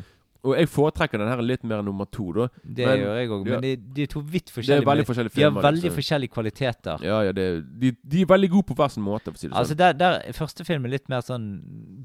Og 0.46 0.52
jeg 0.54 0.68
foretrekker 0.70 1.18
den 1.18 1.26
her 1.26 1.40
litt 1.42 1.64
mer 1.66 1.80
nummer 1.82 2.06
to, 2.06 2.28
da. 2.32 2.44
det 2.62 2.86
Men- 2.86 2.98
gjør 3.00 3.16
jeg 3.18 3.28
òg. 3.34 3.44
Men 3.48 3.60
de, 3.64 3.70
de 3.96 4.02
er 4.02 4.06
to 4.06 4.20
vidt 4.20 4.52
Det 4.54 4.68
er 4.76 4.84
veldig 4.84 5.06
forskjellige 5.08 5.32
filmer. 5.34 5.50
de 5.50 5.54
har 5.56 5.72
veldig 5.72 5.82
liksom. 5.82 5.96
forskjellige 5.96 6.30
kvaliteter. 6.36 7.02
Ja, 7.02 7.16
ja, 7.26 7.32
det, 7.32 7.46
de, 7.80 7.90
de 8.04 8.20
er 8.22 8.26
veldig 8.30 8.50
gode 8.52 8.66
på 8.68 8.76
hver 8.78 8.88
sin 8.94 9.02
måte, 9.02 9.24
for 9.24 9.34
å 9.34 9.38
si 9.40 9.48
det 9.48 9.56
Altså 9.56 9.74
sånn. 9.74 9.80
der, 9.80 9.92
der 9.98 10.32
Første 10.32 10.64
film 10.68 10.84
er 10.86 10.88
litt 10.94 11.08
mer 11.08 11.20
sånn 11.26 11.48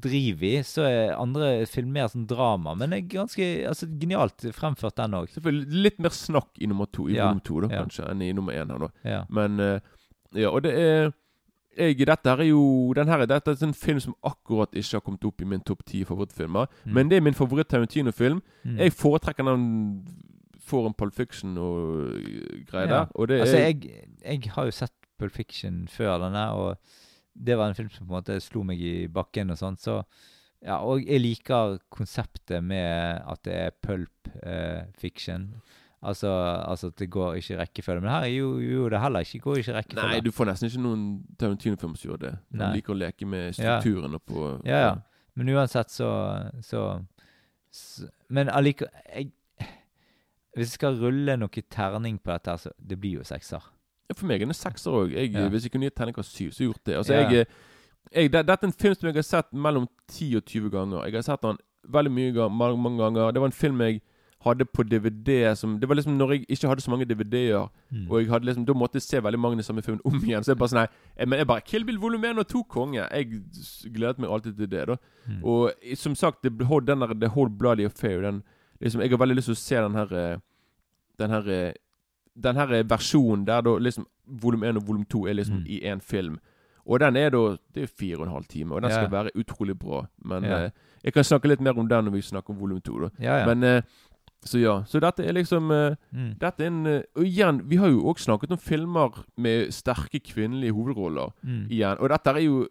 driv 0.02 0.42
i, 0.42 0.56
så 0.66 0.82
er 0.88 1.14
andre 1.14 1.66
film 1.70 1.92
mer 1.92 2.08
sånn 2.10 2.26
drama. 2.26 2.74
Men 2.74 2.90
det 2.90 2.98
er 3.04 3.08
ganske 3.20 3.46
altså, 3.68 3.86
genialt 3.86 4.48
fremført, 4.58 4.96
den 4.98 5.14
òg. 5.14 5.30
Selvfølgelig 5.30 5.82
litt 5.86 5.98
mer 6.00 6.10
snakk 6.10 6.50
i 6.58 6.66
nummer 6.66 6.86
to, 6.90 7.06
i 7.08 7.14
Ja, 7.14 7.28
volum 7.28 7.44
to, 7.46 7.60
da, 7.60 7.68
ja. 7.76 7.82
kanskje, 7.84 8.10
enn 8.10 8.22
i 8.26 8.32
nummer 8.32 8.52
én 8.58 8.70
her, 8.74 8.78
da. 8.88 8.90
Ja. 9.04 9.24
Men 9.30 9.60
uh, 9.60 9.78
Ja, 10.34 10.48
og 10.50 10.62
det 10.64 10.72
er 10.74 11.12
jeg, 11.78 11.96
Dette 12.06 12.30
er 12.30 12.42
jo 12.48 12.92
den 12.96 13.08
her, 13.08 13.24
Dette 13.26 13.50
er 13.54 13.64
en 13.66 13.74
film 13.74 14.00
som 14.00 14.14
akkurat 14.24 14.72
ikke 14.74 14.96
har 14.98 15.04
kommet 15.06 15.24
opp 15.24 15.40
i 15.42 15.48
min 15.48 15.60
topp 15.60 15.84
ti 15.86 16.02
favorittfilmer. 16.04 16.66
Mm. 16.84 16.92
Men 16.94 17.08
det 17.10 17.16
er 17.16 17.24
min 17.24 17.34
favoritt-Tarantino-film. 17.38 18.42
Mm. 18.64 18.76
Jeg 18.78 18.92
foretrekker 18.92 19.44
den 19.44 19.66
for 20.62 20.86
en 20.86 20.94
Pulp 20.94 21.14
Fiction 21.14 21.56
og 21.58 22.12
øh, 22.16 22.64
greier 22.68 22.88
Ja. 22.88 22.94
der. 22.94 23.06
Og 23.14 23.28
det 23.28 23.36
er 23.36 23.40
Altså, 23.40 23.56
jeg, 23.56 24.04
jeg 24.24 24.52
har 24.54 24.64
jo 24.64 24.70
sett 24.70 24.92
Pulp 25.18 25.32
Fiction 25.32 25.88
før 25.88 26.18
denne, 26.18 26.44
og 26.52 26.78
det 27.46 27.56
var 27.58 27.68
en 27.68 27.74
film 27.74 27.90
som 27.90 28.06
på 28.06 28.12
en 28.12 28.18
måte 28.20 28.40
slo 28.40 28.62
meg 28.62 28.80
i 28.80 29.06
bakken 29.08 29.50
og 29.50 29.58
sånn, 29.58 29.76
så 29.80 30.02
ja, 30.62 30.76
og 30.84 31.02
jeg 31.06 31.20
liker 31.20 31.78
konseptet 31.90 32.62
med 32.62 33.22
at 33.26 33.40
det 33.44 33.54
er 33.54 33.70
pulp 33.82 34.28
eh, 34.46 34.84
fiction. 34.98 35.48
Altså, 36.02 36.28
altså 36.66 36.88
at 36.90 36.98
det 36.98 37.06
går 37.14 37.34
ikke 37.38 37.54
i 37.54 37.56
rekkefølge. 37.60 38.00
Men 38.02 38.10
her 38.10 38.24
er 38.26 38.32
jo, 38.34 38.58
jo 38.58 38.88
det 38.90 39.00
heller 39.00 39.20
ikke 39.22 39.38
går 39.38 39.56
ikke 39.60 39.70
i 39.70 39.74
rekkefølge. 39.76 40.08
Nei, 40.10 40.20
du 40.20 40.32
får 40.34 40.48
nesten 40.50 40.66
ikke 40.68 40.82
noen 40.82 41.04
Tarantino-film 41.38 41.92
som 41.96 42.10
gjør 42.10 42.22
det. 42.24 42.32
Du 42.50 42.64
liker 42.74 42.94
å 42.94 42.98
leke 42.98 43.28
med 43.30 43.54
strukturen 43.54 44.16
Ja. 44.18 44.18
på 44.18 44.48
Ja, 44.66 44.80
ja. 44.86 44.94
Men 45.38 45.48
uansett 45.54 45.90
så, 45.94 46.08
så, 46.60 46.80
så 47.72 48.08
Men 48.28 48.50
allikevel 48.52 49.30
Hvis 50.52 50.66
jeg 50.66 50.74
skal 50.74 50.98
rulle 51.00 51.36
noe 51.40 51.62
terning 51.70 52.18
på 52.20 52.32
dette, 52.34 52.58
så 52.58 52.72
det 52.76 52.98
blir 53.00 53.22
jo 53.22 53.24
sekser. 53.24 53.62
Ja, 54.10 54.14
For 54.18 54.26
meg 54.28 54.42
er 54.42 54.50
det 54.50 54.56
sekser 54.58 54.92
òg. 54.92 55.14
Ja. 55.16 55.46
Hvis 55.48 55.64
jeg 55.64 55.72
kunne 55.72 55.86
gitt 55.88 55.96
terningkast 55.96 56.34
syv, 56.36 56.50
så 56.52 56.66
gjort 56.66 56.82
det. 56.84 56.96
Altså, 56.98 57.14
jeg, 57.14 57.46
jeg, 58.12 58.32
det, 58.32 58.42
dette 58.50 58.66
er 58.66 58.68
en 58.68 58.74
film 58.82 58.98
som 58.98 59.08
jeg 59.08 59.16
har 59.16 59.28
sett 59.30 59.52
mellom 59.54 59.86
10 60.10 60.36
og 60.36 60.44
20 60.44 60.70
ganger. 60.74 61.06
Jeg 61.06 61.14
har 61.14 61.22
sett 61.30 61.46
den 61.46 61.62
veldig 61.88 62.12
mye 62.12 62.48
mange, 62.50 62.76
mange 62.82 63.00
ganger. 63.00 63.30
Det 63.32 63.40
var 63.40 63.48
en 63.48 63.56
film 63.62 63.80
jeg 63.86 64.02
hadde 64.44 64.64
på 64.64 64.82
DVD 64.88 65.54
som 65.56 65.78
Det 65.80 65.88
var 65.88 65.94
liksom 65.96 66.16
når 66.18 66.30
jeg 66.32 66.46
ikke 66.48 66.68
hadde 66.68 66.80
så 66.82 66.90
mange 66.90 67.04
DVD-er, 67.06 67.68
Mm. 67.92 68.06
og 68.10 68.20
jeg 68.20 68.28
hadde 68.30 68.44
liksom 68.46 68.64
da 68.66 68.72
måtte 68.74 68.94
jeg 68.98 69.02
se 69.02 69.20
veldig 69.20 69.38
mange 69.38 69.62
samme 69.62 69.82
filmene 69.82 70.00
om 70.04 70.14
igjen. 70.24 70.42
Så 70.42 70.52
jeg 70.52 70.58
bare 70.58 70.68
sånn 70.72 70.80
Nei, 71.18 71.26
men 71.26 71.38
jeg 71.38 71.46
bare 71.46 71.60
Kill 71.60 71.84
Bill 71.84 71.98
volum 71.98 72.24
1 72.24 72.38
og 72.38 72.46
2, 72.48 72.62
konge. 72.68 73.06
Jeg 73.12 73.42
gledet 73.92 74.18
meg 74.18 74.30
alltid 74.30 74.56
til 74.56 74.66
det, 74.68 74.86
da. 74.88 74.96
Mm. 75.28 75.44
Og 75.44 75.72
som 75.96 76.14
sagt, 76.14 76.42
det, 76.42 76.52
hold- 76.66 76.86
den 76.86 77.00
der, 77.00 77.14
The 77.14 77.28
Whole 77.28 77.50
Bloody 77.50 77.84
Affair 77.84 78.22
den, 78.22 78.42
liksom, 78.80 79.00
Jeg 79.02 79.10
har 79.10 79.18
veldig 79.18 79.36
lyst 79.36 79.46
til 79.46 79.54
å 79.54 79.62
se 79.62 79.76
den 79.76 79.94
her 79.94 80.12
eh, 80.12 80.38
Den 81.18 81.30
her 81.30 81.48
eh, 81.48 81.72
Den 82.40 82.56
her 82.56 82.72
eh, 82.72 82.82
versjonen 82.82 83.44
der 83.46 83.60
da 83.62 83.76
liksom 83.78 84.06
volum 84.26 84.62
1 84.64 84.76
og 84.76 84.86
volum 84.88 85.04
2 85.04 85.26
er 85.28 85.34
liksom 85.34 85.58
Mm. 85.62 85.66
i 85.66 85.80
én 85.84 86.00
film. 86.00 86.38
Og 86.86 86.98
den 86.98 87.16
er 87.16 87.30
da 87.30 87.56
Det 87.74 87.82
er 87.82 87.86
fire 87.86 88.16
og 88.18 88.26
en 88.26 88.32
halv 88.32 88.46
time, 88.48 88.72
og 88.74 88.82
den 88.82 88.90
skal 88.90 89.08
være 89.10 89.30
utrolig 89.36 89.78
bra. 89.78 90.06
Men 90.24 90.42
Ja. 90.44 90.64
eh, 90.64 90.70
jeg 91.04 91.12
kan 91.14 91.22
snakke 91.24 91.48
litt 91.48 91.60
mer 91.60 91.78
om 91.78 91.86
den 91.88 92.04
når 92.06 92.10
vi 92.12 92.20
snakker 92.22 92.50
om 92.50 92.58
volum 92.58 92.80
2, 92.80 92.98
da. 93.00 93.08
Ja. 93.20 93.46
Men 93.46 93.62
eh, 93.64 93.82
Så 94.44 94.58
ja. 94.58 94.82
Så 94.84 94.98
dette 95.00 95.22
er 95.24 95.32
liksom 95.32 95.70
uh, 95.70 95.94
mm. 96.12 96.32
Dette 96.40 96.64
er 96.64 96.66
en 96.66 96.86
uh, 96.86 97.00
Og 97.16 97.24
igjen, 97.24 97.60
vi 97.70 97.76
har 97.78 97.88
jo 97.92 98.00
òg 98.10 98.18
snakket 98.18 98.50
om 98.50 98.58
filmer 98.58 99.20
med 99.36 99.70
sterke 99.72 100.18
kvinnelige 100.20 100.72
hovedroller 100.74 101.30
Mm. 101.42 101.66
igjen. 101.70 101.98
Og 102.00 102.08
dette 102.10 102.30
er 102.30 102.40
jo 102.42 102.66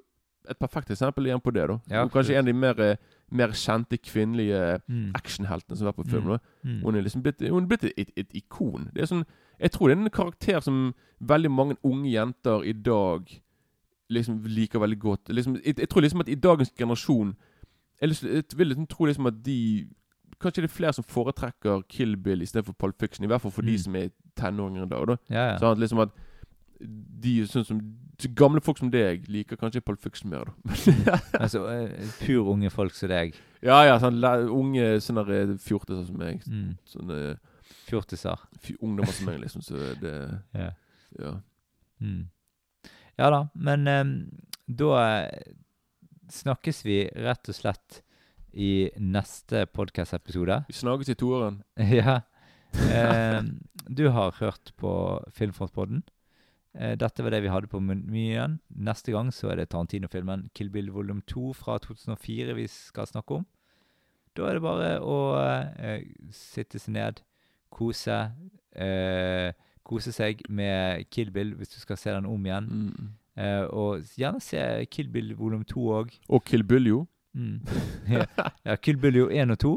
et 0.49 0.57
perfekt 0.59 0.89
eksempel 0.91 1.25
igjen 1.29 1.39
på 1.39 1.51
det. 1.53 1.67
da 1.69 1.77
Ja, 1.89 2.03
Og 2.03 2.11
Kanskje 2.11 2.33
en 2.35 2.39
av 2.39 2.45
de 2.45 2.53
mer, 2.53 2.79
eh, 2.81 2.95
mer 3.31 3.47
kjente 3.53 3.97
kvinnelige 4.01 4.81
Mm. 4.89 5.11
actionheltene 5.15 5.77
som 5.77 5.85
har 5.85 5.93
vært 5.93 6.03
på 6.05 6.09
film. 6.11 6.27
Mm. 6.27 6.39
Mm. 6.65 6.81
Hun 6.83 6.95
er 6.95 7.01
liksom 7.01 7.21
blitt, 7.23 7.39
hun 7.49 7.63
er 7.63 7.67
blitt 7.67 7.93
et, 7.97 8.11
et 8.17 8.33
ikon. 8.33 8.89
Det 8.93 9.01
er 9.03 9.05
sånn 9.07 9.25
Jeg 9.59 9.71
tror 9.71 9.87
det 9.87 9.97
er 9.97 10.01
en 10.01 10.09
karakter 10.09 10.59
som 10.61 10.93
veldig 11.21 11.51
mange 11.51 11.75
unge 11.85 12.09
jenter 12.11 12.63
i 12.65 12.73
dag 12.73 13.29
liksom 14.09 14.43
liker 14.43 14.79
veldig 14.79 14.99
godt. 14.99 15.29
Liksom, 15.29 15.55
jeg, 15.63 15.77
jeg 15.79 15.89
tror 15.89 16.01
liksom 16.01 16.19
at 16.21 16.29
i 16.29 16.35
dagens 16.35 16.71
generasjon 16.77 17.35
Jeg, 18.01 18.09
jeg 18.23 18.43
vil 18.57 18.67
liksom 18.67 18.87
tro 18.89 19.05
liksom 19.05 19.27
at 19.27 19.43
de 19.45 19.87
Kanskje 20.41 20.63
det 20.65 20.69
er 20.71 20.75
flere 20.75 20.93
som 20.97 21.05
foretrekker 21.05 21.83
Kill 21.91 22.15
Bill 22.17 22.41
istedenfor 22.41 22.73
Pulp 22.81 22.97
Fiction. 22.99 23.23
I 23.25 23.29
hvert 23.31 23.41
fall 23.43 23.51
for 23.53 23.61
de 23.67 23.75
Mm. 23.77 23.83
som 23.83 23.95
er 23.95 24.09
tenåringer 24.35 24.83
i 24.85 24.89
dag. 24.89 25.07
da 25.07 25.17
Ja, 25.29 25.51
ja. 25.53 25.57
Sånn 25.59 25.71
at 25.71 25.77
liksom 25.79 25.99
at 26.01 26.09
de 27.21 27.43
sånn 27.45 27.65
som 27.65 27.81
Gamle 28.35 28.61
folk 28.61 28.77
som 28.77 28.91
deg 28.91 29.23
liker 29.29 29.57
kanskje 29.57 29.81
Pulp 29.81 29.99
Fiction 29.99 30.29
mer, 30.29 30.45
da. 30.45 30.51
Altså, 31.41 31.63
eh, 31.67 31.89
pur 32.19 32.51
unge 32.53 32.69
folk 32.69 32.93
som 32.93 33.09
deg. 33.09 33.33
ja 33.63 33.83
ja, 33.85 33.97
sånn 33.99 34.19
unge 34.49 34.99
sånne 35.01 35.23
der 35.25 35.55
fjortiser 35.57 36.05
som 36.05 36.17
meg. 36.17 36.43
Mm. 36.47 36.77
Sånne 36.85 37.37
Fjortiser. 37.87 38.37
ungdommer 38.81 39.11
som 39.11 39.25
meg, 39.25 39.39
liksom. 39.41 39.61
Så 39.65 39.73
det 40.01 40.39
Ja. 40.53 40.69
Ja. 41.19 41.33
Mm. 41.99 42.27
Ja 43.17 43.29
da, 43.29 43.47
men 43.55 43.87
um, 43.87 44.31
da 44.67 45.23
eh, 45.25 45.51
snakkes 46.29 46.83
vi 46.85 47.09
rett 47.15 47.49
og 47.49 47.55
slett 47.57 48.01
i 48.53 48.89
neste 48.99 49.65
podcast-episode. 49.71 50.63
Vi 50.67 50.75
snakkes 50.75 51.11
i 51.13 51.17
toeren. 51.19 51.61
ja. 52.01 52.21
Eh, 52.73 53.41
du 53.87 54.07
har 54.09 54.35
hørt 54.39 54.73
på 54.79 54.93
Filmfrontpodden. 55.35 56.03
Eh, 56.73 56.95
dette 56.99 57.23
var 57.23 57.33
det 57.33 57.41
vi 57.43 57.51
hadde 57.51 57.71
på 57.71 57.81
menyen. 57.83 58.59
Neste 58.69 59.11
gang 59.11 59.31
så 59.35 59.51
er 59.51 59.59
det 59.59 59.69
Tarantino-filmen 59.71 60.49
'Kill 60.53 60.69
Bill 60.69 60.91
volum 60.91 61.21
2' 61.27 61.53
fra 61.53 61.77
2004 61.79 62.55
vi 62.55 62.67
skal 62.67 63.07
snakke 63.07 63.41
om. 63.41 63.45
Da 64.35 64.47
er 64.47 64.55
det 64.55 64.63
bare 64.63 64.91
å 65.03 65.17
eh, 65.75 66.05
sitte 66.31 66.79
seg 66.79 66.95
ned, 66.95 67.19
kose, 67.71 68.31
eh, 68.75 69.51
kose 69.83 70.13
seg 70.15 70.43
med 70.47 71.09
Kill 71.11 71.31
Bill 71.31 71.55
hvis 71.59 71.75
du 71.75 71.79
skal 71.83 71.99
se 71.99 72.13
den 72.15 72.29
om 72.29 72.45
igjen. 72.45 72.69
Mm. 72.71 73.09
Eh, 73.41 73.65
og 73.67 74.07
gjerne 74.15 74.39
se 74.43 74.61
Kill 74.91 75.11
Bill 75.11 75.33
volum 75.35 75.65
2 75.67 75.87
òg. 75.99 76.15
Og 76.29 76.43
Kill 76.47 76.63
Bill, 76.63 76.87
jo. 76.87 77.01
Mm. 77.33 77.59
ja, 78.67 78.75
Kill 78.75 78.99
Bill 79.01 79.21
jo 79.23 79.27
1 79.31 79.53
og 79.55 79.59
2. 79.63 79.73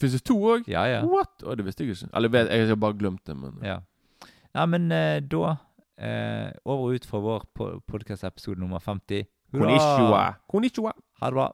Fins 0.00 0.16
det 0.16 0.24
to 0.28 0.36
òg? 0.44 0.66
Ja, 0.68 0.84
ja. 0.90 1.04
What? 1.08 1.40
Å, 1.44 1.54
det 1.56 1.64
visste 1.66 1.84
jeg 1.84 1.94
ikke. 1.96 2.10
Eller 2.18 2.50
jeg 2.52 2.68
har 2.68 2.80
bare 2.80 2.98
glemt 2.98 3.22
det, 3.28 3.36
men 3.38 3.56
ja. 3.64 3.78
Nei, 4.56 4.66
men 4.72 4.90
eh, 4.92 5.20
da 5.20 5.54
eh, 6.00 6.50
Over 6.64 6.90
og 6.90 6.96
ut 6.96 7.06
fra 7.08 7.20
vår 7.24 7.46
podkast-episode 7.88 8.60
nummer 8.60 8.80
50. 8.80 9.26
Hurra! 9.52 9.68
Konnichiwa. 9.68 10.22
Konnichiwa. 10.52 10.92
Ha 11.20 11.30
det 11.30 11.38
bra. 11.38 11.48